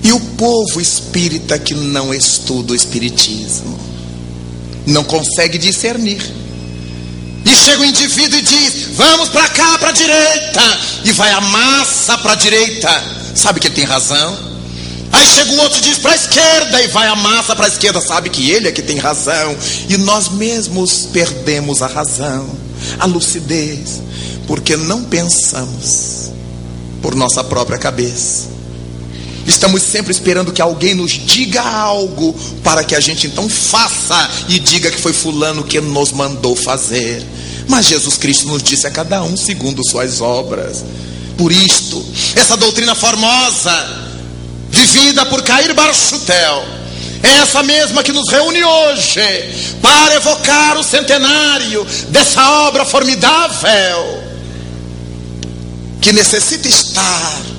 E 0.03 0.13
o 0.13 0.19
povo 0.19 0.79
espírita 0.79 1.57
que 1.57 1.73
não 1.73 2.13
estuda 2.13 2.73
o 2.73 2.75
Espiritismo 2.75 3.94
não 4.85 5.03
consegue 5.03 5.57
discernir. 5.57 6.21
E 7.45 7.55
chega 7.55 7.81
o 7.81 7.85
indivíduo 7.85 8.39
e 8.39 8.41
diz: 8.41 8.87
Vamos 8.95 9.29
para 9.29 9.47
cá, 9.49 9.77
para 9.77 9.89
a 9.89 9.93
direita. 9.93 10.61
E 11.03 11.11
vai 11.11 11.31
a 11.31 11.41
massa 11.41 12.17
para 12.17 12.33
a 12.33 12.35
direita. 12.35 12.89
Sabe 13.35 13.59
que 13.59 13.67
ele 13.67 13.75
tem 13.75 13.85
razão? 13.85 14.37
Aí 15.11 15.25
chega 15.27 15.51
o 15.51 15.59
outro 15.59 15.77
e 15.77 15.81
diz 15.81 15.99
para 15.99 16.13
a 16.13 16.15
esquerda. 16.15 16.81
E 16.81 16.87
vai 16.87 17.07
a 17.07 17.15
massa 17.15 17.55
para 17.55 17.65
a 17.65 17.69
esquerda. 17.69 18.01
Sabe 18.01 18.29
que 18.29 18.49
ele 18.49 18.67
é 18.67 18.71
que 18.71 18.81
tem 18.81 18.97
razão. 18.97 19.55
E 19.87 19.95
nós 19.97 20.29
mesmos 20.29 21.07
perdemos 21.13 21.83
a 21.83 21.87
razão, 21.87 22.49
a 22.99 23.05
lucidez, 23.05 24.01
porque 24.47 24.75
não 24.75 25.03
pensamos 25.03 26.31
por 27.01 27.13
nossa 27.13 27.43
própria 27.43 27.77
cabeça. 27.77 28.54
Estamos 29.47 29.83
sempre 29.83 30.11
esperando 30.11 30.51
que 30.51 30.61
alguém 30.61 30.95
nos 30.95 31.11
diga 31.11 31.61
algo 31.61 32.33
para 32.63 32.83
que 32.83 32.95
a 32.95 32.99
gente 32.99 33.27
então 33.27 33.47
faça 33.47 34.29
e 34.49 34.59
diga 34.59 34.89
que 34.89 34.99
foi 34.99 35.13
Fulano 35.13 35.63
que 35.63 35.79
nos 35.79 36.11
mandou 36.11 36.55
fazer. 36.55 37.23
Mas 37.67 37.85
Jesus 37.85 38.17
Cristo 38.17 38.47
nos 38.47 38.63
disse 38.63 38.87
a 38.87 38.91
cada 38.91 39.23
um 39.23 39.37
segundo 39.37 39.81
suas 39.87 40.19
obras. 40.19 40.83
Por 41.37 41.51
isto, 41.51 42.03
essa 42.35 42.57
doutrina 42.57 42.95
formosa, 42.95 44.07
vivida 44.69 45.25
por 45.25 45.43
Cair 45.43 45.73
Barchutel, 45.73 46.65
é 47.21 47.41
essa 47.41 47.61
mesma 47.63 48.03
que 48.03 48.11
nos 48.11 48.29
reúne 48.29 48.63
hoje 48.63 49.75
para 49.81 50.15
evocar 50.15 50.77
o 50.77 50.83
centenário 50.83 51.85
dessa 52.09 52.67
obra 52.67 52.85
formidável 52.85 54.23
que 55.99 56.13
necessita 56.13 56.67
estar 56.67 57.54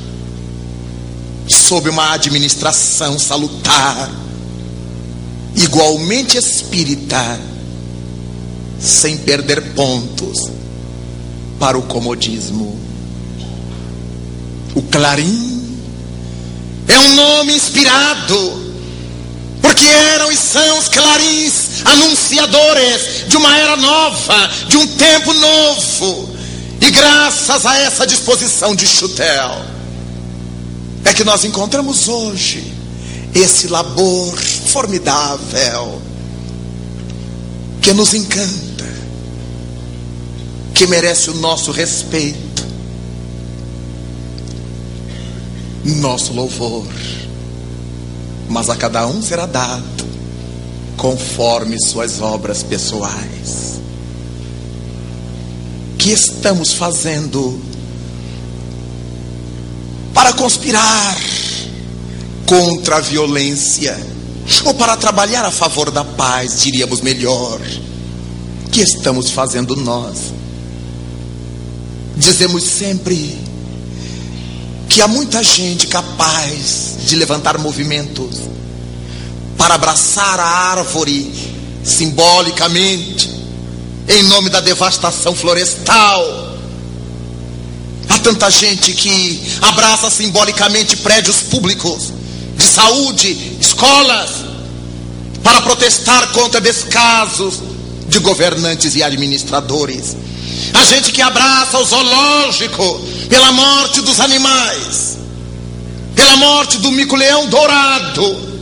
sob 1.48 1.88
uma 1.88 2.12
administração 2.12 3.18
salutar, 3.18 4.10
igualmente 5.54 6.36
espírita, 6.36 7.40
sem 8.80 9.16
perder 9.18 9.72
pontos 9.74 10.50
para 11.58 11.78
o 11.78 11.82
comodismo. 11.82 12.78
O 14.74 14.82
Clarim 14.82 15.78
é 16.88 16.98
um 16.98 17.14
nome 17.14 17.54
inspirado, 17.54 18.66
porque 19.62 19.86
eram 19.86 20.30
e 20.30 20.36
são 20.36 20.78
os 20.78 20.88
clarins 20.88 21.84
anunciadores 21.84 23.28
de 23.28 23.36
uma 23.36 23.56
era 23.58 23.76
nova, 23.76 24.50
de 24.68 24.76
um 24.76 24.86
tempo 24.86 25.32
novo. 25.32 26.36
E 26.80 26.90
graças 26.90 27.64
a 27.64 27.78
essa 27.78 28.06
disposição 28.06 28.74
de 28.74 28.86
Chutel, 28.86 29.75
é 31.06 31.14
que 31.14 31.22
nós 31.22 31.44
encontramos 31.44 32.08
hoje 32.08 32.72
esse 33.32 33.68
labor 33.68 34.36
formidável 34.36 36.02
que 37.80 37.92
nos 37.92 38.12
encanta, 38.12 38.84
que 40.74 40.86
merece 40.88 41.30
o 41.30 41.34
nosso 41.34 41.70
respeito, 41.70 42.66
nosso 45.84 46.32
louvor, 46.32 46.86
mas 48.48 48.68
a 48.68 48.74
cada 48.74 49.06
um 49.06 49.22
será 49.22 49.46
dado 49.46 50.04
conforme 50.96 51.76
suas 51.80 52.20
obras 52.20 52.64
pessoais. 52.64 53.80
Que 55.98 56.10
estamos 56.10 56.72
fazendo 56.72 57.60
para 60.16 60.32
conspirar 60.32 61.14
contra 62.46 62.96
a 62.96 63.00
violência, 63.00 63.94
ou 64.64 64.72
para 64.72 64.96
trabalhar 64.96 65.44
a 65.44 65.50
favor 65.50 65.90
da 65.90 66.02
paz, 66.02 66.62
diríamos 66.62 67.02
melhor. 67.02 67.60
Que 68.72 68.80
estamos 68.80 69.30
fazendo 69.30 69.76
nós? 69.76 70.32
Dizemos 72.16 72.62
sempre 72.62 73.36
que 74.88 75.02
há 75.02 75.06
muita 75.06 75.42
gente 75.42 75.86
capaz 75.86 76.96
de 77.04 77.14
levantar 77.14 77.58
movimentos 77.58 78.40
para 79.58 79.74
abraçar 79.74 80.40
a 80.40 80.46
árvore 80.46 81.30
simbolicamente, 81.84 83.30
em 84.08 84.22
nome 84.22 84.48
da 84.48 84.60
devastação 84.60 85.34
florestal 85.34 86.45
Há 88.08 88.18
tanta 88.18 88.50
gente 88.50 88.92
que 88.92 89.42
abraça 89.62 90.10
simbolicamente 90.10 90.96
prédios 90.98 91.42
públicos, 91.42 92.12
de 92.56 92.64
saúde, 92.64 93.56
escolas, 93.60 94.30
para 95.42 95.60
protestar 95.62 96.28
contra 96.32 96.60
descasos 96.60 97.62
de 98.08 98.18
governantes 98.20 98.94
e 98.94 99.02
administradores. 99.02 100.16
Há 100.72 100.84
gente 100.84 101.10
que 101.12 101.20
abraça 101.20 101.78
o 101.78 101.84
zoológico 101.84 103.00
pela 103.28 103.50
morte 103.52 104.00
dos 104.00 104.20
animais, 104.20 105.18
pela 106.14 106.36
morte 106.36 106.78
do 106.78 106.92
mico-leão 106.92 107.46
dourado. 107.48 108.56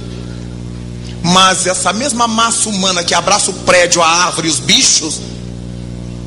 Mas 1.23 1.67
essa 1.67 1.93
mesma 1.93 2.27
massa 2.27 2.69
humana 2.69 3.05
que 3.05 3.15
abraça 3.15 3.51
o 3.51 3.55
prédio, 3.55 4.03
a 4.03 4.09
árvore 4.09 4.49
os 4.49 4.59
bichos, 4.59 5.21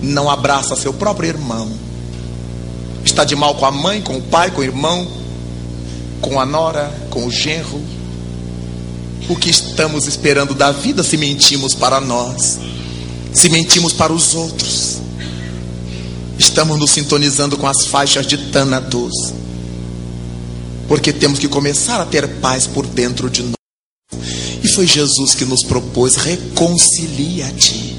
não 0.02 0.30
abraça 0.30 0.76
seu 0.76 0.94
próprio 0.94 1.30
irmão 1.30 1.87
Está 3.08 3.24
de 3.24 3.38
mal 3.38 3.56
com 3.56 3.66
a 3.66 3.72
mãe, 3.72 4.02
com 4.02 4.18
o 4.18 4.22
pai, 4.22 4.52
com 4.52 4.60
o 4.60 4.64
irmão, 4.66 5.08
com 6.20 6.42
a 6.42 6.46
nora, 6.46 6.94
com 7.10 7.26
o 7.26 7.32
genro. 7.32 7.82
O 9.30 9.36
que 9.36 9.50
estamos 9.50 10.06
esperando 10.08 10.54
da 10.54 10.74
vida 10.74 11.02
se 11.04 11.16
mentimos 11.16 11.74
para 11.74 12.02
nós, 12.02 12.60
se 13.32 13.48
mentimos 13.48 13.94
para 13.94 14.12
os 14.12 14.36
outros. 14.36 14.98
Estamos 16.38 16.78
nos 16.78 16.92
sintonizando 16.92 17.56
com 17.56 17.66
as 17.66 17.86
faixas 17.86 18.28
de 18.28 18.38
Tânatos, 18.52 19.14
porque 20.90 21.14
temos 21.14 21.40
que 21.40 21.48
começar 21.48 22.02
a 22.02 22.06
ter 22.06 22.28
paz 22.42 22.68
por 22.68 22.86
dentro 22.86 23.30
de 23.30 23.42
nós. 23.42 23.54
E 24.62 24.68
foi 24.68 24.86
Jesus 24.86 25.34
que 25.34 25.46
nos 25.46 25.64
propôs: 25.64 26.18
reconcilia-te 26.18 27.96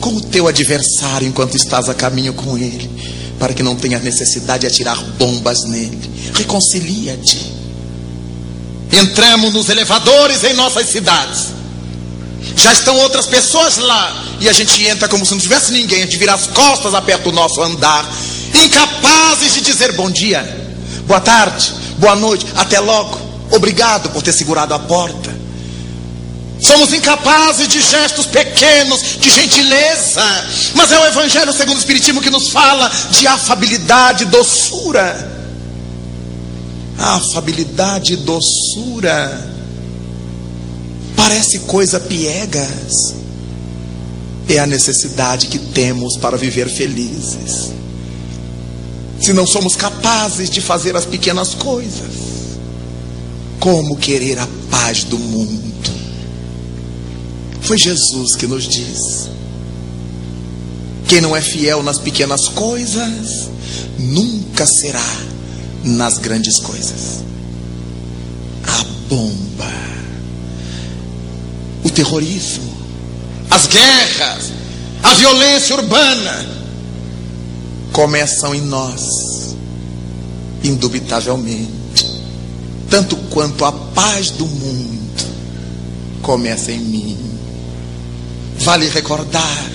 com 0.00 0.16
o 0.16 0.20
teu 0.22 0.48
adversário 0.48 1.28
enquanto 1.28 1.54
estás 1.54 1.90
a 1.90 1.94
caminho 1.94 2.32
com 2.32 2.56
ele 2.56 3.11
para 3.42 3.52
que 3.52 3.62
não 3.64 3.74
tenha 3.74 3.98
necessidade 3.98 4.60
de 4.60 4.66
atirar 4.68 4.96
bombas 5.18 5.64
nele. 5.64 5.98
Reconcilia-te. 6.32 7.52
Entramos 8.92 9.52
nos 9.52 9.68
elevadores 9.68 10.44
em 10.44 10.52
nossas 10.52 10.88
cidades. 10.88 11.48
Já 12.54 12.72
estão 12.72 12.96
outras 12.98 13.26
pessoas 13.26 13.78
lá. 13.78 14.36
E 14.38 14.48
a 14.48 14.52
gente 14.52 14.86
entra 14.86 15.08
como 15.08 15.26
se 15.26 15.32
não 15.32 15.40
tivesse 15.40 15.72
ninguém. 15.72 16.02
A 16.02 16.04
gente 16.04 16.18
vira 16.18 16.34
as 16.34 16.46
costas, 16.46 16.94
aperta 16.94 17.30
o 17.30 17.32
nosso 17.32 17.60
andar. 17.60 18.08
Incapazes 18.54 19.54
de 19.54 19.60
dizer 19.60 19.90
bom 19.94 20.08
dia, 20.08 20.44
boa 21.08 21.20
tarde, 21.20 21.72
boa 21.98 22.14
noite, 22.14 22.46
até 22.54 22.78
logo. 22.78 23.18
Obrigado 23.50 24.08
por 24.10 24.22
ter 24.22 24.32
segurado 24.32 24.72
a 24.72 24.78
porta. 24.78 25.36
Somos 26.62 26.92
incapazes 26.92 27.66
de 27.66 27.82
gestos 27.82 28.26
pequenos, 28.26 29.00
de 29.20 29.30
gentileza. 29.30 30.22
Mas 30.76 30.92
é 30.92 30.98
o 31.00 31.06
Evangelho 31.06 31.52
segundo 31.52 31.76
o 31.76 31.80
Espiritismo 31.80 32.22
que 32.22 32.30
nos 32.30 32.50
fala 32.50 32.88
de 33.10 33.26
afabilidade 33.26 34.22
e 34.22 34.26
doçura. 34.26 35.30
Afabilidade 36.96 38.12
e 38.12 38.16
doçura. 38.16 39.50
Parece 41.16 41.58
coisa 41.60 41.98
piegas. 41.98 43.14
É 44.48 44.58
a 44.58 44.66
necessidade 44.66 45.48
que 45.48 45.58
temos 45.58 46.16
para 46.16 46.36
viver 46.36 46.68
felizes. 46.68 47.72
Se 49.20 49.32
não 49.32 49.46
somos 49.46 49.74
capazes 49.74 50.48
de 50.48 50.60
fazer 50.60 50.96
as 50.96 51.06
pequenas 51.06 51.54
coisas, 51.54 52.12
como 53.58 53.96
querer 53.96 54.38
a 54.38 54.48
paz 54.70 55.04
do 55.04 55.18
mundo? 55.18 55.71
Foi 57.62 57.78
Jesus 57.78 58.36
que 58.36 58.46
nos 58.46 58.64
diz: 58.64 59.30
quem 61.08 61.20
não 61.20 61.36
é 61.36 61.40
fiel 61.40 61.82
nas 61.82 61.98
pequenas 61.98 62.48
coisas, 62.48 63.48
nunca 63.98 64.66
será 64.66 65.16
nas 65.84 66.18
grandes 66.18 66.58
coisas. 66.58 67.22
A 68.66 68.84
bomba, 69.08 69.72
o 71.84 71.90
terrorismo, 71.90 72.72
as 73.50 73.66
guerras, 73.66 74.52
a 75.02 75.14
violência 75.14 75.76
urbana 75.76 76.46
começam 77.92 78.54
em 78.54 78.62
nós, 78.62 79.54
indubitavelmente, 80.64 82.06
tanto 82.88 83.16
quanto 83.30 83.64
a 83.64 83.72
paz 83.72 84.30
do 84.30 84.46
mundo 84.46 85.02
começa 86.22 86.72
em 86.72 86.78
mim. 86.78 87.21
Vale 88.62 88.88
recordar 88.88 89.70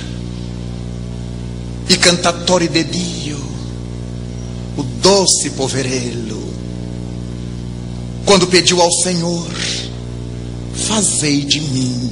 e 1.89 1.97
cantatori 1.97 2.69
de 2.69 2.85
Dio, 2.85 3.37
o 4.77 4.83
doce 4.83 5.49
poverello, 5.51 6.41
quando 8.25 8.47
pediu 8.47 8.81
ao 8.81 8.91
Senhor, 8.91 9.45
fazei 10.87 11.43
de 11.43 11.59
mim 11.59 12.11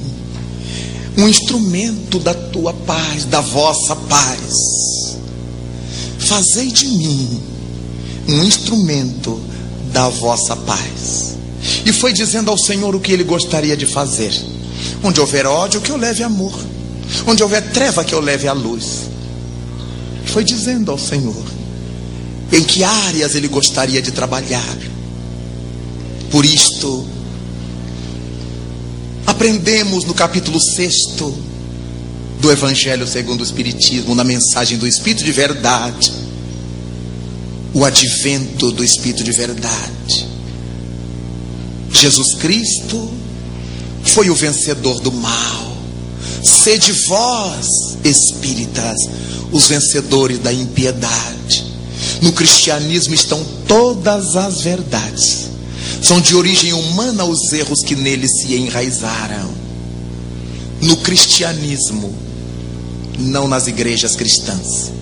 um 1.16 1.26
instrumento 1.26 2.18
da 2.18 2.34
tua 2.34 2.74
paz, 2.74 3.24
da 3.24 3.40
vossa 3.40 3.96
paz. 3.96 5.16
Fazei 6.18 6.70
de 6.70 6.88
mim 6.88 7.42
um 8.28 8.44
instrumento 8.44 9.40
da 9.92 10.10
vossa 10.10 10.54
paz. 10.54 11.36
E 11.86 11.92
foi 11.92 12.12
dizendo 12.12 12.50
ao 12.50 12.58
Senhor 12.58 12.94
o 12.94 13.00
que 13.00 13.12
ele 13.12 13.24
gostaria 13.24 13.76
de 13.76 13.86
fazer. 13.86 14.55
Onde 15.02 15.20
houver 15.20 15.46
ódio, 15.46 15.80
que 15.80 15.90
eu 15.90 15.96
leve 15.96 16.22
amor. 16.22 16.54
Onde 17.26 17.42
houver 17.42 17.62
treva, 17.70 18.04
que 18.04 18.14
eu 18.14 18.20
leve 18.20 18.48
a 18.48 18.52
luz. 18.52 19.02
Foi 20.26 20.44
dizendo 20.44 20.90
ao 20.90 20.98
Senhor 20.98 21.56
em 22.52 22.62
que 22.62 22.84
áreas 22.84 23.34
ele 23.34 23.48
gostaria 23.48 24.00
de 24.00 24.12
trabalhar. 24.12 24.76
Por 26.30 26.44
isto, 26.44 27.06
aprendemos 29.26 30.04
no 30.04 30.14
capítulo 30.14 30.60
6 30.60 30.94
do 32.40 32.50
Evangelho 32.50 33.06
segundo 33.06 33.40
o 33.40 33.44
Espiritismo, 33.44 34.14
na 34.14 34.24
mensagem 34.24 34.78
do 34.78 34.86
Espírito 34.86 35.24
de 35.24 35.32
Verdade, 35.32 36.12
o 37.72 37.84
advento 37.84 38.70
do 38.72 38.84
Espírito 38.84 39.24
de 39.24 39.32
Verdade. 39.32 40.26
Jesus 41.90 42.34
Cristo 42.34 43.10
foi 44.12 44.30
o 44.30 44.34
vencedor 44.34 45.00
do 45.00 45.12
mal. 45.12 45.76
Sede 46.42 46.92
vós, 47.08 47.66
espíritas, 48.04 48.96
os 49.52 49.68
vencedores 49.68 50.38
da 50.38 50.52
impiedade. 50.52 51.64
No 52.22 52.32
cristianismo 52.32 53.14
estão 53.14 53.44
todas 53.66 54.36
as 54.36 54.60
verdades. 54.60 55.46
São 56.02 56.20
de 56.20 56.36
origem 56.36 56.72
humana 56.72 57.24
os 57.24 57.52
erros 57.52 57.82
que 57.82 57.96
nele 57.96 58.28
se 58.28 58.54
enraizaram. 58.54 59.50
No 60.80 60.96
cristianismo, 60.98 62.14
não 63.18 63.48
nas 63.48 63.66
igrejas 63.66 64.14
cristãs. 64.14 64.92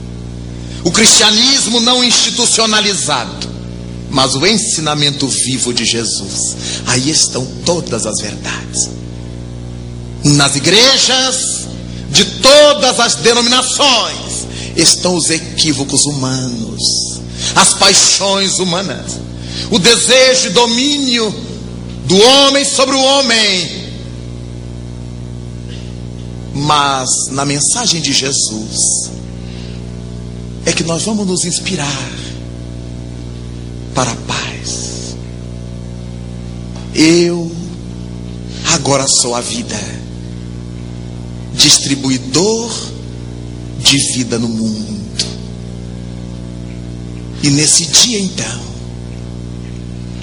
O 0.85 0.91
cristianismo 0.91 1.81
não 1.81 2.05
institucionalizado, 2.05 3.49
mas 4.15 4.37
o 4.37 4.47
ensinamento 4.47 5.27
vivo 5.27 5.75
de 5.75 5.85
Jesus. 5.85 6.57
Aí 6.87 7.11
estão 7.11 7.45
todas 7.67 8.07
as 8.07 8.21
verdades. 8.21 8.89
Nas 10.23 10.55
igrejas 10.55 11.67
de 12.13 12.25
todas 12.41 13.01
as 13.01 13.17
denominações 13.17 14.47
estão 14.77 15.17
os 15.17 15.31
equívocos 15.31 16.07
humanos, 16.07 17.21
as 17.57 17.75
paixões 17.75 18.61
humanas, 18.61 19.19
o 19.69 19.81
desejo 19.81 20.47
e 20.47 20.51
domínio 20.51 21.35
do 22.07 22.17
homem 22.17 22.65
sobre 22.65 22.95
o 22.95 23.03
homem. 23.03 23.85
Mas 26.55 27.09
na 27.33 27.45
mensagem 27.45 28.01
de 28.01 28.13
Jesus 28.13 29.11
é 30.65 30.73
que 30.73 30.85
nós 30.85 31.03
vamos 31.03 31.27
nos 31.27 31.45
inspirar 31.45 32.24
para 33.95 34.11
a 34.11 34.17
paz. 34.17 35.17
Eu 36.95 37.51
agora 38.73 39.07
sou 39.07 39.35
a 39.35 39.41
vida, 39.41 39.81
distribuidor 41.55 42.73
de 43.79 43.99
vida 44.15 44.39
no 44.39 44.49
mundo. 44.49 45.25
E 47.43 47.51
nesse 47.51 47.87
dia 47.87 48.19
então, 48.19 48.61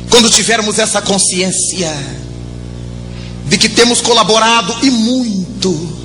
quando 0.09 0.29
tivermos 0.29 0.79
essa 0.79 1.01
consciência 1.01 1.95
de 3.47 3.57
que 3.57 3.69
temos 3.69 4.01
colaborado 4.01 4.75
e 4.83 4.89
muito 4.89 6.01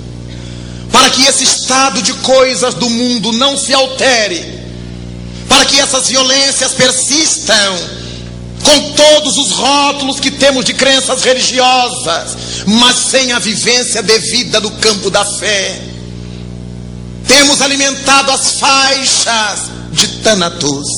para 0.91 1.11
que 1.11 1.23
esse 1.25 1.45
estado 1.45 2.03
de 2.03 2.13
coisas 2.15 2.75
do 2.75 2.89
mundo 2.89 3.33
não 3.33 3.57
se 3.57 3.73
altere, 3.73 4.56
para 5.49 5.65
que 5.65 5.81
essas 5.81 6.09
violências 6.09 6.73
persistam, 6.73 7.77
com 8.63 8.93
todos 8.93 9.37
os 9.37 9.53
rótulos 9.53 10.19
que 10.19 10.31
temos 10.31 10.65
de 10.65 10.75
crenças 10.75 11.23
religiosas, 11.23 12.37
mas 12.67 12.97
sem 13.11 13.33
a 13.33 13.39
vivência 13.39 14.03
devida 14.03 14.61
no 14.61 14.71
campo 14.73 15.11
da 15.11 15.25
fé. 15.25 15.81
Temos 17.27 17.61
alimentado 17.61 18.31
as 18.33 18.59
faixas 18.59 19.61
de 19.93 20.09
Thanatos, 20.23 20.89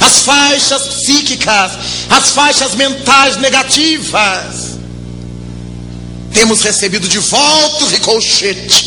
as 0.00 0.20
faixas 0.20 0.82
psíquicas, 0.82 1.72
as 2.10 2.30
faixas 2.30 2.74
mentais 2.74 3.36
negativas. 3.36 4.72
Temos 6.32 6.62
recebido 6.62 7.08
de 7.08 7.18
volta 7.18 7.84
o 7.84 7.88
ricochete, 7.88 8.84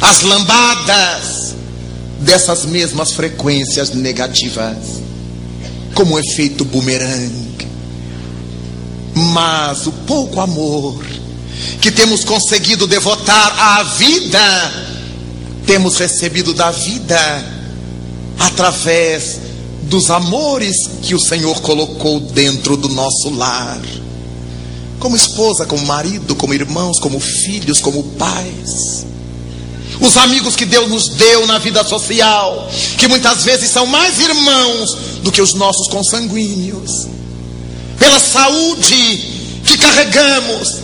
as 0.00 0.22
lambadas 0.22 1.35
dessas 2.20 2.64
mesmas 2.64 3.12
frequências 3.12 3.90
negativas, 3.90 4.76
como 5.94 6.18
efeito 6.18 6.64
bumerangue. 6.64 7.68
Mas 9.14 9.86
o 9.86 9.92
pouco 9.92 10.40
amor 10.40 11.04
que 11.80 11.90
temos 11.90 12.24
conseguido 12.24 12.86
devotar 12.86 13.58
à 13.58 13.82
vida, 13.82 14.72
temos 15.66 15.96
recebido 15.96 16.52
da 16.52 16.70
vida 16.70 17.44
através 18.38 19.40
dos 19.82 20.10
amores 20.10 20.76
que 21.02 21.14
o 21.14 21.20
Senhor 21.20 21.60
colocou 21.60 22.20
dentro 22.20 22.76
do 22.76 22.88
nosso 22.88 23.30
lar. 23.30 23.80
Como 24.98 25.16
esposa, 25.16 25.66
como 25.66 25.86
marido, 25.86 26.34
como 26.34 26.54
irmãos, 26.54 26.98
como 26.98 27.20
filhos, 27.20 27.80
como 27.80 28.02
pais. 28.02 29.06
Os 30.00 30.16
amigos 30.16 30.54
que 30.54 30.64
Deus 30.64 30.88
nos 30.88 31.08
deu 31.10 31.46
na 31.46 31.58
vida 31.58 31.82
social, 31.84 32.70
que 32.98 33.08
muitas 33.08 33.44
vezes 33.44 33.70
são 33.70 33.86
mais 33.86 34.18
irmãos 34.20 34.96
do 35.22 35.32
que 35.32 35.40
os 35.40 35.54
nossos 35.54 35.88
consanguíneos. 35.88 37.06
Pela 37.98 38.20
saúde 38.20 39.34
que 39.64 39.78
carregamos, 39.78 40.76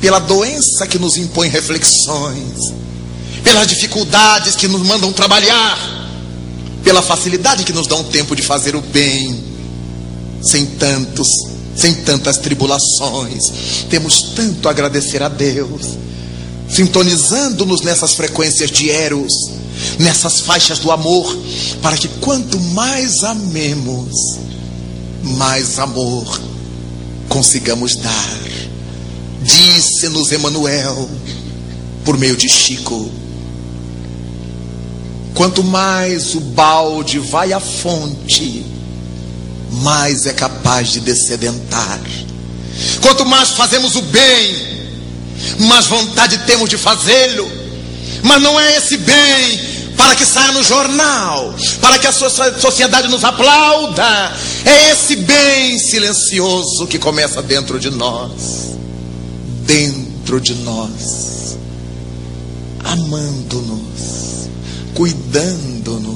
pela 0.00 0.18
doença 0.18 0.86
que 0.86 0.98
nos 0.98 1.16
impõe 1.16 1.48
reflexões, 1.48 2.72
pelas 3.42 3.66
dificuldades 3.66 4.54
que 4.54 4.68
nos 4.68 4.82
mandam 4.82 5.12
trabalhar, 5.12 5.78
pela 6.84 7.02
facilidade 7.02 7.64
que 7.64 7.72
nos 7.72 7.86
dão 7.86 8.04
tempo 8.04 8.36
de 8.36 8.42
fazer 8.42 8.76
o 8.76 8.80
bem, 8.80 9.42
sem 10.42 10.66
tantos, 10.66 11.28
sem 11.74 11.94
tantas 11.94 12.38
tribulações. 12.38 13.84
Temos 13.88 14.22
tanto 14.34 14.68
a 14.68 14.70
agradecer 14.70 15.22
a 15.22 15.28
Deus, 15.28 15.96
sintonizando-nos 16.68 17.82
nessas 17.82 18.14
frequências 18.14 18.70
de 18.70 18.90
Eros, 18.90 19.32
nessas 19.98 20.40
faixas 20.40 20.78
do 20.78 20.90
amor, 20.90 21.36
para 21.82 21.96
que 21.96 22.08
quanto 22.20 22.58
mais 22.60 23.22
amemos, 23.22 24.38
mais 25.22 25.78
amor 25.78 26.40
consigamos 27.28 27.96
dar. 27.96 28.38
Disse-nos 29.42 30.32
Emanuel, 30.32 31.08
por 32.04 32.18
meio 32.18 32.36
de 32.36 32.48
Chico. 32.48 33.10
Quanto 35.34 35.62
mais 35.62 36.34
o 36.34 36.40
balde 36.40 37.18
vai 37.18 37.52
à 37.52 37.60
fonte, 37.60 38.66
mais 39.70 40.26
é 40.26 40.32
capaz 40.32 40.88
de 40.88 41.00
descedentar. 41.00 42.00
Quanto 43.00 43.24
mais 43.24 43.50
fazemos 43.50 43.94
o 43.94 44.02
bem, 44.02 44.77
mais 45.58 45.86
vontade 45.86 46.38
temos 46.46 46.68
de 46.68 46.76
fazê-lo. 46.76 47.50
Mas 48.22 48.42
não 48.42 48.58
é 48.58 48.76
esse 48.76 48.96
bem 48.96 49.68
para 49.96 50.14
que 50.14 50.24
saia 50.24 50.52
no 50.52 50.62
jornal, 50.62 51.54
para 51.80 51.98
que 51.98 52.06
a 52.06 52.12
sociedade 52.12 53.08
nos 53.08 53.24
aplauda. 53.24 54.32
É 54.64 54.92
esse 54.92 55.16
bem 55.16 55.78
silencioso 55.78 56.86
que 56.86 56.98
começa 56.98 57.42
dentro 57.42 57.80
de 57.80 57.90
nós. 57.90 58.76
Dentro 59.66 60.40
de 60.40 60.54
nós. 60.54 61.58
Amando-nos, 62.84 64.48
cuidando-nos, 64.94 66.07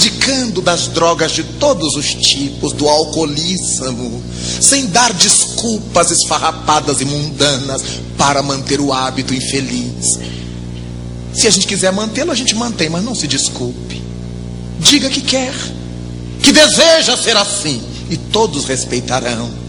abdicando 0.00 0.62
das 0.62 0.88
drogas 0.88 1.32
de 1.32 1.42
todos 1.42 1.94
os 1.94 2.14
tipos, 2.14 2.72
do 2.72 2.88
alcoolismo, 2.88 4.22
sem 4.60 4.86
dar 4.86 5.12
desculpas 5.12 6.10
esfarrapadas 6.10 7.02
e 7.02 7.04
mundanas 7.04 7.82
para 8.16 8.42
manter 8.42 8.80
o 8.80 8.94
hábito 8.94 9.34
infeliz. 9.34 10.18
Se 11.34 11.46
a 11.46 11.50
gente 11.50 11.66
quiser 11.66 11.92
mantê-lo, 11.92 12.32
a 12.32 12.34
gente 12.34 12.54
mantém, 12.54 12.88
mas 12.88 13.04
não 13.04 13.14
se 13.14 13.26
desculpe. 13.26 14.02
Diga 14.78 15.10
que 15.10 15.20
quer, 15.20 15.54
que 16.42 16.50
deseja 16.50 17.14
ser 17.18 17.36
assim, 17.36 17.82
e 18.08 18.16
todos 18.16 18.64
respeitarão. 18.64 19.60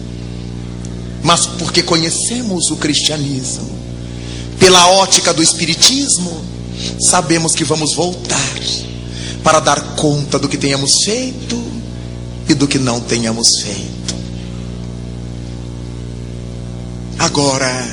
mas 1.22 1.46
porque 1.46 1.82
conhecemos 1.84 2.70
o 2.70 2.76
cristianismo. 2.76 3.70
Pela 4.58 4.88
ótica 4.88 5.32
do 5.32 5.42
espiritismo, 5.42 6.44
sabemos 6.98 7.54
que 7.54 7.62
vamos 7.62 7.94
voltar 7.94 8.52
para 9.42 9.60
dar 9.60 9.96
conta 9.96 10.38
do 10.38 10.48
que 10.48 10.56
tenhamos 10.56 11.04
feito 11.04 11.62
e 12.48 12.54
do 12.54 12.68
que 12.68 12.78
não 12.78 13.00
tenhamos 13.00 13.60
feito. 13.60 14.14
Agora, 17.18 17.88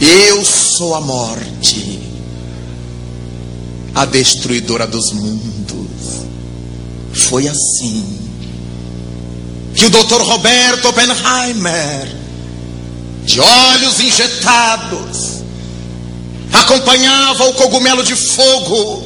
eu 0.00 0.44
sou 0.44 0.94
a 0.94 1.00
morte, 1.00 2.00
a 3.94 4.04
destruidora 4.04 4.86
dos 4.86 5.12
mundos. 5.12 6.26
Foi 7.12 7.48
assim 7.48 8.04
que 9.74 9.86
o 9.86 9.90
Dr. 9.90 10.22
Roberto 10.22 10.88
Oppenheimer, 10.88 12.16
de 13.24 13.40
olhos 13.40 14.00
injetados, 14.00 15.42
acompanhava 16.52 17.44
o 17.44 17.54
cogumelo 17.54 18.02
de 18.02 18.16
fogo, 18.16 19.05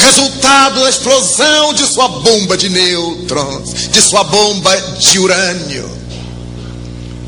resultado 0.00 0.80
da 0.80 0.88
explosão 0.88 1.74
de 1.74 1.84
sua 1.86 2.08
bomba 2.08 2.56
de 2.56 2.68
nêutrons, 2.68 3.88
de 3.90 4.00
sua 4.00 4.24
bomba 4.24 4.76
de 4.98 5.18
urânio. 5.18 5.90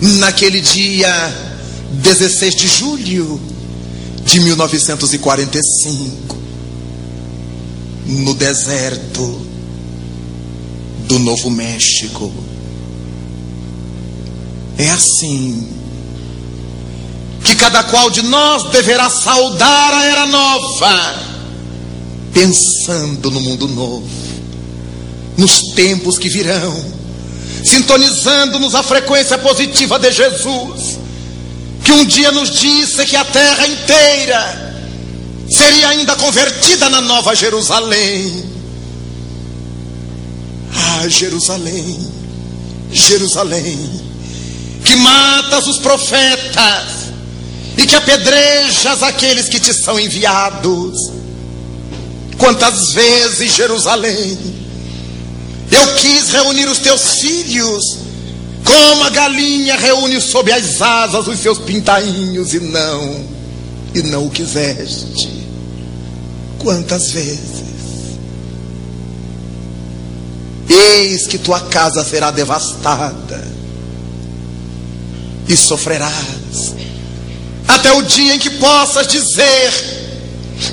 Naquele 0.00 0.60
dia 0.60 1.10
16 1.92 2.54
de 2.56 2.66
julho 2.66 3.40
de 4.24 4.40
1945, 4.40 6.36
no 8.06 8.34
deserto 8.34 9.46
do 11.06 11.18
Novo 11.18 11.50
México. 11.50 12.32
É 14.78 14.90
assim 14.90 15.68
que 17.44 17.54
cada 17.54 17.82
qual 17.84 18.10
de 18.10 18.22
nós 18.22 18.70
deverá 18.70 19.10
saudar 19.10 19.94
a 19.94 20.04
era 20.04 20.26
nova, 20.26 21.31
pensando 22.32 23.30
no 23.30 23.40
mundo 23.40 23.68
novo, 23.68 24.08
nos 25.36 25.72
tempos 25.74 26.18
que 26.18 26.28
virão, 26.28 26.84
sintonizando-nos 27.64 28.74
a 28.74 28.82
frequência 28.82 29.38
positiva 29.38 29.98
de 29.98 30.10
Jesus, 30.12 30.98
que 31.84 31.92
um 31.92 32.04
dia 32.04 32.32
nos 32.32 32.50
disse 32.50 33.04
que 33.06 33.16
a 33.16 33.24
terra 33.24 33.66
inteira 33.66 34.72
seria 35.50 35.88
ainda 35.88 36.16
convertida 36.16 36.88
na 36.88 37.00
nova 37.00 37.34
Jerusalém. 37.34 38.44
Ah, 40.74 41.08
Jerusalém, 41.08 42.10
Jerusalém, 42.90 44.02
que 44.84 44.96
matas 44.96 45.66
os 45.66 45.78
profetas 45.78 47.12
e 47.76 47.86
que 47.86 47.94
apedrejas 47.94 49.02
aqueles 49.02 49.48
que 49.48 49.60
te 49.60 49.72
são 49.72 49.98
enviados. 49.98 51.21
Quantas 52.42 52.92
vezes, 52.92 53.54
Jerusalém, 53.54 54.36
eu 55.70 55.94
quis 55.94 56.28
reunir 56.30 56.66
os 56.66 56.80
teus 56.80 57.20
filhos, 57.20 57.98
como 58.64 59.04
a 59.04 59.10
galinha 59.10 59.76
reúne 59.76 60.20
sob 60.20 60.50
as 60.50 60.82
asas 60.82 61.28
os 61.28 61.38
seus 61.38 61.58
pintainhos, 61.58 62.52
e 62.52 62.58
não, 62.58 63.24
e 63.94 64.02
não 64.02 64.26
o 64.26 64.30
quiseste. 64.30 65.46
Quantas 66.58 67.12
vezes? 67.12 67.62
Eis 70.68 71.28
que 71.28 71.38
tua 71.38 71.60
casa 71.60 72.02
será 72.02 72.32
devastada 72.32 73.46
e 75.46 75.56
sofrerás 75.56 76.74
até 77.68 77.92
o 77.92 78.02
dia 78.02 78.34
em 78.34 78.38
que 78.40 78.50
possas 78.50 79.06
dizer: 79.06 80.01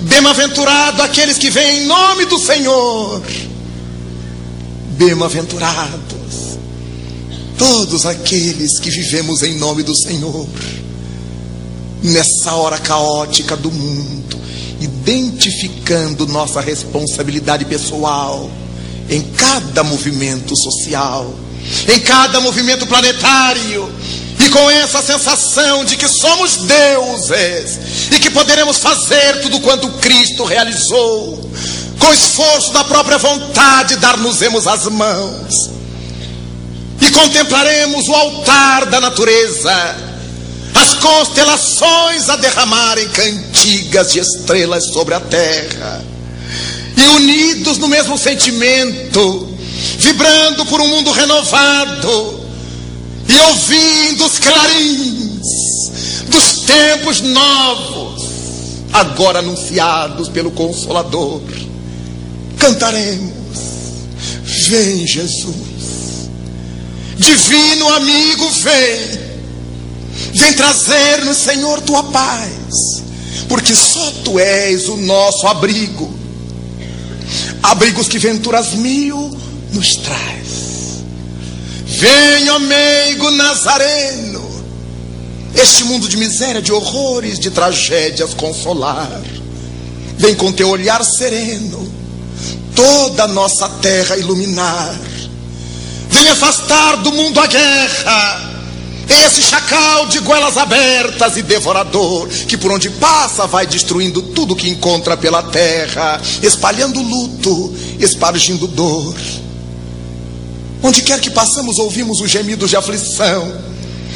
Bem-aventurado 0.02 1.02
aqueles 1.02 1.38
que 1.38 1.50
vêm 1.50 1.84
em 1.84 1.86
nome 1.86 2.26
do 2.26 2.38
Senhor. 2.38 3.22
Bem-aventurados 4.98 6.20
todos 7.60 8.06
aqueles 8.06 8.80
que 8.80 8.90
vivemos 8.90 9.44
em 9.44 9.58
nome 9.58 9.84
do 9.84 9.94
Senhor. 9.94 10.48
Nessa 12.02 12.54
hora 12.54 12.78
caótica 12.78 13.58
do 13.58 13.70
mundo, 13.70 14.38
identificando 14.80 16.26
nossa 16.26 16.62
responsabilidade 16.62 17.66
pessoal 17.66 18.50
em 19.10 19.22
cada 19.22 19.84
movimento 19.84 20.56
social, 20.56 21.36
em 21.94 22.00
cada 22.00 22.40
movimento 22.40 22.88
planetário, 22.88 23.92
e 24.50 24.52
com 24.52 24.70
essa 24.72 25.02
sensação 25.04 25.86
de 25.86 25.95
que 25.95 26.08
somos 26.08 26.58
deuses 26.58 28.10
e 28.12 28.20
que 28.20 28.32
poderemos 28.32 28.78
fazer 28.78 29.41
tudo 29.41 29.60
quanto 29.60 29.88
Cristo 30.00 30.43
realizou, 30.43 31.39
com 32.00 32.14
esforço 32.14 32.74
da 32.74 32.84
própria 32.84 33.20
vontade, 33.20 33.97
dar-nos-emos 33.97 34.66
as 34.66 34.86
mãos. 34.86 35.70
E 37.00 37.12
contemplaremos 37.12 38.08
o 38.08 38.14
altar 38.14 38.88
da 38.88 39.00
natureza, 39.00 39.95
as 40.74 40.95
constelações 40.95 42.28
a 42.28 42.36
derramarem 42.36 43.08
cantigas 43.10 44.12
de 44.12 44.20
estrelas 44.20 44.86
sobre 44.91 45.14
a 45.14 45.20
terra, 45.20 46.04
e 46.97 47.08
unidos 47.10 47.78
no 47.78 47.88
mesmo 47.88 48.18
sentimento, 48.18 49.47
vibrando 50.00 50.66
por 50.66 50.82
um 50.82 50.88
mundo 50.88 51.12
renovado, 51.12 52.39
e 53.30 53.40
ouvindo 53.42 54.26
os 54.26 54.40
clarins 54.40 55.40
dos 56.28 56.62
tempos 56.66 57.22
novos, 57.22 58.24
agora 58.92 59.38
anunciados 59.38 60.30
pelo 60.30 60.50
Consolador, 60.50 61.44
cantaremos: 62.58 63.30
Vem, 64.68 65.06
Jesus, 65.06 65.56
divino 67.18 67.88
amigo, 67.94 68.50
vem, 68.50 69.20
vem 70.34 70.54
trazer-nos, 70.54 71.38
Senhor, 71.38 71.82
tua 71.82 72.04
paz, 72.06 73.04
porque 73.48 73.76
só 73.76 74.12
tu 74.24 74.40
és 74.40 74.88
o 74.88 74.98
nosso 74.98 75.45
abrigo, 75.45 76.12
abrigos 77.62 78.08
que 78.08 78.18
venturas 78.18 78.74
mil 78.74 79.38
nos 79.72 79.98
traz. 79.98 80.49
Venha, 81.90 82.60
meigo 82.60 83.32
nazareno, 83.32 84.64
este 85.56 85.84
mundo 85.84 86.07
de 86.07 86.18
miséria, 86.18 86.61
de 86.61 86.72
horrores, 86.72 87.40
de 87.40 87.49
tragédias 87.49 88.34
consolar. 88.36 89.20
Vem 90.16 90.36
com 90.36 90.52
teu 90.52 90.70
olhar 90.70 91.03
sereno, 91.03 91.91
toda 92.76 93.24
a 93.24 93.28
nossa 93.28 93.68
terra 93.68 94.16
iluminar. 94.18 94.95
Vem 96.10 96.30
afastar 96.30 96.98
do 96.98 97.11
mundo 97.11 97.40
a 97.40 97.48
guerra, 97.48 98.52
esse 99.26 99.41
chacal 99.41 100.06
de 100.07 100.20
goelas 100.20 100.57
abertas 100.57 101.38
e 101.38 101.41
devorador, 101.41 102.28
que 102.28 102.56
por 102.56 102.72
onde 102.72 102.90
passa 102.91 103.48
vai 103.48 103.66
destruindo 103.66 104.22
tudo 104.22 104.56
que 104.56 104.70
encontra 104.70 105.18
pela 105.18 105.41
terra, 105.41 106.22
espalhando 106.44 107.02
luto, 107.02 107.76
espargindo 107.99 108.68
dor. 108.68 109.16
Onde 110.81 111.01
quer 111.01 111.19
que 111.19 111.30
passamos, 111.30 111.77
ouvimos 111.77 112.22
os 112.22 112.30
gemidos 112.30 112.69
de 112.69 112.77
aflição. 112.77 113.51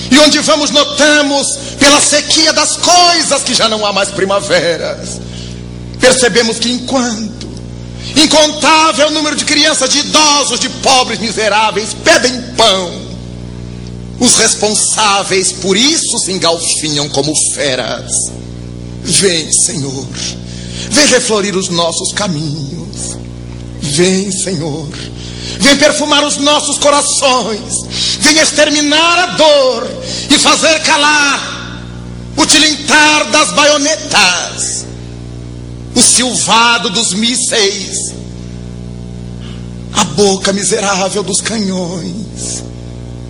E 0.09 0.17
onde 0.19 0.39
vamos, 0.39 0.71
notamos, 0.71 1.57
pela 1.79 1.99
sequia 1.99 2.53
das 2.53 2.77
coisas, 2.77 3.43
que 3.43 3.53
já 3.53 3.67
não 3.67 3.85
há 3.85 3.91
mais 3.91 4.09
primaveras. 4.09 5.19
Percebemos 5.99 6.59
que 6.59 6.71
enquanto 6.71 7.43
incontável 8.15 9.11
número 9.11 9.35
de 9.35 9.45
crianças, 9.45 9.89
de 9.89 9.99
idosos, 9.99 10.59
de 10.59 10.69
pobres, 10.69 11.19
miseráveis 11.19 11.89
pedem 12.03 12.41
pão, 12.55 12.91
os 14.19 14.35
responsáveis 14.35 15.51
por 15.51 15.75
isso 15.75 16.17
se 16.19 16.31
engalfinham 16.31 17.09
como 17.09 17.33
feras. 17.53 18.11
Vem, 19.03 19.51
Senhor, 19.51 20.07
vem 20.89 21.07
reflorir 21.07 21.57
os 21.57 21.69
nossos 21.69 22.13
caminhos. 22.13 23.17
Vem, 23.81 24.31
Senhor 24.31 24.87
vem 25.59 25.77
perfumar 25.77 26.23
os 26.23 26.37
nossos 26.37 26.77
corações, 26.77 28.17
vem 28.19 28.37
exterminar 28.37 29.19
a 29.19 29.25
dor 29.27 29.87
e 30.29 30.37
fazer 30.39 30.79
calar 30.81 31.53
o 32.35 32.45
tilintar 32.45 33.29
das 33.31 33.51
baionetas, 33.51 34.85
o 35.95 36.01
silvado 36.01 36.89
dos 36.89 37.13
mísseis, 37.13 38.13
a 39.93 40.03
boca 40.03 40.51
miserável 40.51 41.23
dos 41.23 41.41
canhões. 41.41 42.63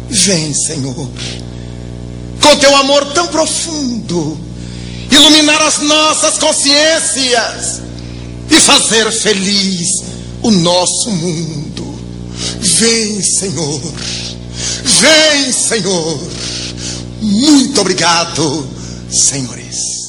Vem, 0.10 0.54
Senhor, 0.54 1.10
com 2.42 2.56
teu 2.58 2.76
amor 2.78 3.06
tão 3.14 3.28
profundo, 3.28 4.38
iluminar 5.12 5.62
as 5.62 5.80
nossas 5.80 6.38
consciências 6.38 7.82
e 8.50 8.60
fazer 8.60 9.12
feliz 9.12 9.88
o 10.42 10.52
nosso 10.52 11.10
mundo. 11.12 11.93
Vem, 12.60 13.22
Senhor. 13.22 13.82
Vem, 14.84 15.52
Senhor. 15.52 16.20
Muito 17.22 17.82
obrigado, 17.82 18.68
senhores. 19.10 20.03